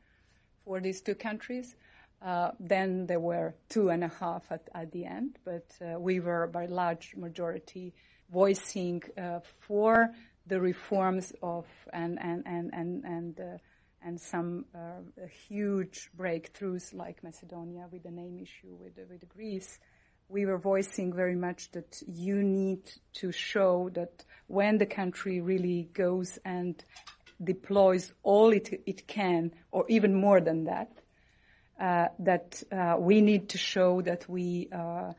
for 0.64 0.80
these 0.80 1.00
two 1.00 1.14
countries. 1.14 1.76
Uh, 2.24 2.52
then 2.60 3.06
there 3.06 3.18
were 3.18 3.54
two 3.68 3.90
and 3.90 4.04
a 4.04 4.08
half 4.08 4.44
at, 4.50 4.68
at 4.74 4.92
the 4.92 5.04
end, 5.04 5.38
but 5.44 5.66
uh, 5.80 5.98
we 5.98 6.20
were 6.20 6.46
by 6.46 6.66
large 6.66 7.14
majority 7.16 7.92
voicing 8.32 9.02
uh, 9.18 9.40
for 9.58 10.10
the 10.46 10.60
reforms 10.60 11.32
of 11.42 11.66
and 11.92 12.18
and 12.20 12.44
and 12.46 12.70
and 12.72 13.04
and, 13.04 13.40
uh, 13.40 13.58
and 14.04 14.20
some 14.20 14.64
uh, 14.74 15.26
huge 15.48 16.10
breakthroughs 16.16 16.94
like 16.94 17.22
Macedonia 17.22 17.86
with 17.90 18.02
the 18.04 18.10
name 18.10 18.38
issue 18.38 18.74
with 18.74 18.98
with 19.10 19.28
Greece. 19.28 19.78
We 20.28 20.46
were 20.46 20.58
voicing 20.58 21.12
very 21.12 21.36
much 21.36 21.72
that 21.72 22.02
you 22.06 22.42
need 22.42 22.90
to 23.14 23.32
show 23.32 23.90
that 23.94 24.24
when 24.46 24.78
the 24.78 24.86
country 24.86 25.40
really 25.40 25.90
goes 25.92 26.38
and 26.44 26.82
deploys 27.43 28.12
all 28.22 28.53
it, 28.53 28.82
it 28.86 29.07
can, 29.07 29.53
or 29.70 29.84
even 29.88 30.14
more 30.14 30.40
than 30.40 30.64
that, 30.64 30.90
uh, 31.80 32.09
that 32.20 32.62
uh, 32.70 32.97
we 32.99 33.20
need 33.20 33.49
to 33.49 33.59
show 33.59 34.01
that 34.03 34.28
we 34.28 34.68
uh, 34.72 35.12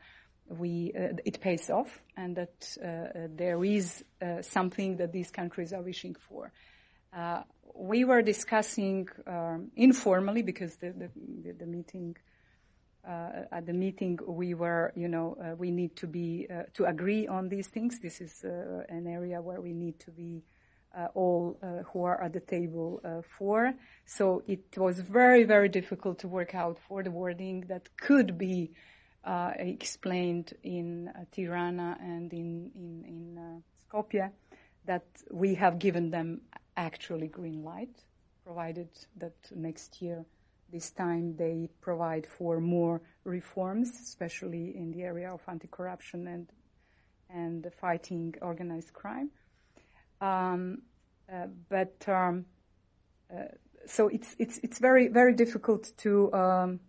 we 0.48 0.92
it 0.94 1.40
pays 1.40 1.68
off 1.68 2.00
and 2.16 2.36
that 2.36 2.76
there 3.36 3.62
is 3.64 4.04
something 4.42 4.96
that 4.96 5.12
these 5.12 5.30
countries 5.30 5.72
are 5.72 5.82
wishing 5.82 6.14
for. 6.28 6.52
we 7.74 8.04
were 8.04 8.22
discussing 8.22 9.08
um, 9.26 9.70
informally 9.74 10.42
because 10.42 10.76
the, 10.76 10.92
the, 10.92 11.52
the 11.58 11.66
meeting 11.66 12.14
uh, 13.06 13.42
at 13.52 13.66
the 13.66 13.72
meeting 13.72 14.18
we 14.26 14.54
were 14.54 14.92
you 14.96 15.08
know 15.08 15.36
uh, 15.42 15.54
we 15.56 15.70
need 15.70 15.94
to 15.96 16.06
be 16.06 16.46
uh, 16.50 16.62
to 16.72 16.84
agree 16.84 17.26
on 17.26 17.48
these 17.48 17.66
things 17.66 18.00
this 18.00 18.20
is 18.20 18.44
an 18.44 19.06
area 19.06 19.42
where 19.42 19.60
we 19.60 19.72
need 19.72 19.98
to 19.98 20.10
be 20.10 20.42
uh, 20.42 20.53
all 21.14 21.58
uh, 21.62 21.82
who 21.92 22.04
are 22.04 22.22
at 22.22 22.32
the 22.32 22.40
table 22.40 23.00
uh, 23.04 23.22
for. 23.38 23.74
So 24.06 24.42
it 24.46 24.64
was 24.76 25.00
very, 25.00 25.44
very 25.44 25.68
difficult 25.68 26.18
to 26.20 26.28
work 26.28 26.54
out 26.54 26.78
for 26.88 27.02
the 27.02 27.10
wording 27.10 27.64
that 27.68 27.88
could 27.96 28.38
be 28.38 28.72
explained 29.56 30.52
in 30.62 31.10
Tirana 31.32 31.96
and 31.98 32.30
in, 32.32 32.70
in, 32.74 33.04
in 33.08 33.62
Skopje 33.88 34.30
that 34.86 35.06
we 35.30 35.54
have 35.54 35.78
given 35.78 36.10
them 36.10 36.42
actually 36.76 37.28
green 37.28 37.62
light, 37.62 38.04
provided 38.44 38.88
that 39.16 39.34
next 39.54 40.02
year, 40.02 40.24
this 40.72 40.90
time, 40.90 41.36
they 41.36 41.68
provide 41.80 42.26
for 42.26 42.60
more 42.60 43.00
reforms, 43.24 43.90
especially 44.02 44.76
in 44.76 44.90
the 44.90 45.02
area 45.02 45.32
of 45.32 45.40
anti-corruption 45.48 46.26
and 46.26 46.48
and 47.30 47.66
fighting 47.80 48.34
organized 48.42 48.92
crime. 48.92 49.30
Um, 50.20 50.82
uh, 51.32 51.46
but 51.68 51.94
um, 52.06 52.44
uh, 53.32 53.44
so 53.86 54.08
it's 54.08 54.36
it's 54.38 54.60
it's 54.62 54.78
very 54.78 55.08
very 55.08 55.34
difficult 55.34 55.92
to 55.98 56.32
um, 56.32 56.80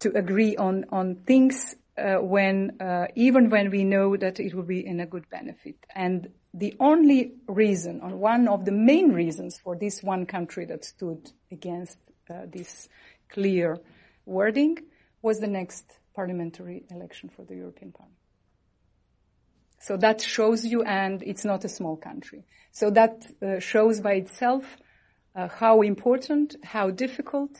to 0.00 0.16
agree 0.16 0.56
on 0.56 0.84
on 0.90 1.16
things 1.26 1.76
uh, 1.96 2.16
when 2.16 2.76
even 3.14 3.50
when 3.50 3.70
we 3.70 3.84
know 3.84 4.16
that 4.16 4.40
it 4.40 4.54
will 4.54 4.64
be 4.64 4.84
in 4.84 5.00
a 5.00 5.06
good 5.06 5.28
benefit. 5.30 5.76
And 5.94 6.28
the 6.54 6.74
only 6.80 7.34
reason, 7.46 8.00
or 8.02 8.10
one 8.16 8.48
of 8.48 8.64
the 8.64 8.72
main 8.72 9.12
reasons 9.12 9.58
for 9.58 9.76
this 9.76 10.02
one 10.02 10.26
country 10.26 10.66
that 10.66 10.84
stood 10.84 11.30
against 11.50 11.98
this 12.46 12.88
clear 13.28 13.78
wording 14.26 14.78
was 15.22 15.40
the 15.40 15.46
next 15.46 15.84
parliamentary 16.14 16.84
election 16.90 17.30
for 17.34 17.44
the 17.44 17.56
European 17.56 17.92
Parliament. 17.92 18.21
So 19.82 19.96
that 19.98 20.20
shows 20.20 20.64
you, 20.64 20.82
and 20.82 21.22
it's 21.22 21.44
not 21.44 21.64
a 21.64 21.68
small 21.68 21.96
country. 21.96 22.44
So 22.70 22.90
that 22.90 23.26
uh, 23.42 23.58
shows 23.58 24.00
by 24.00 24.14
itself 24.14 24.64
uh, 25.34 25.48
how 25.48 25.82
important, 25.82 26.56
how 26.62 26.90
difficult, 26.90 27.50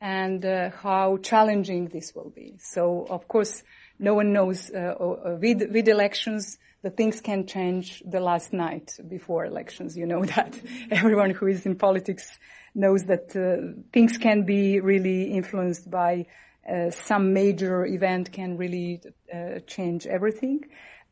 and 0.00 0.44
uh, 0.44 0.70
how 0.70 1.18
challenging 1.18 1.86
this 1.86 2.14
will 2.14 2.30
be. 2.30 2.56
So, 2.58 3.06
of 3.08 3.28
course, 3.28 3.62
no 3.98 4.14
one 4.14 4.32
knows 4.32 4.70
uh, 4.70 4.78
uh, 4.78 5.38
with, 5.40 5.62
with 5.70 5.88
elections 5.88 6.58
the 6.82 6.90
things 6.90 7.22
can 7.22 7.46
change 7.46 8.02
the 8.04 8.20
last 8.20 8.52
night 8.52 8.98
before 9.08 9.46
elections. 9.46 9.96
You 9.96 10.06
know 10.06 10.24
that 10.36 10.54
everyone 10.90 11.30
who 11.30 11.46
is 11.46 11.64
in 11.64 11.76
politics 11.76 12.38
knows 12.74 13.04
that 13.04 13.34
uh, 13.34 13.80
things 13.92 14.18
can 14.18 14.44
be 14.44 14.80
really 14.80 15.32
influenced 15.32 15.90
by 15.90 16.26
uh, 16.70 16.90
some 16.90 17.32
major 17.32 17.86
event 17.86 18.32
can 18.32 18.56
really 18.56 19.00
uh, 19.32 19.60
change 19.66 20.06
everything. 20.06 20.60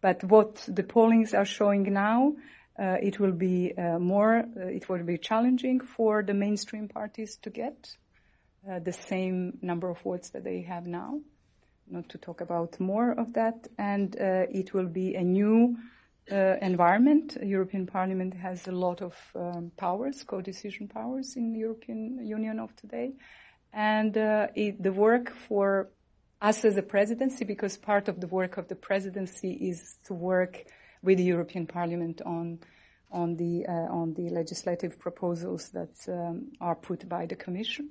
But 0.02 0.24
what 0.24 0.56
the 0.68 0.82
pollings 0.82 1.32
are 1.32 1.46
showing 1.46 1.90
now, 1.92 2.34
uh, 2.78 2.96
it 3.00 3.20
will 3.20 3.32
be 3.32 3.72
uh, 3.78 3.98
more, 3.98 4.38
uh, 4.38 4.66
it 4.66 4.88
will 4.88 5.04
be 5.04 5.16
challenging 5.16 5.80
for 5.80 6.22
the 6.22 6.34
mainstream 6.34 6.88
parties 6.88 7.36
to 7.42 7.50
get 7.50 7.96
the 8.84 8.92
same 8.92 9.58
number 9.60 9.90
of 9.90 9.98
votes 10.02 10.30
that 10.30 10.44
they 10.44 10.62
have 10.62 10.86
now. 10.86 11.20
Not 11.88 12.08
to 12.10 12.18
talk 12.18 12.40
about 12.40 12.78
more 12.78 13.10
of 13.10 13.32
that, 13.32 13.66
and 13.76 14.14
it 14.14 14.72
will 14.72 14.86
be 14.86 15.16
a 15.16 15.22
new 15.22 15.76
environment. 16.30 17.36
European 17.42 17.86
Parliament 17.86 18.34
has 18.34 18.68
a 18.68 18.72
lot 18.72 19.02
of 19.02 19.16
um, 19.34 19.72
powers, 19.76 20.22
co-decision 20.22 20.86
powers 20.86 21.34
in 21.34 21.52
the 21.52 21.58
European 21.58 22.24
Union 22.24 22.60
of 22.60 22.74
today. 22.76 23.14
And 23.72 24.14
the 24.14 24.92
work 24.94 25.32
for 25.48 25.88
us 26.42 26.64
as 26.64 26.76
a 26.76 26.82
presidency, 26.82 27.44
because 27.44 27.76
part 27.76 28.08
of 28.08 28.20
the 28.20 28.26
work 28.26 28.56
of 28.58 28.68
the 28.68 28.74
presidency 28.74 29.52
is 29.52 29.96
to 30.04 30.12
work 30.12 30.64
with 31.02 31.18
the 31.18 31.24
European 31.24 31.66
Parliament 31.66 32.20
on 32.26 32.58
on 33.10 33.36
the 33.36 33.66
uh, 33.66 33.72
on 33.72 34.14
the 34.14 34.28
legislative 34.30 34.98
proposals 34.98 35.70
that 35.70 35.94
um, 36.08 36.52
are 36.60 36.74
put 36.74 37.08
by 37.08 37.26
the 37.26 37.36
Commission. 37.36 37.90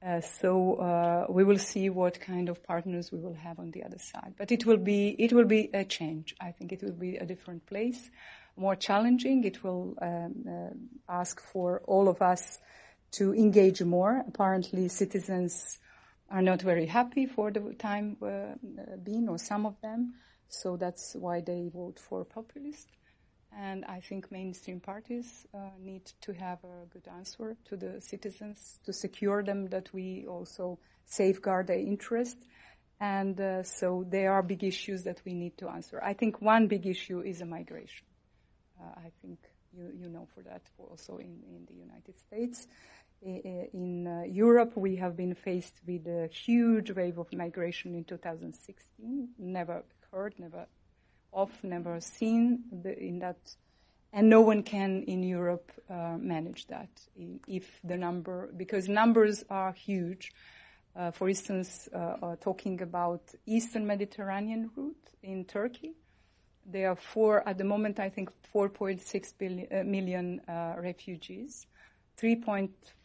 Uh, 0.00 0.20
so 0.20 0.74
uh, 0.76 1.26
we 1.28 1.42
will 1.42 1.58
see 1.58 1.90
what 1.90 2.20
kind 2.20 2.48
of 2.48 2.62
partners 2.62 3.10
we 3.10 3.18
will 3.18 3.34
have 3.34 3.58
on 3.58 3.72
the 3.72 3.82
other 3.82 3.98
side. 3.98 4.34
But 4.36 4.52
it 4.52 4.64
will 4.66 4.76
be 4.76 5.16
it 5.18 5.32
will 5.32 5.46
be 5.46 5.70
a 5.72 5.84
change. 5.84 6.34
I 6.40 6.52
think 6.52 6.72
it 6.72 6.82
will 6.82 6.92
be 6.92 7.16
a 7.16 7.24
different 7.24 7.66
place, 7.66 8.10
more 8.56 8.76
challenging. 8.76 9.44
It 9.44 9.64
will 9.64 9.96
um, 10.02 10.44
uh, 10.46 11.12
ask 11.20 11.40
for 11.40 11.82
all 11.86 12.08
of 12.08 12.20
us 12.20 12.58
to 13.12 13.34
engage 13.34 13.82
more. 13.82 14.22
Apparently, 14.28 14.88
citizens 14.88 15.78
are 16.30 16.42
not 16.42 16.62
very 16.62 16.86
happy 16.86 17.26
for 17.26 17.50
the 17.50 17.74
time 17.78 18.16
uh, 18.22 18.54
being, 19.02 19.28
or 19.28 19.38
some 19.38 19.66
of 19.66 19.80
them. 19.80 20.14
So 20.48 20.76
that's 20.76 21.14
why 21.14 21.40
they 21.40 21.70
vote 21.72 21.98
for 21.98 22.24
populist. 22.24 22.88
And 23.56 23.84
I 23.86 24.00
think 24.00 24.30
mainstream 24.30 24.80
parties 24.80 25.46
uh, 25.54 25.70
need 25.80 26.04
to 26.22 26.32
have 26.34 26.58
a 26.64 26.86
good 26.92 27.08
answer 27.08 27.56
to 27.66 27.76
the 27.76 28.00
citizens 28.00 28.78
to 28.84 28.92
secure 28.92 29.42
them 29.42 29.68
that 29.68 29.92
we 29.92 30.26
also 30.26 30.78
safeguard 31.06 31.68
their 31.68 31.78
interest. 31.78 32.36
And 33.00 33.40
uh, 33.40 33.62
so 33.62 34.04
there 34.08 34.32
are 34.32 34.42
big 34.42 34.64
issues 34.64 35.04
that 35.04 35.22
we 35.24 35.32
need 35.32 35.56
to 35.58 35.68
answer. 35.68 36.00
I 36.02 36.12
think 36.12 36.42
one 36.42 36.66
big 36.66 36.86
issue 36.86 37.20
is 37.20 37.40
a 37.40 37.46
migration. 37.46 38.06
Uh, 38.80 38.90
I 38.96 39.10
think 39.22 39.38
you, 39.72 39.90
you 39.98 40.08
know 40.08 40.26
for 40.34 40.42
that 40.42 40.62
also 40.76 41.16
in, 41.16 41.40
in 41.48 41.66
the 41.68 41.74
United 41.74 42.18
States. 42.20 42.66
Eh, 43.26 43.40
eh, 43.44 43.66
in 43.72 44.06
uh, 44.06 44.22
Europe, 44.22 44.76
we 44.76 44.94
have 44.96 45.16
been 45.16 45.34
faced 45.34 45.74
with 45.86 46.06
a 46.06 46.28
huge 46.28 46.92
wave 46.92 47.18
of 47.18 47.32
migration 47.32 47.94
in 47.94 48.04
2016, 48.04 49.30
never 49.38 49.82
heard, 50.12 50.34
never 50.38 50.66
of, 51.32 51.50
never 51.64 52.00
seen 52.00 52.62
in 52.84 53.18
that. 53.18 53.36
And 54.12 54.30
no 54.30 54.40
one 54.40 54.62
can 54.62 55.02
in 55.02 55.22
Europe 55.22 55.70
uh, 55.90 56.16
manage 56.16 56.66
that 56.68 56.88
if 57.46 57.80
the 57.84 57.96
number, 57.96 58.50
because 58.56 58.88
numbers 58.88 59.44
are 59.50 59.72
huge. 59.72 60.32
Uh, 60.96 61.10
for 61.10 61.28
instance, 61.28 61.88
uh, 61.94 61.98
uh, 62.22 62.36
talking 62.40 62.80
about 62.80 63.20
Eastern 63.46 63.86
Mediterranean 63.86 64.70
route 64.74 65.10
in 65.22 65.44
Turkey, 65.44 65.92
there 66.64 66.90
are 66.90 66.96
four, 66.96 67.46
at 67.48 67.58
the 67.58 67.64
moment, 67.64 68.00
I 68.00 68.08
think 68.08 68.30
4.6 68.54 69.34
billion, 69.38 69.68
uh, 69.72 69.84
million 69.84 70.40
refugees 70.78 71.66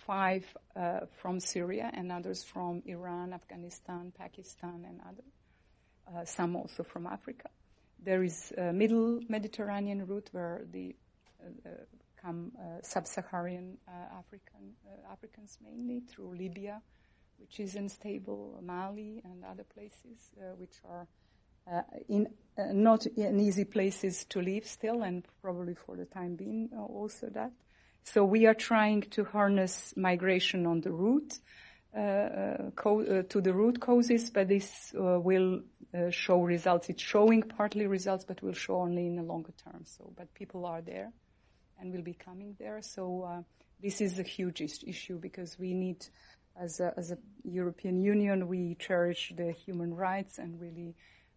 five 0.06 0.46
uh, 0.76 1.02
from 1.22 1.40
Syria 1.40 1.90
and 1.94 2.12
others 2.12 2.44
from 2.44 2.82
Iran, 2.86 3.34
Afghanistan, 3.34 4.12
Pakistan, 4.18 4.86
and 4.88 5.00
other. 5.02 5.24
Uh, 6.08 6.26
some 6.26 6.56
also 6.56 6.84
from 6.84 7.08
Africa. 7.08 7.50
There 8.04 8.24
is 8.24 8.54
a 8.58 8.74
middle 8.74 9.22
Mediterranean 9.30 10.06
route 10.06 10.30
where 10.32 10.62
the 10.72 10.96
uh, 11.42 11.70
come 12.22 12.52
uh, 12.58 12.82
sub-Saharan 12.82 13.78
uh, 13.88 14.18
African 14.18 14.74
uh, 14.88 15.12
Africans 15.12 15.58
mainly 15.64 16.02
through 16.02 16.36
Libya, 16.36 16.82
which 17.38 17.60
is 17.60 17.76
unstable, 17.76 18.60
Mali 18.64 19.22
and 19.24 19.44
other 19.44 19.64
places 19.64 20.30
which 20.58 20.76
are 20.90 21.08
in 22.10 22.28
not 22.58 23.06
an 23.06 23.40
easy 23.40 23.64
places 23.66 24.26
to 24.26 24.42
live 24.42 24.66
still, 24.66 25.04
and 25.04 25.24
probably 25.42 25.76
for 25.76 25.96
the 25.96 26.06
time 26.06 26.36
being 26.36 26.70
also 26.78 27.28
that. 27.30 27.52
So 28.06 28.26
we 28.26 28.46
are 28.46 28.54
trying 28.54 29.02
to 29.12 29.24
harness 29.24 29.94
migration 29.96 30.66
on 30.66 30.82
the 30.82 30.92
route 30.92 31.40
uh, 31.96 32.00
uh, 32.00 33.22
to 33.30 33.42
the 33.42 33.54
root 33.54 33.80
causes, 33.80 34.30
but 34.30 34.48
this 34.48 34.94
uh, 34.96 35.20
will 35.20 35.62
show 36.10 36.42
results. 36.42 36.90
It's 36.90 37.04
showing 37.04 37.44
partly 37.44 37.86
results, 37.86 38.26
but 38.26 38.42
will 38.42 38.54
show 38.54 38.82
only 38.82 39.06
in 39.06 39.16
the 39.16 39.24
longer 39.24 39.54
term. 39.64 39.84
So, 39.86 40.12
but 40.18 40.34
people 40.34 40.66
are 40.66 40.82
there 40.82 41.12
and 41.80 41.94
will 41.94 42.02
be 42.02 42.16
coming 42.16 42.56
there. 42.58 42.82
So 42.82 43.46
this 43.82 44.02
is 44.02 44.18
a 44.18 44.24
huge 44.24 44.62
issue 44.62 45.20
because 45.20 45.60
we 45.60 45.74
need, 45.74 46.06
as 46.60 46.80
a, 46.80 46.94
as 46.98 47.12
a 47.12 47.18
European 47.44 48.02
Union, 48.02 48.48
we 48.48 48.76
cherish 48.80 49.32
the 49.36 49.52
human 49.52 49.94
rights 49.94 50.40
and 50.40 50.60
really 50.60 50.96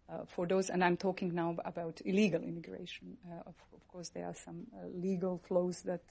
uh, 0.09 0.19
for 0.25 0.47
those, 0.47 0.69
and 0.69 0.83
I'm 0.83 0.97
talking 0.97 1.35
now 1.35 1.57
about 1.65 2.01
illegal 2.05 2.41
immigration. 2.41 3.17
Uh, 3.29 3.41
of, 3.41 3.55
of, 3.73 3.87
course, 3.89 4.09
there 4.09 4.25
are 4.25 4.33
some 4.33 4.65
uh, 4.73 4.87
legal 4.93 5.41
flows 5.47 5.81
that 5.81 6.03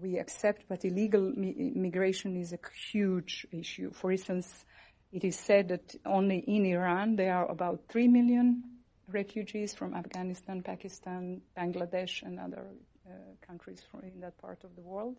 we 0.00 0.18
accept, 0.18 0.64
but 0.68 0.84
illegal 0.84 1.32
immigration 1.32 2.36
is 2.36 2.52
a 2.52 2.58
huge 2.90 3.46
issue. 3.52 3.92
For 3.92 4.12
instance, 4.12 4.64
it 5.12 5.24
is 5.24 5.38
said 5.38 5.68
that 5.68 5.94
only 6.04 6.38
in 6.38 6.66
Iran 6.66 7.16
there 7.16 7.34
are 7.36 7.50
about 7.50 7.82
3 7.88 8.08
million 8.08 8.64
refugees 9.08 9.74
from 9.74 9.94
Afghanistan, 9.94 10.62
Pakistan, 10.62 11.40
Bangladesh, 11.56 12.22
and 12.22 12.40
other 12.40 12.66
uh, 13.06 13.12
countries 13.46 13.82
in 14.02 14.20
that 14.20 14.36
part 14.38 14.64
of 14.64 14.74
the 14.74 14.82
world 14.82 15.16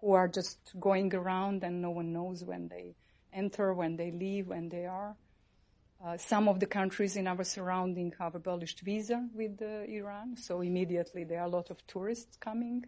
who 0.00 0.12
are 0.12 0.28
just 0.28 0.58
going 0.78 1.14
around 1.14 1.62
and 1.62 1.82
no 1.82 1.90
one 1.90 2.12
knows 2.12 2.44
when 2.44 2.68
they 2.68 2.94
enter, 3.32 3.74
when 3.74 3.96
they 3.96 4.10
leave, 4.10 4.48
when 4.48 4.68
they 4.68 4.86
are. 4.86 5.16
Uh, 6.04 6.16
some 6.16 6.48
of 6.48 6.60
the 6.60 6.66
countries 6.66 7.16
in 7.16 7.26
our 7.26 7.42
surrounding 7.42 8.14
have 8.18 8.34
abolished 8.34 8.80
visa 8.80 9.28
with 9.34 9.60
uh, 9.60 9.82
Iran, 9.88 10.36
so 10.36 10.60
immediately 10.60 11.24
there 11.24 11.40
are 11.40 11.46
a 11.46 11.50
lot 11.50 11.70
of 11.70 11.84
tourists 11.88 12.36
coming. 12.36 12.84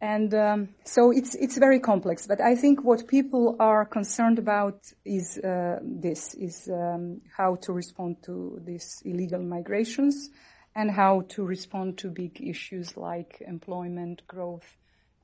And 0.00 0.32
um, 0.32 0.68
so 0.84 1.10
it's 1.10 1.34
it's 1.34 1.58
very 1.58 1.80
complex. 1.80 2.26
But 2.26 2.40
I 2.40 2.54
think 2.54 2.84
what 2.84 3.08
people 3.08 3.56
are 3.58 3.84
concerned 3.84 4.38
about 4.38 4.80
is 5.04 5.38
uh, 5.38 5.80
this: 5.82 6.34
is 6.34 6.68
um, 6.72 7.20
how 7.36 7.56
to 7.62 7.72
respond 7.72 8.22
to 8.22 8.60
these 8.64 9.02
illegal 9.04 9.42
migrations, 9.42 10.30
and 10.76 10.88
how 10.88 11.22
to 11.30 11.44
respond 11.44 11.98
to 11.98 12.10
big 12.10 12.40
issues 12.40 12.96
like 12.96 13.42
employment, 13.44 14.22
growth, 14.28 14.76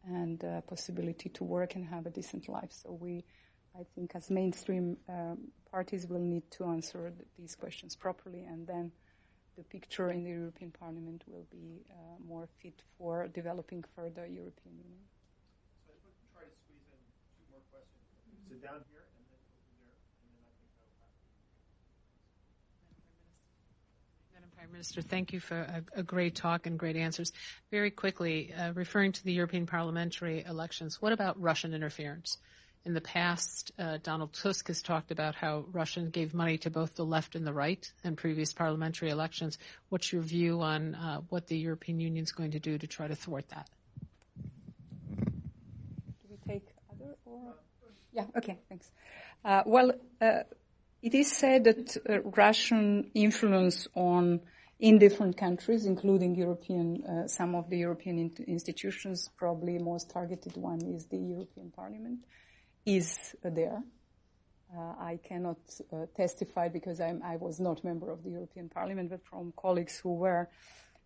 and 0.05 0.43
uh, 0.43 0.61
possibility 0.63 1.29
to 1.29 1.45
work 1.45 1.77
and 1.77 1.87
have 1.87 2.07
a 2.07 2.11
decent 2.11 2.49
life. 2.49 2.73
So 2.73 2.99
we, 3.01 3.25
I 3.79 3.85
think, 3.95 4.17
as 4.17 4.29
mainstream 4.29 4.97
um, 5.09 5.39
parties, 5.71 6.09
will 6.09 6.19
need 6.19 6.51
to 6.59 6.65
answer 6.65 7.13
these 7.39 7.55
questions 7.55 7.95
properly, 7.95 8.43
and 8.43 8.67
then 8.67 8.91
the 9.57 9.63
picture 9.65 10.11
in 10.11 10.25
the 10.25 10.31
European 10.31 10.71
Parliament 10.71 11.23
will 11.27 11.47
be 11.51 11.83
uh, 11.91 11.95
more 12.27 12.49
fit 12.63 12.83
for 12.99 13.29
developing 13.29 13.85
further 13.95 14.27
European 14.27 14.75
Union. 14.77 15.05
So 15.87 15.93
I 15.93 15.99
would 16.05 16.15
try 16.33 16.43
to 16.43 16.55
squeeze 16.65 16.83
in 16.91 16.99
two 17.39 17.45
more 17.51 17.63
questions. 17.71 18.03
Sit 18.49 18.63
down 18.63 18.83
here 18.91 19.05
and 19.15 19.25
then 19.31 19.39
over 19.39 19.71
there, 19.79 19.95
and 20.23 20.31
then 20.35 20.43
I 20.43 20.53
think 20.59 20.71
that'll 20.75 20.99
happen. 20.99 21.23
Madam 24.35 24.51
Prime 24.57 24.73
Minister, 24.73 25.03
thank 25.03 25.33
you 25.33 25.41
for 25.41 25.59
a, 25.59 26.01
a, 26.01 26.03
great 26.03 26.35
talk 26.35 26.67
and 26.67 26.79
great 26.79 26.97
answers. 26.97 27.33
Very 27.71 27.91
quickly, 27.91 28.53
uh, 28.53 28.73
referring 28.75 29.13
to 29.13 29.25
the 29.25 29.33
European 29.33 29.67
parliamentary 29.67 30.45
elections, 30.45 31.01
what 31.01 31.13
about 31.13 31.41
Russian 31.41 31.75
interference? 31.75 32.39
In 32.87 32.93
the 32.93 33.01
past, 33.01 33.73
uh, 33.79 33.97
Donald 34.03 34.35
Tusk 34.35 34.67
has 34.69 34.83
talked 34.83 35.11
about 35.11 35.35
how 35.35 35.65
Russia 35.73 36.03
gave 36.03 36.35
money 36.35 36.59
to 36.59 36.71
both 36.71 36.95
the 36.95 37.05
left 37.05 37.35
and 37.35 37.47
the 37.47 37.53
right 37.53 37.91
in 38.05 38.15
previous 38.15 38.53
parliamentary 38.53 39.09
elections. 39.09 39.57
What's 39.89 40.13
your 40.13 40.21
view 40.21 40.61
on 40.61 40.95
uh, 40.95 41.21
what 41.31 41.47
the 41.47 41.57
European 41.57 41.99
Union 41.99 42.23
is 42.23 42.33
going 42.33 42.51
to 42.51 42.61
do 42.61 42.77
to 42.77 42.87
try 42.87 43.09
to 43.09 43.17
thwart 43.17 43.49
that? 43.49 43.71
Do 45.19 46.29
we 46.29 46.37
take 46.47 46.67
other 46.93 47.15
or? 47.25 47.55
yeah, 48.13 48.27
okay, 48.37 48.59
thanks. 48.69 48.91
Uh, 49.43 49.63
well, 49.65 49.93
uh, 50.21 50.41
it 51.03 51.15
is 51.15 51.33
said 51.33 51.65
that 51.65 51.97
uh, 52.09 52.21
Russian 52.21 53.11
influence 53.15 53.89
on 53.95 54.41
in 54.79 54.99
different 54.99 55.39
countries, 55.39 55.87
including 55.87 56.35
European, 56.35 57.03
uh, 57.05 57.29
some 57.29 57.55
of 57.55 57.71
the 57.71 57.79
European 57.79 58.19
in- 58.19 58.45
institutions, 58.47 59.31
probably 59.39 59.79
most 59.79 60.11
targeted 60.11 60.57
one 60.57 60.83
is 60.83 61.07
the 61.07 61.17
European 61.17 61.71
Parliament, 61.71 62.19
is 62.87 63.35
there. 63.43 63.83
Uh, 64.77 64.95
I 64.99 65.21
cannot 65.23 65.59
uh, 65.93 66.07
testify 66.17 66.69
because 66.69 67.01
I'm, 67.01 67.23
i 67.23 67.37
was 67.37 67.61
not 67.61 67.83
a 67.83 67.87
member 67.87 68.11
of 68.11 68.25
the 68.25 68.31
European 68.31 68.69
Parliament, 68.69 69.11
but 69.11 69.25
from 69.25 69.53
colleagues 69.57 69.99
who 69.99 70.15
were, 70.15 70.49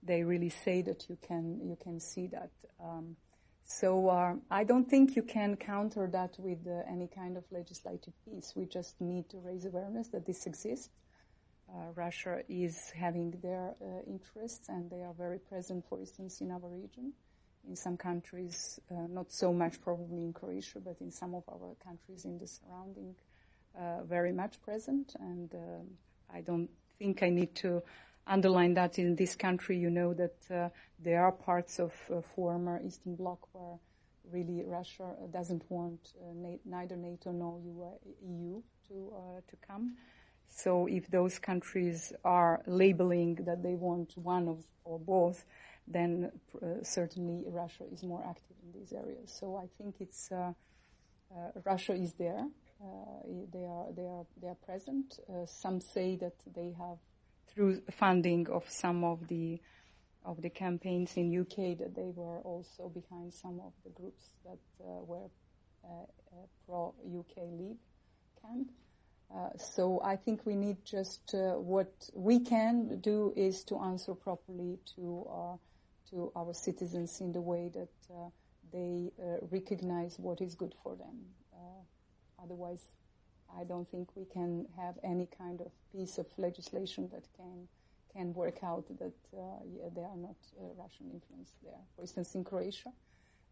they 0.03 0.23
really 0.23 0.49
say 0.49 0.81
that 0.83 1.09
you 1.09 1.19
can 1.21 1.61
you 1.63 1.77
can 1.83 2.01
see 2.01 2.29
that. 2.29 2.51
Um, 2.83 3.17
so 3.65 4.09
uh, 4.09 4.35
I 4.51 4.65
don't 4.65 4.89
think 4.89 5.15
you 5.17 5.23
can 5.23 5.57
counter 5.57 6.09
that 6.13 6.37
with 6.39 6.67
uh, 6.67 6.91
any 6.91 7.07
kind 7.07 7.37
of 7.37 7.45
legislative 7.51 8.15
piece. 8.25 8.55
We 8.57 8.65
just 8.65 8.99
need 9.01 9.29
to 9.29 9.39
raise 9.39 9.67
awareness 9.67 10.09
that 10.09 10.25
this 10.25 10.47
exists. 10.47 10.89
Uh, 11.69 11.93
Russia 11.95 12.41
is 12.49 12.91
having 12.99 13.33
their 13.43 13.75
uh, 13.83 14.01
interests, 14.07 14.71
and 14.71 14.91
they 14.91 15.03
are 15.03 15.13
very 15.13 15.39
present, 15.39 15.85
for 15.87 16.01
instance, 16.01 16.41
in 16.41 16.51
our 16.51 16.67
region. 16.67 17.13
In 17.67 17.77
some 17.77 17.97
countries, 17.97 18.81
not 18.91 19.33
so 19.33 19.53
much 19.53 19.81
probably 19.81 20.25
in 20.25 20.33
Croatia, 20.33 20.81
but 20.81 20.97
in 21.01 21.11
some 21.11 21.35
of 21.35 21.45
our 21.49 21.75
countries 21.85 22.25
in 22.25 22.39
the 22.39 22.47
surrounding 22.47 23.15
uh, 23.79 24.03
very 24.05 24.33
much 24.33 24.61
present, 24.63 25.15
and 25.21 25.55
uh, 25.55 26.35
I 26.35 26.41
don't 26.41 26.69
think 26.99 27.23
I 27.23 27.29
need 27.29 27.55
to 27.57 27.83
underline 28.27 28.75
that 28.75 28.99
in 28.99 29.15
this 29.15 29.37
country. 29.37 29.79
You 29.79 29.91
know 29.91 30.15
that 30.15 30.37
uh, 30.51 30.69
there 30.99 31.25
are 31.25 31.31
parts 31.31 31.79
of 31.79 31.93
former 32.35 32.81
Eastern 32.85 33.15
Bloc 33.15 33.39
where 33.53 33.79
really 34.33 34.65
Russia 34.67 35.15
doesn't 35.33 35.63
want 35.69 36.13
neither 36.65 36.97
NATO 36.97 37.31
nor 37.31 37.61
EU 38.23 38.61
to 38.89 39.13
to 39.49 39.57
come. 39.67 39.97
So 40.49 40.87
if 40.87 41.09
those 41.11 41.39
countries 41.39 42.13
are 42.25 42.63
labeling 42.67 43.37
that 43.47 43.63
they 43.63 43.75
want 43.75 44.17
one 44.17 44.49
of 44.49 44.65
or 44.85 44.99
both, 44.99 45.45
then 45.91 46.31
uh, 46.63 46.83
certainly 46.83 47.45
Russia 47.47 47.85
is 47.93 48.03
more 48.03 48.25
active 48.29 48.57
in 48.63 48.79
these 48.79 48.93
areas. 48.93 49.37
So 49.39 49.57
I 49.57 49.69
think 49.79 49.97
it's 50.01 50.31
uh, 50.31 50.53
uh, 51.35 51.61
Russia 51.65 51.95
is 51.95 52.15
there. 52.15 52.47
Uh, 52.81 52.87
they 53.53 53.65
are 53.65 53.87
they 53.95 54.07
are 54.07 54.25
they 54.41 54.49
are 54.49 54.57
present. 54.67 55.19
Uh, 55.29 55.47
some 55.47 55.81
say 55.81 56.17
that 56.17 56.35
they 56.55 56.75
have 56.79 56.99
through 57.49 57.83
funding 57.91 58.49
of 58.49 58.65
some 58.69 59.05
of 59.05 59.27
the 59.29 59.61
of 60.25 60.43
the 60.43 60.51
campaigns 60.51 61.17
in 61.17 61.41
UK 61.41 61.79
that 61.79 61.95
they 61.95 62.11
were 62.15 62.41
also 62.41 62.89
behind 62.89 63.33
some 63.33 63.61
of 63.61 63.73
the 63.85 63.91
groups 63.91 64.31
that 64.45 64.59
uh, 64.81 65.03
were 65.05 65.29
pro 66.67 66.95
UK 67.19 67.37
Leave 67.59 67.79
camp. 68.43 68.71
Uh, 69.35 69.51
so 69.59 70.01
I 70.03 70.17
think 70.17 70.47
we 70.47 70.57
need 70.57 70.79
just 70.85 71.35
uh, 71.35 71.59
what 71.59 71.93
we 72.15 72.41
can 72.41 73.01
do 73.01 73.33
is 73.37 73.63
to 73.65 73.79
answer 73.79 74.15
properly 74.15 74.79
to 74.97 75.27
uh, 75.31 75.57
to 76.11 76.33
our 76.37 76.55
citizens 76.55 77.21
in 77.21 77.33
the 77.33 77.41
way 77.41 77.71
that 77.75 77.89
they 78.73 79.11
recognize 79.51 80.19
what 80.19 80.41
is 80.41 80.55
good 80.55 80.75
for 80.83 80.97
them. 80.97 81.17
Otherwise, 82.43 82.85
I 83.57 83.65
don't 83.65 83.89
think 83.91 84.09
we 84.15 84.25
can 84.25 84.67
have 84.77 84.99
any 85.03 85.29
kind 85.39 85.61
of 85.61 85.73
piece 85.93 86.19
of 86.19 86.27
legislation 86.37 87.09
that 87.13 87.25
can 87.37 87.69
can 88.15 88.33
work 88.33 88.65
out 88.65 88.87
that 88.99 89.13
uh, 89.35 89.39
yeah, 89.67 89.89
there 89.95 90.07
are 90.07 90.17
not 90.17 90.37
uh, 90.59 90.65
Russian 90.79 91.11
influence 91.13 91.53
there. 91.63 91.81
For 91.95 92.03
instance, 92.03 92.35
in 92.35 92.43
Croatia, 92.43 92.91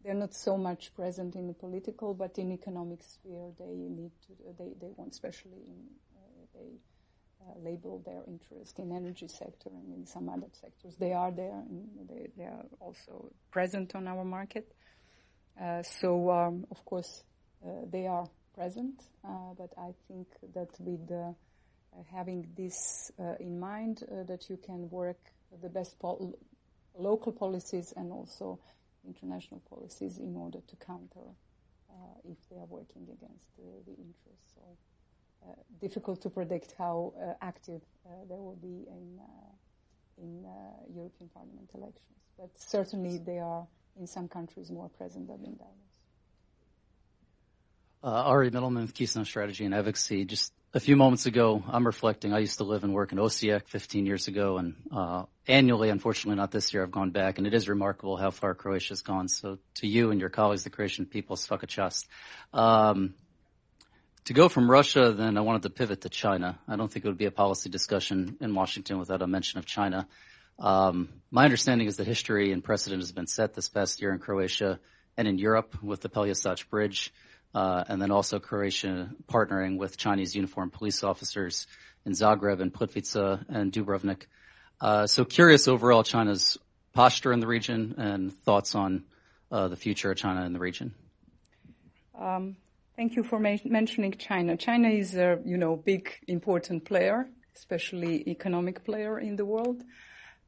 they're 0.03 0.15
not 0.15 0.33
so 0.33 0.57
much 0.57 0.93
present 0.95 1.35
in 1.35 1.47
the 1.47 1.53
political, 1.53 2.13
but 2.13 2.37
in 2.39 2.51
economic 2.51 3.03
sphere, 3.03 3.51
they 3.59 3.75
need 3.89 4.11
to. 4.27 4.33
They 4.57 4.73
they 4.79 4.91
want, 4.95 5.11
especially 5.11 5.61
in 5.67 5.79
uh, 6.15 6.45
they. 6.53 6.79
Uh, 7.47 7.53
label 7.63 8.01
their 8.05 8.23
interest 8.27 8.79
in 8.79 8.91
energy 8.91 9.27
sector 9.27 9.69
and 9.69 9.93
in 9.93 10.05
some 10.05 10.27
other 10.27 10.47
sectors. 10.51 10.95
They 10.97 11.13
are 11.13 11.31
there 11.31 11.53
and 11.69 11.87
they, 12.09 12.27
they 12.35 12.43
are 12.43 12.65
also 12.79 13.31
present 13.51 13.95
on 13.95 14.07
our 14.07 14.25
market. 14.25 14.73
Uh, 15.61 15.81
so, 15.83 16.29
um, 16.29 16.65
of 16.71 16.83
course, 16.83 17.23
uh, 17.65 17.69
they 17.89 18.05
are 18.05 18.27
present, 18.53 19.01
uh, 19.23 19.53
but 19.57 19.69
I 19.77 19.93
think 20.07 20.27
that 20.53 20.69
with 20.79 21.09
uh, 21.11 21.31
having 22.11 22.47
this 22.57 23.11
uh, 23.19 23.35
in 23.39 23.59
mind, 23.59 24.03
that 24.27 24.49
you 24.49 24.57
can 24.57 24.89
work 24.89 25.19
the 25.61 25.69
best 25.69 25.97
pol- 25.99 26.37
local 26.97 27.31
policies 27.31 27.93
and 27.95 28.11
also 28.11 28.59
international 29.05 29.61
policies 29.69 30.17
in 30.17 30.35
order 30.35 30.59
to 30.67 30.75
counter 30.85 31.31
if 32.29 32.37
they 32.49 32.57
are 32.57 32.65
working 32.65 33.03
against 33.03 33.55
the 33.57 33.93
interests. 33.93 34.53
Difficult 35.79 36.21
to 36.21 36.29
predict 36.29 36.73
how 36.77 37.13
active 37.41 37.81
they 38.29 38.35
will 38.35 38.57
be 38.61 38.85
in 38.87 39.19
in 40.17 40.45
European 40.93 41.29
Parliament 41.33 41.69
elections, 41.75 42.17
but 42.37 42.49
certainly 42.57 43.19
they 43.19 43.39
are 43.39 43.67
in 43.99 44.07
some 44.07 44.27
countries 44.27 44.71
more 44.71 44.89
present 44.89 45.27
than 45.27 45.43
in 45.43 45.57
others. 45.61 45.87
Uh, 48.03 48.29
Ari 48.29 48.51
Middleman 48.51 48.83
with 48.83 48.93
Keystone 48.93 49.25
Strategy 49.25 49.65
and 49.65 49.73
Advocacy. 49.73 50.25
Just 50.25 50.53
a 50.73 50.79
few 50.79 50.95
moments 50.95 51.25
ago, 51.25 51.63
I'm 51.67 51.85
reflecting. 51.85 52.33
I 52.33 52.39
used 52.39 52.59
to 52.59 52.63
live 52.63 52.83
and 52.83 52.93
work 52.93 53.11
in 53.11 53.17
Osijek 53.17 53.67
15 53.67 54.05
years 54.05 54.27
ago, 54.27 54.57
and 54.57 54.75
uh, 54.91 55.23
annually, 55.47 55.89
unfortunately 55.89 56.35
not 56.35 56.51
this 56.51 56.73
year, 56.73 56.83
I've 56.83 56.91
gone 56.91 57.09
back, 57.09 57.37
and 57.37 57.47
it 57.47 57.53
is 57.53 57.67
remarkable 57.67 58.15
how 58.15 58.29
far 58.29 58.53
Croatia's 58.53 59.01
gone. 59.01 59.27
So 59.27 59.57
to 59.75 59.87
you 59.87 60.11
and 60.11 60.19
your 60.19 60.29
colleagues, 60.29 60.63
the 60.63 60.69
Croatian 60.69 61.05
people, 61.05 61.35
svaka 61.35 61.67
čast. 61.67 62.07
Um, 62.53 63.15
to 64.27 64.33
go 64.33 64.49
from 64.49 64.69
Russia, 64.69 65.13
then 65.13 65.37
I 65.37 65.41
wanted 65.41 65.61
to 65.63 65.69
pivot 65.69 66.01
to 66.01 66.09
China. 66.09 66.59
I 66.67 66.75
don't 66.75 66.91
think 66.91 67.05
it 67.05 67.07
would 67.07 67.17
be 67.17 67.27
a 67.27 67.31
policy 67.31 67.69
discussion 67.69 68.35
in 68.41 68.53
Washington 68.53 68.99
without 68.99 69.21
a 69.21 69.27
mention 69.27 69.57
of 69.57 69.65
China. 69.65 70.05
Um, 70.59 71.07
my 71.31 71.45
understanding 71.45 71.87
is 71.87 71.95
that 71.95 72.07
history 72.07 72.51
and 72.51 72.61
precedent 72.61 73.01
has 73.01 73.13
been 73.13 73.27
set 73.27 73.53
this 73.53 73.69
past 73.69 74.01
year 74.01 74.11
in 74.11 74.19
Croatia 74.19 74.81
and 75.15 75.29
in 75.29 75.37
Europe 75.37 75.81
with 75.81 76.01
the 76.01 76.09
Pelješac 76.09 76.69
Bridge. 76.69 77.13
Uh, 77.55 77.85
and 77.87 78.01
then 78.01 78.11
also 78.11 78.37
Croatia 78.37 79.09
partnering 79.31 79.77
with 79.77 79.95
Chinese 79.95 80.35
uniformed 80.35 80.73
police 80.73 81.05
officers 81.05 81.65
in 82.05 82.11
Zagreb 82.11 82.59
and 82.59 82.73
Plitvice 82.73 83.45
and 83.47 83.71
Dubrovnik. 83.71 84.23
Uh, 84.81 85.07
so 85.07 85.23
curious 85.23 85.69
overall 85.69 86.03
China's 86.03 86.57
posture 86.91 87.31
in 87.31 87.39
the 87.39 87.47
region 87.47 87.95
and 87.97 88.33
thoughts 88.43 88.75
on 88.75 89.05
uh, 89.53 89.69
the 89.69 89.77
future 89.77 90.11
of 90.11 90.17
China 90.17 90.45
in 90.45 90.51
the 90.51 90.59
region. 90.59 90.93
Um, 92.19 92.57
thank 92.97 93.15
you 93.15 93.23
for 93.23 93.39
ma- 93.39 93.63
mentioning 93.63 94.11
China. 94.13 94.57
China 94.57 94.89
is 94.89 95.15
a 95.15 95.39
you 95.45 95.57
know 95.57 95.75
big 95.75 96.09
important 96.27 96.83
player, 96.83 97.29
especially 97.55 98.27
economic 98.27 98.83
player 98.83 99.19
in 99.19 99.35
the 99.35 99.45
world. 99.45 99.83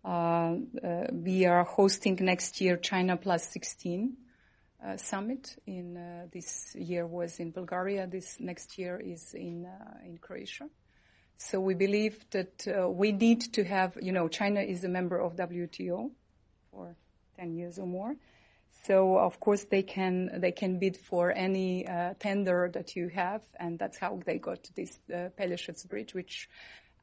Uh, 0.03 0.55
uh, 0.83 1.07
we 1.11 1.45
are 1.45 1.63
hosting 1.63 2.17
next 2.21 2.59
year 2.59 2.77
China 2.77 3.17
Plus 3.17 3.43
16 3.51 4.15
uh, 4.83 4.97
summit 4.97 5.57
in 5.67 5.97
uh, 5.97 6.25
this 6.31 6.75
year 6.75 7.05
was 7.05 7.39
in 7.39 7.51
Bulgaria. 7.51 8.07
This 8.07 8.37
next 8.39 8.77
year 8.77 8.99
is 8.99 9.33
in 9.33 9.65
uh, 9.65 10.05
in 10.05 10.17
Croatia. 10.17 10.67
So 11.37 11.61
we 11.61 11.73
believe 11.73 12.25
that 12.31 12.67
uh, 12.67 12.89
we 12.89 13.13
need 13.13 13.41
to 13.53 13.63
have, 13.63 13.97
you 14.01 14.11
know, 14.11 14.27
China 14.27 14.59
is 14.59 14.83
a 14.83 14.89
member 14.89 15.17
of 15.21 15.37
WTO 15.37 16.11
for 16.69 16.97
10 17.37 17.53
years 17.53 17.79
or 17.79 17.87
more. 17.87 18.17
So 18.85 19.17
of 19.17 19.39
course 19.39 19.65
they 19.65 19.83
can 19.83 20.39
they 20.39 20.51
can 20.51 20.79
bid 20.79 20.97
for 20.97 21.31
any 21.31 21.87
uh, 21.87 22.13
tender 22.19 22.69
that 22.73 22.95
you 22.95 23.09
have, 23.09 23.41
and 23.59 23.77
that's 23.77 23.97
how 23.97 24.19
they 24.25 24.37
got 24.37 24.69
this 24.75 24.99
uh, 25.13 25.29
Bridge, 25.89 26.13
which 26.13 26.49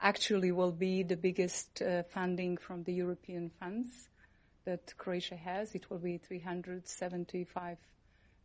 actually 0.01 0.53
will 0.53 0.73
be 0.73 1.03
the 1.03 1.17
biggest 1.17 1.83
uh, 1.83 2.03
funding 2.05 2.57
from 2.57 2.83
the 2.85 2.93
European 2.93 3.51
funds 3.61 4.09
that 4.65 4.97
Croatia 4.99 5.37
has. 5.37 5.75
It 5.75 5.89
will 5.91 5.99
be 5.99 6.19
375 6.19 7.79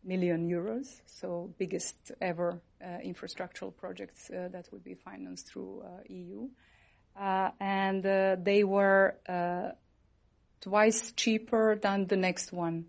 million 0.03 0.49
euros, 0.49 1.01
so 1.05 1.53
biggest 1.57 2.11
ever 2.21 2.59
uh, 2.81 2.85
infrastructural 3.05 3.75
projects 3.75 4.29
uh, 4.29 4.49
that 4.51 4.67
would 4.71 4.83
be 4.83 4.95
financed 4.95 5.47
through 5.47 5.83
uh, 5.83 6.01
EU. 6.09 6.47
Uh, 7.19 7.51
and 7.59 8.03
they 8.43 8.63
were 8.63 9.15
twice 10.61 11.11
cheaper 11.13 11.75
than 11.75 12.07
the 12.07 12.15
next 12.15 12.53
one. 12.53 12.85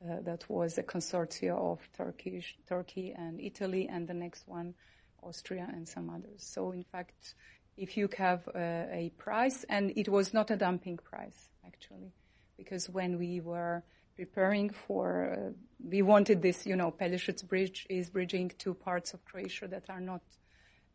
That 0.00 0.48
was 0.48 0.78
a 0.78 0.82
consortia 0.82 1.56
of 1.56 1.80
Turkish, 1.96 2.56
Turkey 2.68 3.14
and 3.16 3.40
Italy, 3.40 3.88
and 3.90 4.06
the 4.06 4.14
next 4.14 4.46
one, 4.46 4.74
Austria 5.22 5.68
and 5.72 5.88
some 5.88 6.10
others. 6.10 6.38
So 6.38 6.72
in 6.72 6.84
fact, 6.84 7.34
if 7.76 7.96
you 7.96 8.08
have 8.16 8.48
a 8.54 9.12
price, 9.18 9.64
and 9.68 9.92
it 9.96 10.08
was 10.08 10.32
not 10.32 10.50
a 10.50 10.56
dumping 10.56 10.98
price, 10.98 11.48
actually 11.66 12.12
because 12.58 12.90
when 12.90 13.18
we 13.18 13.40
were 13.40 13.82
preparing 14.16 14.68
for, 14.68 15.32
uh, 15.32 15.52
we 15.82 16.02
wanted 16.02 16.42
this, 16.42 16.66
you 16.66 16.76
know, 16.76 16.90
Pelješac 16.90 17.46
Bridge 17.48 17.86
is 17.88 18.10
bridging 18.10 18.50
two 18.58 18.74
parts 18.74 19.14
of 19.14 19.24
Croatia 19.24 19.68
that 19.68 19.88
are 19.88 20.00
not 20.00 20.20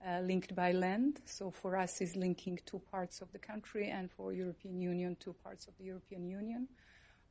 uh, 0.06 0.20
linked 0.20 0.54
by 0.54 0.74
land. 0.74 1.22
So 1.26 1.50
for 1.50 1.78
us 1.78 2.02
is 2.02 2.18
linking 2.18 2.60
two 2.66 2.82
parts 2.92 3.22
of 3.22 3.32
the 3.32 3.40
country 3.40 3.90
and 3.90 4.12
for 4.12 4.34
European 4.34 4.82
Union, 4.82 5.16
two 5.20 5.34
parts 5.42 5.68
of 5.68 5.74
the 5.80 5.86
European 5.86 6.28
Union. 6.28 6.68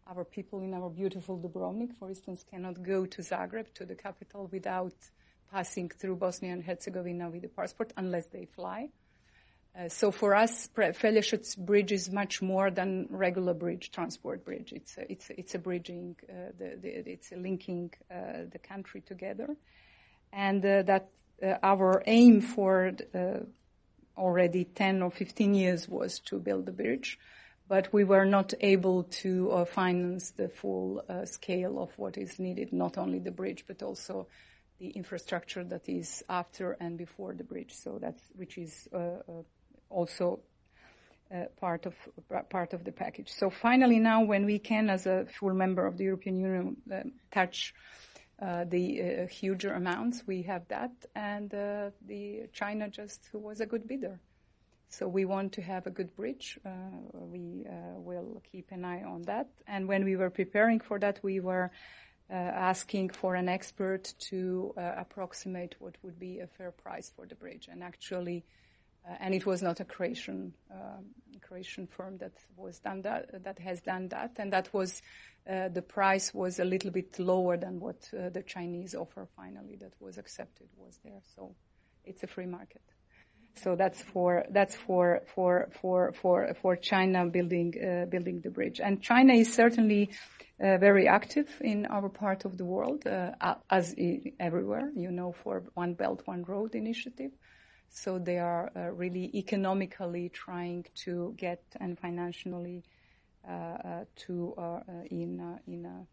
Our 0.08 0.24
people 0.24 0.60
in 0.60 0.74
our 0.74 0.90
beautiful 0.90 1.38
Dubrovnik, 1.38 1.96
for 1.98 2.08
instance, 2.08 2.44
cannot 2.48 2.82
go 2.82 3.06
to 3.06 3.22
Zagreb, 3.22 3.72
to 3.74 3.86
the 3.86 3.94
capital, 3.94 4.48
without 4.50 4.94
passing 5.50 5.88
through 5.88 6.16
Bosnia 6.16 6.52
and 6.52 6.64
Herzegovina 6.64 7.30
with 7.30 7.44
a 7.44 7.48
passport 7.48 7.92
unless 7.96 8.26
they 8.26 8.46
fly. 8.46 8.88
Uh, 9.78 9.88
so 9.88 10.10
for 10.10 10.34
us, 10.34 10.68
Pelješac 10.76 11.56
Bridge 11.56 11.92
is 11.92 12.10
much 12.10 12.42
more 12.42 12.70
than 12.70 13.06
regular 13.10 13.54
bridge, 13.54 13.90
transport 13.90 14.44
bridge. 14.44 14.72
It's 14.72 14.98
a, 14.98 15.10
it's 15.10 15.30
a, 15.30 15.38
it's 15.40 15.54
a 15.54 15.58
bridging, 15.58 16.16
uh, 16.28 16.52
the, 16.58 16.78
the, 16.80 17.10
it's 17.10 17.32
a 17.32 17.36
linking 17.36 17.90
uh, 18.10 18.44
the 18.50 18.58
country 18.58 19.00
together, 19.00 19.56
and 20.32 20.64
uh, 20.64 20.82
that 20.82 21.08
uh, 21.42 21.54
our 21.62 22.02
aim 22.06 22.42
for 22.42 22.92
uh, 23.14 23.44
already 24.16 24.64
10 24.64 25.02
or 25.02 25.10
15 25.10 25.54
years 25.54 25.88
was 25.88 26.18
to 26.20 26.38
build 26.38 26.66
the 26.66 26.72
bridge, 26.72 27.18
but 27.72 27.84
we 27.92 28.04
were 28.04 28.26
not 28.26 28.52
able 28.60 28.98
to 29.22 29.64
finance 29.64 30.32
the 30.32 30.48
full 30.60 31.02
scale 31.24 31.74
of 31.84 31.90
what 31.96 32.18
is 32.18 32.38
needed, 32.38 32.72
not 32.72 32.98
only 32.98 33.18
the 33.18 33.30
bridge 33.30 33.64
but 33.66 33.82
also 33.82 34.26
the 34.78 34.90
infrastructure 34.90 35.64
that 35.64 35.88
is 35.88 36.22
after 36.28 36.76
and 36.80 36.98
before 36.98 37.32
the 37.34 37.44
bridge. 37.44 37.72
So 37.84 37.98
that's 37.98 38.22
which 38.40 38.58
is 38.58 38.88
also 39.88 40.40
uh, 41.32 41.44
part 41.58 41.86
of 41.86 41.94
part 42.50 42.74
of 42.74 42.84
the 42.84 42.92
package. 42.92 43.32
So 43.32 43.48
finally, 43.48 43.98
now 43.98 44.22
when 44.22 44.44
we 44.44 44.58
can, 44.58 44.90
as 44.90 45.06
a 45.06 45.24
full 45.38 45.54
member 45.54 45.86
of 45.86 45.96
the 45.96 46.04
European 46.04 46.36
Union, 46.38 46.76
uh, 46.92 47.04
touch 47.30 47.74
uh, 48.38 48.64
the 48.68 49.02
uh, 49.02 49.26
huger 49.28 49.72
amounts, 49.72 50.24
we 50.26 50.42
have 50.42 50.68
that, 50.68 50.92
and 51.14 51.54
uh, 51.54 51.90
the 52.06 52.48
China 52.52 52.88
just 52.88 53.20
was 53.32 53.60
a 53.60 53.66
good 53.66 53.88
bidder. 53.88 54.20
So 54.92 55.08
we 55.08 55.24
want 55.24 55.52
to 55.52 55.62
have 55.62 55.86
a 55.86 55.90
good 55.90 56.14
bridge. 56.14 56.58
Uh, 56.66 56.70
we 57.12 57.64
will 57.96 58.42
keep 58.50 58.70
an 58.72 58.84
eye 58.84 59.02
on 59.02 59.22
that. 59.22 59.48
And 59.66 59.88
when 59.88 60.04
we 60.04 60.16
were 60.16 60.30
preparing 60.30 60.80
for 60.80 60.98
that, 60.98 61.18
we 61.22 61.40
were 61.40 61.70
asking 62.30 63.10
for 63.10 63.34
an 63.34 63.48
expert 63.48 64.14
to 64.30 64.74
approximate 64.76 65.76
what 65.78 65.96
would 66.02 66.18
be 66.18 66.40
a 66.40 66.46
fair 66.46 66.70
price 66.70 67.10
for 67.14 67.26
the 67.26 67.34
bridge, 67.34 67.68
and 67.70 67.82
actually 67.82 68.44
uh, 69.08 69.14
and 69.20 69.34
it 69.34 69.44
was 69.44 69.62
not 69.62 69.80
a 69.80 69.84
Croatian 69.84 70.54
um, 70.70 71.06
Croatian 71.40 71.86
firm 71.86 72.18
that 72.18 72.32
was 72.56 72.78
done 72.78 73.02
that 73.02 73.42
that 73.44 73.58
has 73.58 73.80
done 73.80 74.08
that, 74.08 74.32
and 74.36 74.52
that 74.52 74.72
was 74.72 75.02
uh, 75.50 75.68
the 75.68 75.82
price 75.82 76.32
was 76.32 76.60
a 76.60 76.64
little 76.64 76.90
bit 76.90 77.18
lower 77.18 77.56
than 77.56 77.80
what 77.80 78.08
uh, 78.16 78.28
the 78.28 78.42
Chinese 78.42 78.94
offer 78.94 79.26
finally 79.36 79.76
that 79.76 79.92
was 79.98 80.18
accepted 80.18 80.68
was 80.76 81.00
there. 81.04 81.20
So 81.34 81.54
it's 82.04 82.22
a 82.22 82.28
free 82.28 82.46
market. 82.46 82.82
So 83.54 83.76
that's 83.76 84.02
for 84.02 84.44
that's 84.50 84.74
for 84.74 85.22
for 85.34 85.68
for 85.80 86.12
for 86.12 86.54
for 86.60 86.76
China 86.76 87.26
building 87.26 87.74
uh, 87.78 88.06
building 88.06 88.40
the 88.40 88.50
bridge, 88.50 88.80
and 88.80 89.02
China 89.02 89.34
is 89.34 89.52
certainly 89.52 90.10
uh, 90.60 90.78
very 90.78 91.06
active 91.06 91.48
in 91.60 91.86
our 91.86 92.08
part 92.08 92.44
of 92.44 92.56
the 92.56 92.64
world, 92.64 93.06
uh, 93.06 93.32
as 93.70 93.94
everywhere. 94.40 94.90
You 94.96 95.10
know, 95.10 95.32
for 95.32 95.64
One 95.74 95.94
Belt 95.94 96.22
One 96.24 96.44
Road 96.44 96.74
initiative. 96.74 97.32
So 97.90 98.18
they 98.18 98.38
are 98.38 98.70
uh, 98.74 98.90
really 98.90 99.30
economically 99.34 100.30
trying 100.30 100.86
to 101.04 101.34
get 101.36 101.62
and 101.78 101.98
financially 101.98 102.84
uh, 103.46 103.52
uh 103.52 104.04
to 104.24 104.54
in 105.10 105.58
in 105.66 105.84
a 105.84 106.06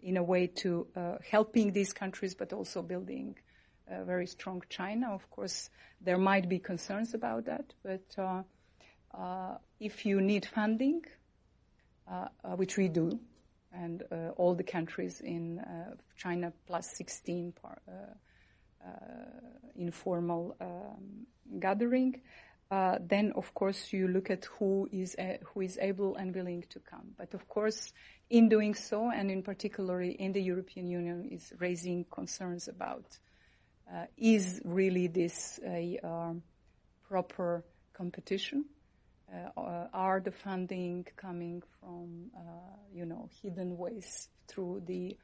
in 0.00 0.16
a 0.16 0.22
way 0.22 0.46
to 0.46 0.86
helping 1.30 1.72
these 1.72 1.92
countries, 1.92 2.34
but 2.34 2.52
also 2.52 2.82
building 2.82 3.36
a 3.90 4.04
very 4.04 4.26
strong 4.26 4.62
China. 4.68 5.10
Of 5.10 5.28
course, 5.30 5.70
there 6.00 6.18
might 6.18 6.48
be 6.48 6.58
concerns 6.58 7.14
about 7.14 7.46
that, 7.46 7.74
but 7.82 8.44
if 9.80 10.06
you 10.06 10.20
need 10.20 10.46
funding, 10.46 11.02
which 12.56 12.76
we 12.76 12.88
do, 12.88 13.18
and 13.72 14.02
all 14.36 14.54
the 14.54 14.64
countries 14.64 15.20
in 15.20 15.60
China 16.16 16.52
plus 16.66 16.96
16 16.96 17.52
par, 17.52 17.78
uh, 18.84 18.90
informal 19.74 20.56
um, 20.60 21.26
gathering, 21.60 22.20
uh, 22.70 22.98
then 23.00 23.32
of 23.34 23.52
course 23.54 23.92
you 23.92 24.08
look 24.08 24.30
at 24.30 24.44
who 24.44 24.88
is 24.92 25.16
uh, 25.18 25.36
who 25.44 25.60
is 25.60 25.78
able 25.80 26.16
and 26.16 26.34
willing 26.34 26.64
to 26.68 26.80
come. 26.80 27.14
But 27.16 27.34
of 27.34 27.48
course, 27.48 27.92
in 28.30 28.48
doing 28.48 28.74
so, 28.74 29.10
and 29.10 29.30
in 29.30 29.42
particular 29.42 30.02
in 30.02 30.32
the 30.32 30.42
European 30.42 30.88
Union, 30.88 31.28
is 31.30 31.52
raising 31.58 32.04
concerns 32.10 32.68
about 32.68 33.04
uh, 33.06 33.27
is 34.16 34.60
really 34.64 35.06
this 35.06 35.58
a 35.64 35.98
um, 36.04 36.42
proper 37.08 37.64
competition? 37.92 38.64
Uh, 39.32 39.86
are 39.92 40.20
the 40.20 40.32
funding 40.32 41.06
coming 41.16 41.62
from 41.80 42.30
uh, 42.34 42.40
you 42.92 43.04
know 43.04 43.28
hidden 43.42 43.76
ways 43.76 44.28
through 44.46 44.82
the 44.86 45.16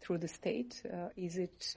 through 0.00 0.18
the 0.18 0.28
state? 0.28 0.82
is 1.16 1.38
it 1.38 1.74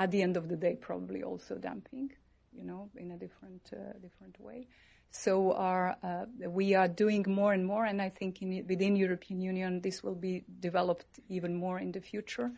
at 0.00 0.10
the 0.10 0.22
end 0.22 0.36
of 0.36 0.48
the 0.48 0.56
day, 0.56 0.76
probably 0.80 1.22
also 1.22 1.56
dumping, 1.56 2.10
you 2.52 2.64
know, 2.64 2.88
in 2.96 3.10
a 3.10 3.18
different 3.18 3.62
uh, 3.72 3.92
different 4.00 4.40
way. 4.40 4.66
So 5.12 5.50
uh, 5.50 6.26
we 6.48 6.74
are 6.74 6.88
doing 6.88 7.24
more 7.28 7.52
and 7.52 7.66
more, 7.66 7.84
and 7.84 8.00
I 8.00 8.10
think 8.10 8.42
in, 8.42 8.64
within 8.68 8.96
European 8.96 9.40
Union 9.40 9.80
this 9.80 10.02
will 10.02 10.14
be 10.14 10.44
developed 10.60 11.18
even 11.28 11.54
more 11.54 11.78
in 11.78 11.92
the 11.92 12.00
future. 12.00 12.52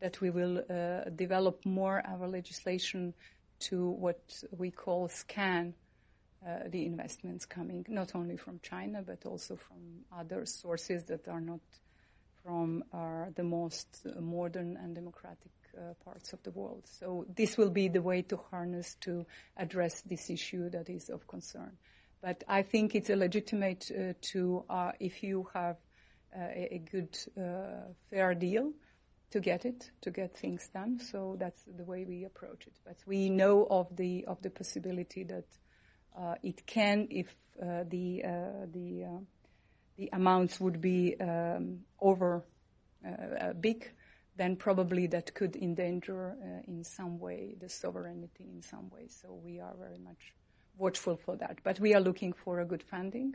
That 0.00 0.20
we 0.20 0.30
will 0.30 0.58
uh, 0.58 1.10
develop 1.10 1.64
more 1.64 2.02
our 2.06 2.28
legislation 2.28 3.14
to 3.58 3.90
what 3.90 4.20
we 4.56 4.70
call 4.70 5.08
scan 5.08 5.74
uh, 6.46 6.68
the 6.68 6.84
investments 6.84 7.46
coming 7.46 7.84
not 7.88 8.14
only 8.14 8.36
from 8.36 8.60
China 8.62 9.02
but 9.02 9.24
also 9.24 9.56
from 9.56 10.04
other 10.16 10.44
sources 10.44 11.04
that 11.04 11.26
are 11.26 11.40
not 11.40 11.60
from 12.44 12.84
the 13.34 13.42
most 13.42 14.06
modern 14.20 14.76
and 14.76 14.94
democratic 14.94 15.50
uh, 15.76 15.92
parts 16.04 16.32
of 16.32 16.42
the 16.42 16.50
world. 16.52 16.82
So 17.00 17.26
this 17.34 17.58
will 17.58 17.70
be 17.70 17.88
the 17.88 18.00
way 18.00 18.22
to 18.22 18.38
harness 18.50 18.96
to 19.00 19.26
address 19.56 20.00
this 20.02 20.30
issue 20.30 20.70
that 20.70 20.88
is 20.88 21.10
of 21.10 21.26
concern. 21.26 21.76
But 22.26 22.42
I 22.48 22.62
think 22.62 22.96
it's 22.96 23.08
legitimate 23.08 23.88
uh, 23.88 24.14
to, 24.32 24.64
uh, 24.68 24.90
if 24.98 25.22
you 25.22 25.46
have 25.54 25.76
uh, 26.36 26.40
a, 26.40 26.74
a, 26.74 26.78
good, 26.78 27.16
uh, 27.38 27.92
fair 28.10 28.34
deal, 28.34 28.72
to 29.30 29.38
get 29.38 29.64
it, 29.64 29.92
to 30.00 30.10
get 30.10 30.36
things 30.36 30.68
done. 30.74 30.98
So 30.98 31.36
that's 31.38 31.62
the 31.78 31.84
way 31.84 32.04
we 32.04 32.24
approach 32.24 32.66
it. 32.66 32.72
But 32.84 32.96
we 33.06 33.30
know 33.30 33.64
of 33.70 33.94
the 33.94 34.24
of 34.26 34.42
the 34.42 34.50
possibility 34.50 35.22
that 35.22 35.46
uh, 36.18 36.34
it 36.42 36.66
can, 36.66 37.06
if 37.10 37.28
the 37.60 38.22
the 38.72 39.04
the 39.96 40.08
amounts 40.12 40.58
would 40.58 40.80
be 40.80 41.14
um, 41.20 41.82
over 42.00 42.42
big, 43.60 43.88
then 44.36 44.56
probably 44.56 45.06
that 45.06 45.32
could 45.32 45.54
endanger 45.54 46.30
uh, 46.42 46.62
in 46.66 46.82
some 46.82 47.20
way 47.20 47.54
the 47.60 47.68
sovereignty 47.68 48.48
in 48.52 48.62
some 48.62 48.90
way. 48.90 49.06
So 49.06 49.32
we 49.44 49.60
are 49.60 49.74
very 49.78 49.98
much 49.98 50.32
watchful 50.76 51.16
for 51.16 51.36
that. 51.36 51.58
But 51.62 51.80
we 51.80 51.94
are 51.94 52.00
looking 52.00 52.32
for 52.32 52.60
a 52.60 52.64
good 52.64 52.82
funding 52.82 53.34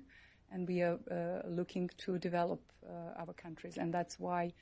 and 0.52 0.68
we 0.68 0.82
are 0.82 1.00
uh, 1.10 1.48
looking 1.48 1.90
to 2.00 2.18
develop 2.18 2.62
uh, 2.86 3.20
our 3.20 3.34
countries. 3.34 3.78
And 3.78 3.94
that's 3.94 4.20
why 4.20 4.54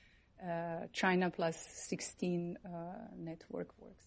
uh, 0.42 0.88
China 0.94 1.30
plus 1.30 1.58
16 1.58 2.58
uh, 2.64 2.70
network 3.18 3.70
works. 3.80 4.06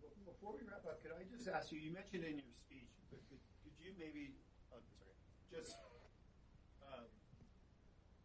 So 0.00 0.08
before 0.24 0.54
we 0.54 0.66
wrap 0.68 0.84
up, 0.86 1.02
could 1.02 1.12
I 1.12 1.24
just 1.34 1.48
ask 1.48 1.72
you, 1.72 1.78
you 1.78 1.92
mentioned 1.92 2.24
in 2.24 2.38
your 2.38 2.54
speech, 2.66 2.92
but 3.10 3.20
could, 3.28 3.40
could 3.64 3.76
you 3.80 3.92
maybe, 3.98 4.34
oh, 4.72 4.78
sorry, 4.98 5.16
just 5.50 5.76
um, 6.86 7.04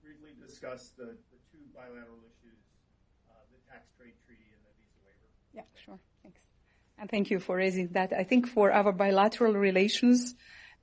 briefly 0.04 0.36
discuss 0.40 0.92
the, 0.98 1.18
the 1.32 1.40
two 1.52 1.64
bilateral 1.74 2.20
issues 2.28 2.60
the 3.52 3.60
tax 3.72 3.92
trade 3.98 4.16
treaty 4.26 4.48
and 4.56 4.62
the 4.64 4.72
visa 4.80 5.00
waiver? 5.04 5.28
Yeah, 5.52 5.68
sure. 5.76 6.00
Thanks. 6.24 6.40
And 7.02 7.10
thank 7.10 7.32
you 7.32 7.40
for 7.40 7.56
raising 7.56 7.88
that. 7.94 8.14
I 8.14 8.24
think 8.24 8.48
for 8.48 8.72
our 8.72 8.92
bilateral 8.92 9.54
relations, 9.54 10.36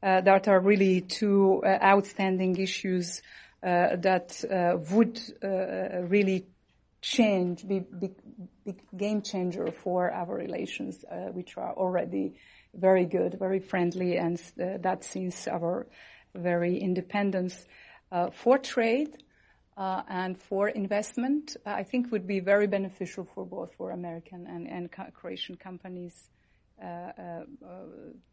uh, 0.03 0.21
that 0.23 0.49
are 0.49 0.59
really 0.59 1.01
two 1.01 1.63
uh, 1.65 1.79
outstanding 1.81 2.57
issues 2.57 3.23
uh, 3.63 3.95
that 3.97 4.45
uh, 4.45 4.79
would 4.91 5.21
uh, 5.45 6.01
really 6.09 6.47
change, 7.01 7.69
be 7.69 7.79
big, 7.79 8.15
big 8.65 8.81
game 8.97 9.23
changer 9.23 9.71
for 9.71 10.11
our 10.11 10.35
relations, 10.35 11.05
uh, 11.05 11.31
which 11.31 11.57
are 11.57 11.73
already 11.75 12.35
very 12.75 13.05
good, 13.05 13.39
very 13.39 13.61
friendly, 13.61 14.17
and 14.17 14.41
that 14.57 15.05
since 15.05 15.47
our 15.47 15.87
very 16.35 16.79
independence. 16.79 17.65
for 18.33 18.59
trade, 18.59 19.23
uh, 19.79 20.03
and 20.09 20.37
for 20.37 20.69
investment, 20.69 21.57
uh, 21.65 21.71
I 21.71 21.85
think 21.85 22.11
would 22.11 22.27
be 22.27 22.41
very 22.41 22.67
beneficial 22.67 23.25
for 23.25 23.47
both 23.47 23.73
for 23.77 23.93
American 23.93 24.45
and, 24.49 24.67
and 24.67 25.15
Croatian 25.15 25.57
companies. 25.57 26.29
Uh, 26.83 26.87
uh, 26.87 27.21
uh 27.21 27.43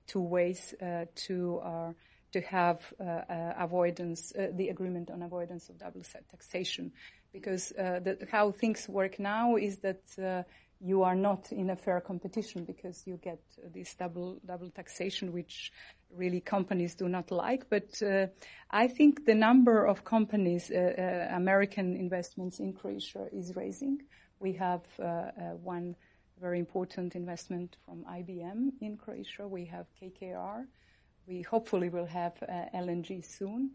two 0.05 0.21
ways 0.21 0.73
uh, 0.81 1.05
to 1.15 1.93
to 2.31 2.41
have 2.41 2.81
avoidance, 2.99 4.33
the 4.35 4.69
agreement 4.69 5.09
on 5.09 5.21
avoidance 5.21 5.69
of 5.69 5.77
double 5.77 6.01
taxation, 6.31 6.91
because 7.31 7.69
the, 7.69 8.17
how 8.29 8.51
things 8.51 8.89
work 8.89 9.19
now 9.19 9.55
is 9.55 9.77
that 9.77 10.45
you 10.81 11.03
are 11.03 11.15
not 11.15 11.51
in 11.51 11.69
a 11.69 11.75
fair 11.75 12.01
competition 12.01 12.65
because 12.65 13.01
you 13.07 13.17
get 13.17 13.39
this 13.73 13.95
double 13.95 14.39
double 14.45 14.69
taxation, 14.69 15.31
which 15.31 15.71
really 16.15 16.41
companies 16.41 16.95
do 16.95 17.07
not 17.07 17.31
like. 17.31 17.69
But 17.69 18.01
uh, 18.01 18.27
I 18.71 18.87
think 18.87 19.25
the 19.25 19.35
number 19.35 19.85
of 19.85 20.03
companies, 20.03 20.71
uh, 20.71 20.77
uh, 20.77 21.35
American 21.35 21.95
investments 21.95 22.59
in 22.59 22.73
Croatia 22.73 23.27
is 23.31 23.55
raising. 23.55 24.01
We 24.39 24.53
have 24.53 24.81
uh, 24.99 25.03
uh, 25.03 25.31
one 25.63 25.95
very 26.41 26.59
important 26.59 27.15
investment 27.15 27.77
from 27.85 28.03
IBM 28.03 28.71
in 28.81 28.97
Croatia. 28.97 29.47
We 29.47 29.65
have 29.65 29.85
KKR. 30.01 30.65
We 31.27 31.41
hopefully 31.41 31.89
will 31.89 32.05
have 32.05 32.33
LNG 32.73 33.23
soon. 33.25 33.71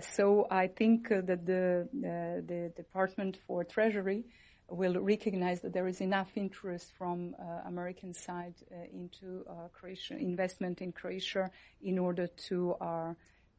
so 0.00 0.46
I 0.50 0.66
think 0.68 1.08
that 1.10 1.46
the, 1.46 1.88
the 1.92 2.72
Department 2.74 3.38
for 3.46 3.62
Treasury 3.62 4.24
will 4.72 5.00
recognize 5.00 5.60
that 5.60 5.72
there 5.72 5.86
is 5.86 6.00
enough 6.00 6.30
interest 6.36 6.92
from 6.96 7.34
uh, 7.38 7.68
American 7.68 8.12
side 8.14 8.54
uh, 8.70 8.84
into 8.92 9.44
uh, 9.48 9.68
Croatia 9.72 10.16
investment 10.16 10.80
in 10.80 10.92
Croatia 10.92 11.50
in 11.82 11.98
order 11.98 12.26
to 12.48 12.72
uh, 12.80 13.14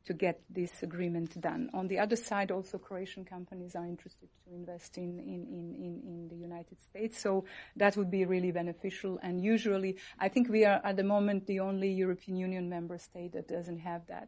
to 0.05 0.13
get 0.13 0.41
this 0.49 0.83
agreement 0.83 1.39
done. 1.39 1.69
On 1.73 1.87
the 1.87 1.99
other 1.99 2.15
side, 2.15 2.51
also 2.51 2.77
Croatian 2.77 3.23
companies 3.23 3.75
are 3.75 3.85
interested 3.85 4.27
to 4.43 4.53
invest 4.53 4.97
in, 4.97 5.17
in, 5.19 5.47
in, 5.47 6.01
in, 6.05 6.27
the 6.29 6.35
United 6.35 6.81
States. 6.81 7.21
So 7.21 7.45
that 7.77 7.95
would 7.95 8.11
be 8.11 8.25
really 8.25 8.51
beneficial. 8.51 9.17
And 9.23 9.41
usually, 9.41 9.97
I 10.19 10.27
think 10.27 10.49
we 10.49 10.65
are 10.65 10.81
at 10.83 10.97
the 10.97 11.03
moment 11.03 11.47
the 11.47 11.61
only 11.61 11.89
European 11.89 12.37
Union 12.37 12.69
member 12.69 12.97
state 12.97 13.31
that 13.31 13.47
doesn't 13.47 13.79
have 13.79 14.05
that. 14.07 14.27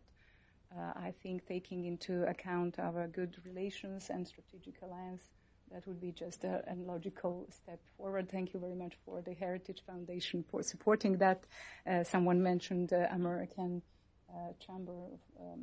Uh, 0.75 0.93
I 0.95 1.13
think 1.21 1.45
taking 1.45 1.85
into 1.85 2.23
account 2.23 2.79
our 2.79 3.07
good 3.07 3.35
relations 3.45 4.09
and 4.09 4.27
strategic 4.27 4.81
alliance, 4.81 5.23
that 5.71 5.85
would 5.87 5.99
be 5.99 6.11
just 6.11 6.43
a, 6.43 6.63
a, 6.67 6.75
logical 6.75 7.47
step 7.49 7.79
forward. 7.97 8.29
Thank 8.29 8.53
you 8.53 8.59
very 8.59 8.75
much 8.75 8.93
for 9.05 9.21
the 9.21 9.33
Heritage 9.33 9.83
Foundation 9.85 10.43
for 10.49 10.63
supporting 10.63 11.17
that. 11.17 11.43
Uh, 11.89 12.03
someone 12.03 12.41
mentioned 12.41 12.93
uh, 12.93 13.07
American 13.11 13.81
uh, 14.29 14.53
Chamber, 14.59 14.93
um, 15.39 15.61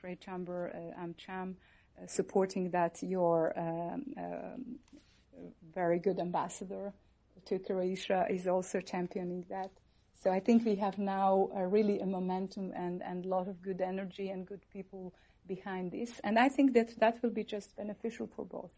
Trade 0.00 0.20
Chamber, 0.20 0.70
uh, 0.74 1.02
AmCham, 1.02 1.54
uh, 1.54 2.06
supporting 2.06 2.70
that. 2.70 3.02
Your 3.02 3.58
um, 3.58 4.04
um, 4.16 4.78
very 5.74 5.98
good 5.98 6.18
ambassador 6.18 6.92
to 7.46 7.58
Croatia 7.58 8.26
is 8.30 8.46
also 8.46 8.80
championing 8.80 9.44
that. 9.48 9.70
So 10.22 10.30
I 10.30 10.40
think 10.40 10.64
we 10.64 10.76
have 10.76 10.98
now 10.98 11.48
really 11.54 12.00
a 12.00 12.06
momentum 12.06 12.72
and 12.76 13.02
a 13.02 13.28
lot 13.28 13.48
of 13.48 13.62
good 13.62 13.80
energy 13.80 14.28
and 14.28 14.46
good 14.46 14.60
people 14.70 15.14
behind 15.46 15.92
this. 15.92 16.20
And 16.22 16.38
I 16.38 16.50
think 16.50 16.74
that 16.74 16.98
that 17.00 17.22
will 17.22 17.30
be 17.30 17.44
just 17.44 17.74
beneficial 17.76 18.28
for 18.36 18.44
both. 18.44 18.70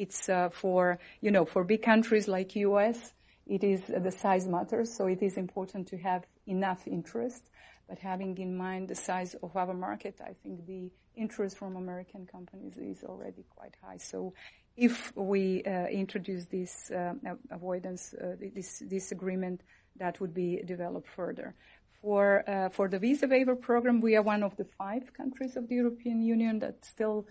It's 0.00 0.30
uh, 0.30 0.48
for, 0.48 0.98
you 1.20 1.30
know, 1.30 1.44
for 1.44 1.62
big 1.62 1.82
countries 1.82 2.26
like 2.26 2.56
US, 2.56 3.12
it 3.46 3.62
is 3.62 3.82
uh, 3.90 3.98
the 3.98 4.10
size 4.10 4.46
matters, 4.46 4.88
so 4.96 5.06
it 5.06 5.22
is 5.22 5.36
important 5.36 5.88
to 5.88 5.98
have 5.98 6.24
enough 6.46 6.88
interest. 6.88 7.50
But 7.86 7.98
having 7.98 8.38
in 8.38 8.56
mind 8.56 8.88
the 8.88 8.94
size 8.94 9.34
of 9.42 9.54
our 9.56 9.74
market, 9.74 10.14
I 10.22 10.32
think 10.42 10.66
the 10.66 10.90
interest 11.16 11.58
from 11.58 11.76
American 11.76 12.26
companies 12.26 12.78
is 12.78 13.04
already 13.04 13.44
quite 13.54 13.74
high. 13.84 13.98
So 13.98 14.32
if 14.74 15.14
we 15.16 15.64
uh, 15.64 15.88
introduce 15.88 16.46
this 16.46 16.90
uh, 16.90 17.12
avoidance, 17.50 18.14
uh, 18.14 18.36
this, 18.54 18.82
this 18.86 19.12
agreement, 19.12 19.60
that 19.96 20.18
would 20.20 20.32
be 20.32 20.62
developed 20.64 21.08
further. 21.08 21.54
For, 22.00 22.48
uh, 22.48 22.70
for 22.70 22.88
the 22.88 22.98
visa 22.98 23.26
waiver 23.26 23.54
program, 23.54 24.00
we 24.00 24.16
are 24.16 24.22
one 24.22 24.42
of 24.42 24.56
the 24.56 24.64
five 24.64 25.12
countries 25.12 25.56
of 25.56 25.68
the 25.68 25.74
European 25.74 26.22
Union 26.22 26.60
that 26.60 26.82
still 26.86 27.26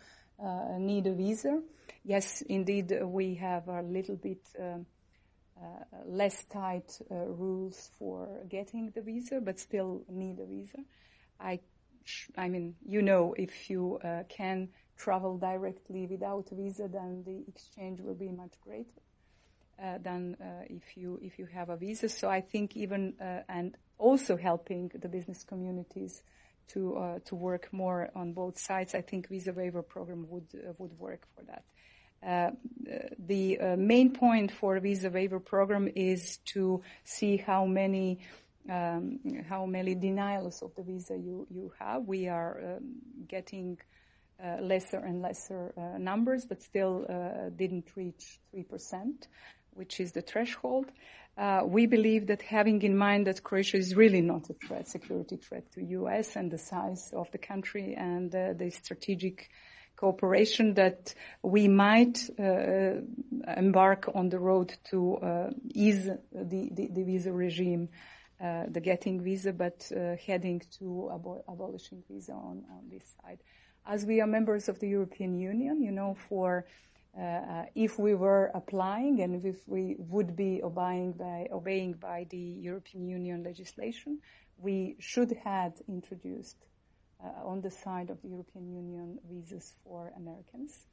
need 0.77 1.07
a 1.07 1.13
visa. 1.13 1.61
Yes, 2.03 2.41
indeed, 2.43 2.97
we 3.03 3.35
have 3.35 3.67
a 3.67 3.81
little 3.81 4.15
bit 4.15 4.41
um, 4.59 4.85
uh, 5.61 5.83
less 6.05 6.45
tight 6.45 6.99
uh, 7.11 7.15
rules 7.15 7.89
for 7.99 8.27
getting 8.47 8.91
the 8.91 9.01
visa, 9.01 9.41
but 9.41 9.59
still 9.59 10.03
need 10.09 10.39
a 10.39 10.45
visa. 10.45 10.79
I, 11.39 11.59
I 12.37 12.47
mean, 12.47 12.75
you 12.85 13.01
know, 13.01 13.35
if 13.37 13.69
you 13.69 13.99
can 14.29 14.69
travel 14.97 15.37
directly 15.37 16.07
without 16.07 16.51
a 16.51 16.55
visa, 16.55 16.87
then 16.87 17.23
the 17.25 17.43
exchange 17.47 17.99
will 18.01 18.15
be 18.15 18.29
much 18.29 18.53
greater. 18.61 19.01
Uh, 19.81 19.97
than 19.97 20.35
uh, 20.41 20.65
if 20.69 20.97
you 20.97 21.17
if 21.21 21.39
you 21.39 21.45
have 21.45 21.69
a 21.69 21.77
visa. 21.77 22.09
So 22.09 22.29
I 22.29 22.41
think 22.41 22.75
even 22.75 23.13
uh, 23.21 23.43
and 23.47 23.77
also 23.97 24.35
helping 24.35 24.91
the 24.93 25.07
business 25.07 25.45
communities 25.45 26.21
to 26.69 26.97
uh, 26.97 27.19
to 27.25 27.35
work 27.35 27.67
more 27.71 28.09
on 28.15 28.33
both 28.33 28.57
sides. 28.57 28.95
I 28.95 29.01
think 29.01 29.29
visa 29.29 29.53
waiver 29.53 29.81
program 29.81 30.25
would 30.29 30.47
uh, 30.53 30.73
would 30.77 30.97
work 30.99 31.27
for 31.35 31.43
that. 31.43 31.63
Uh, 32.21 32.51
the 33.27 33.59
uh, 33.59 33.75
main 33.77 34.11
point 34.13 34.51
for 34.51 34.79
visa 34.79 35.09
waiver 35.09 35.39
program 35.39 35.87
is 35.95 36.39
to 36.45 36.81
see 37.03 37.37
how 37.37 37.65
many 37.65 38.19
um, 38.69 39.19
how 39.47 39.65
many 39.65 39.95
denials 39.95 40.61
of 40.61 40.75
the 40.75 40.83
visa 40.83 41.15
you 41.17 41.47
you 41.49 41.71
have. 41.79 42.03
We 42.05 42.27
are 42.27 42.59
um, 42.61 42.95
getting 43.27 43.77
uh, 44.43 44.57
lesser 44.61 44.99
and 44.99 45.21
lesser 45.21 45.73
uh, 45.77 45.97
numbers, 45.97 46.45
but 46.45 46.61
still 46.61 47.05
didn't 47.55 47.87
reach 47.95 48.39
three 48.51 48.63
percent, 48.63 49.27
which 49.73 49.99
is 49.99 50.11
the 50.11 50.21
threshold. 50.21 50.85
Uh, 51.37 51.61
we 51.65 51.85
believe 51.85 52.27
that 52.27 52.41
having 52.41 52.81
in 52.81 52.97
mind 52.97 53.27
that 53.27 53.43
Croatia 53.43 53.77
is 53.77 53.95
really 53.95 54.21
not 54.21 54.49
a 54.49 54.53
threat, 54.53 54.87
security 54.89 55.37
threat 55.37 55.71
to 55.71 55.81
U.S. 55.81 56.35
and 56.35 56.51
the 56.51 56.57
size 56.57 57.13
of 57.13 57.31
the 57.31 57.37
country 57.37 57.95
and 57.97 58.33
uh, 58.35 58.53
the 58.53 58.69
strategic 58.71 59.49
cooperation 59.99 60.73
that 60.75 61.13
we 61.43 61.67
might 61.67 62.29
uh, 62.39 63.01
embark 63.57 64.09
on 64.15 64.29
the 64.29 64.39
road 64.39 64.73
to 64.89 65.17
uh, 65.17 65.49
ease 65.73 66.05
the, 66.05 66.69
the, 66.71 66.89
the, 66.91 67.03
visa 67.03 67.31
regime, 67.31 67.89
uh, 68.41 68.63
the 68.69 68.79
getting 68.79 69.21
visa, 69.21 69.51
but 69.51 69.91
uh, 69.91 70.15
heading 70.25 70.61
to 70.77 71.09
abo- 71.11 71.43
abolishing 71.49 72.01
visa 72.09 72.31
on, 72.31 72.63
on 72.71 72.83
this 72.89 73.03
side. 73.21 73.39
As 73.85 74.05
we 74.05 74.21
are 74.21 74.27
members 74.27 74.69
of 74.69 74.79
the 74.79 74.87
European 74.87 75.37
Union, 75.37 75.81
you 75.81 75.91
know, 75.91 76.15
for 76.29 76.65
uh, 77.17 77.63
if 77.75 77.97
we 77.97 78.13
were 78.13 78.51
applying 78.53 79.21
and 79.21 79.43
if 79.43 79.67
we 79.67 79.95
would 79.97 80.35
be 80.35 80.61
obeying 80.63 81.13
by, 81.13 81.47
obeying 81.51 81.93
by 81.93 82.25
the 82.29 82.37
European 82.37 83.07
Union 83.07 83.43
legislation, 83.43 84.19
we 84.57 84.95
should 84.99 85.35
have 85.43 85.73
introduced 85.87 86.57
uh, 87.23 87.45
on 87.45 87.61
the 87.61 87.71
side 87.71 88.09
of 88.09 88.21
the 88.21 88.29
European 88.29 88.71
Union 88.71 89.19
visas 89.29 89.73
for 89.83 90.13
Americans. 90.15 90.85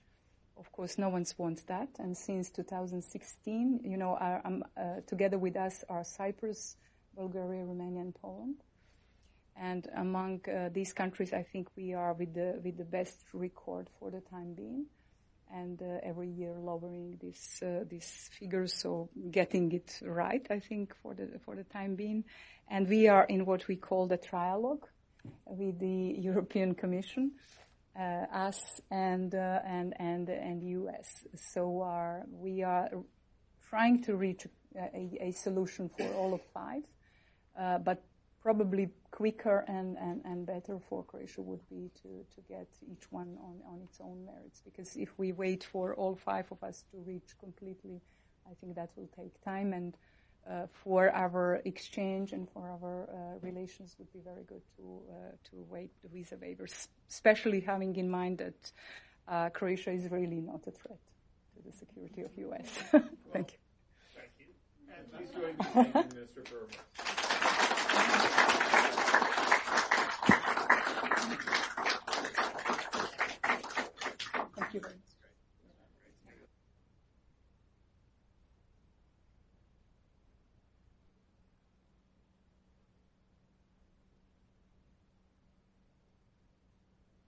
Of 0.56 0.72
course, 0.72 0.96
no 0.96 1.10
one 1.10 1.26
wants 1.36 1.62
that. 1.64 1.88
And 1.98 2.16
since 2.16 2.48
2016, 2.50 3.80
you 3.84 3.96
know, 3.98 4.16
our, 4.18 4.40
um, 4.44 4.64
uh, 4.76 5.00
together 5.06 5.38
with 5.38 5.56
us 5.56 5.84
are 5.90 6.02
Cyprus, 6.02 6.76
Bulgaria, 7.14 7.64
Romania, 7.64 8.00
and 8.00 8.14
Poland. 8.14 8.56
And 9.54 9.86
among 9.94 10.40
uh, 10.48 10.70
these 10.72 10.92
countries, 10.92 11.32
I 11.32 11.42
think 11.42 11.68
we 11.76 11.92
are 11.94 12.14
with 12.14 12.34
the 12.34 12.60
with 12.62 12.76
the 12.76 12.84
best 12.84 13.20
record 13.32 13.88
for 13.98 14.10
the 14.10 14.20
time 14.20 14.54
being 14.54 14.86
and 15.52 15.80
uh, 15.80 15.98
every 16.02 16.28
year 16.28 16.54
lowering 16.58 17.18
this 17.22 17.62
uh, 17.62 17.84
these 17.88 18.30
figures, 18.38 18.74
so 18.74 19.08
getting 19.30 19.72
it 19.72 20.00
right, 20.02 20.46
I 20.50 20.60
think, 20.60 20.94
for 21.02 21.14
the 21.14 21.38
for 21.44 21.56
the 21.56 21.64
time 21.64 21.94
being. 21.94 22.24
And 22.68 22.88
we 22.88 23.08
are 23.08 23.24
in 23.24 23.46
what 23.46 23.68
we 23.68 23.76
call 23.76 24.06
the 24.06 24.18
trialogue 24.18 24.82
with 25.46 25.78
the 25.78 26.16
European 26.18 26.74
Commission, 26.74 27.32
uh, 27.98 28.26
us 28.32 28.80
and 28.90 29.34
uh, 29.34 29.60
and 29.64 29.94
and 29.98 30.28
and 30.28 30.62
US. 30.62 31.24
So 31.34 31.82
our, 31.82 32.24
we 32.30 32.62
are 32.62 32.90
trying 33.68 34.02
to 34.04 34.16
reach 34.16 34.46
a, 34.76 35.18
a, 35.20 35.32
solution 35.32 35.88
for 35.96 36.06
all 36.14 36.34
of 36.34 36.40
five, 36.54 36.82
uh, 37.58 37.78
but 37.78 38.02
probably 38.46 38.88
quicker 39.10 39.64
and, 39.66 39.96
and, 39.98 40.24
and 40.24 40.46
better 40.46 40.78
for 40.88 41.02
Croatia 41.02 41.42
would 41.42 41.68
be 41.68 41.90
to, 42.00 42.24
to 42.32 42.40
get 42.48 42.68
each 42.88 43.10
one 43.10 43.36
on, 43.42 43.56
on 43.66 43.80
its 43.82 43.98
own 44.00 44.24
merits. 44.24 44.62
Because 44.64 44.94
if 44.94 45.08
we 45.18 45.32
wait 45.32 45.64
for 45.64 45.96
all 45.96 46.14
five 46.14 46.46
of 46.52 46.62
us 46.62 46.84
to 46.92 46.98
reach 46.98 47.30
completely, 47.40 48.00
I 48.48 48.54
think 48.60 48.76
that 48.76 48.90
will 48.94 49.10
take 49.16 49.42
time. 49.42 49.72
And 49.72 49.96
uh, 50.48 50.66
for 50.84 51.10
our 51.10 51.60
exchange 51.64 52.32
and 52.32 52.48
for 52.48 52.62
our 52.68 53.08
uh, 53.10 53.38
relations 53.42 53.96
would 53.98 54.12
be 54.12 54.20
very 54.20 54.44
good 54.44 54.62
to 54.76 54.84
uh, 55.10 55.32
to 55.50 55.56
wait 55.68 55.90
the 56.04 56.08
visa 56.08 56.36
waivers, 56.36 56.86
especially 57.10 57.58
having 57.58 57.96
in 57.96 58.08
mind 58.08 58.38
that 58.38 58.72
uh, 59.26 59.48
Croatia 59.50 59.90
is 59.90 60.08
really 60.08 60.40
not 60.40 60.62
a 60.68 60.70
threat 60.70 61.02
to 61.56 61.68
the 61.68 61.72
security 61.72 62.22
of 62.22 62.30
U.S. 62.36 62.68
Thank 63.32 63.48
you. 63.54 63.58
Thank 64.14 64.30
you. 64.38 64.46
And 64.96 65.04
please 65.12 65.30
join 65.34 65.56
me 65.58 65.90
thanking 65.92 66.14
Minister 66.14 67.25
Much. 74.82 75.15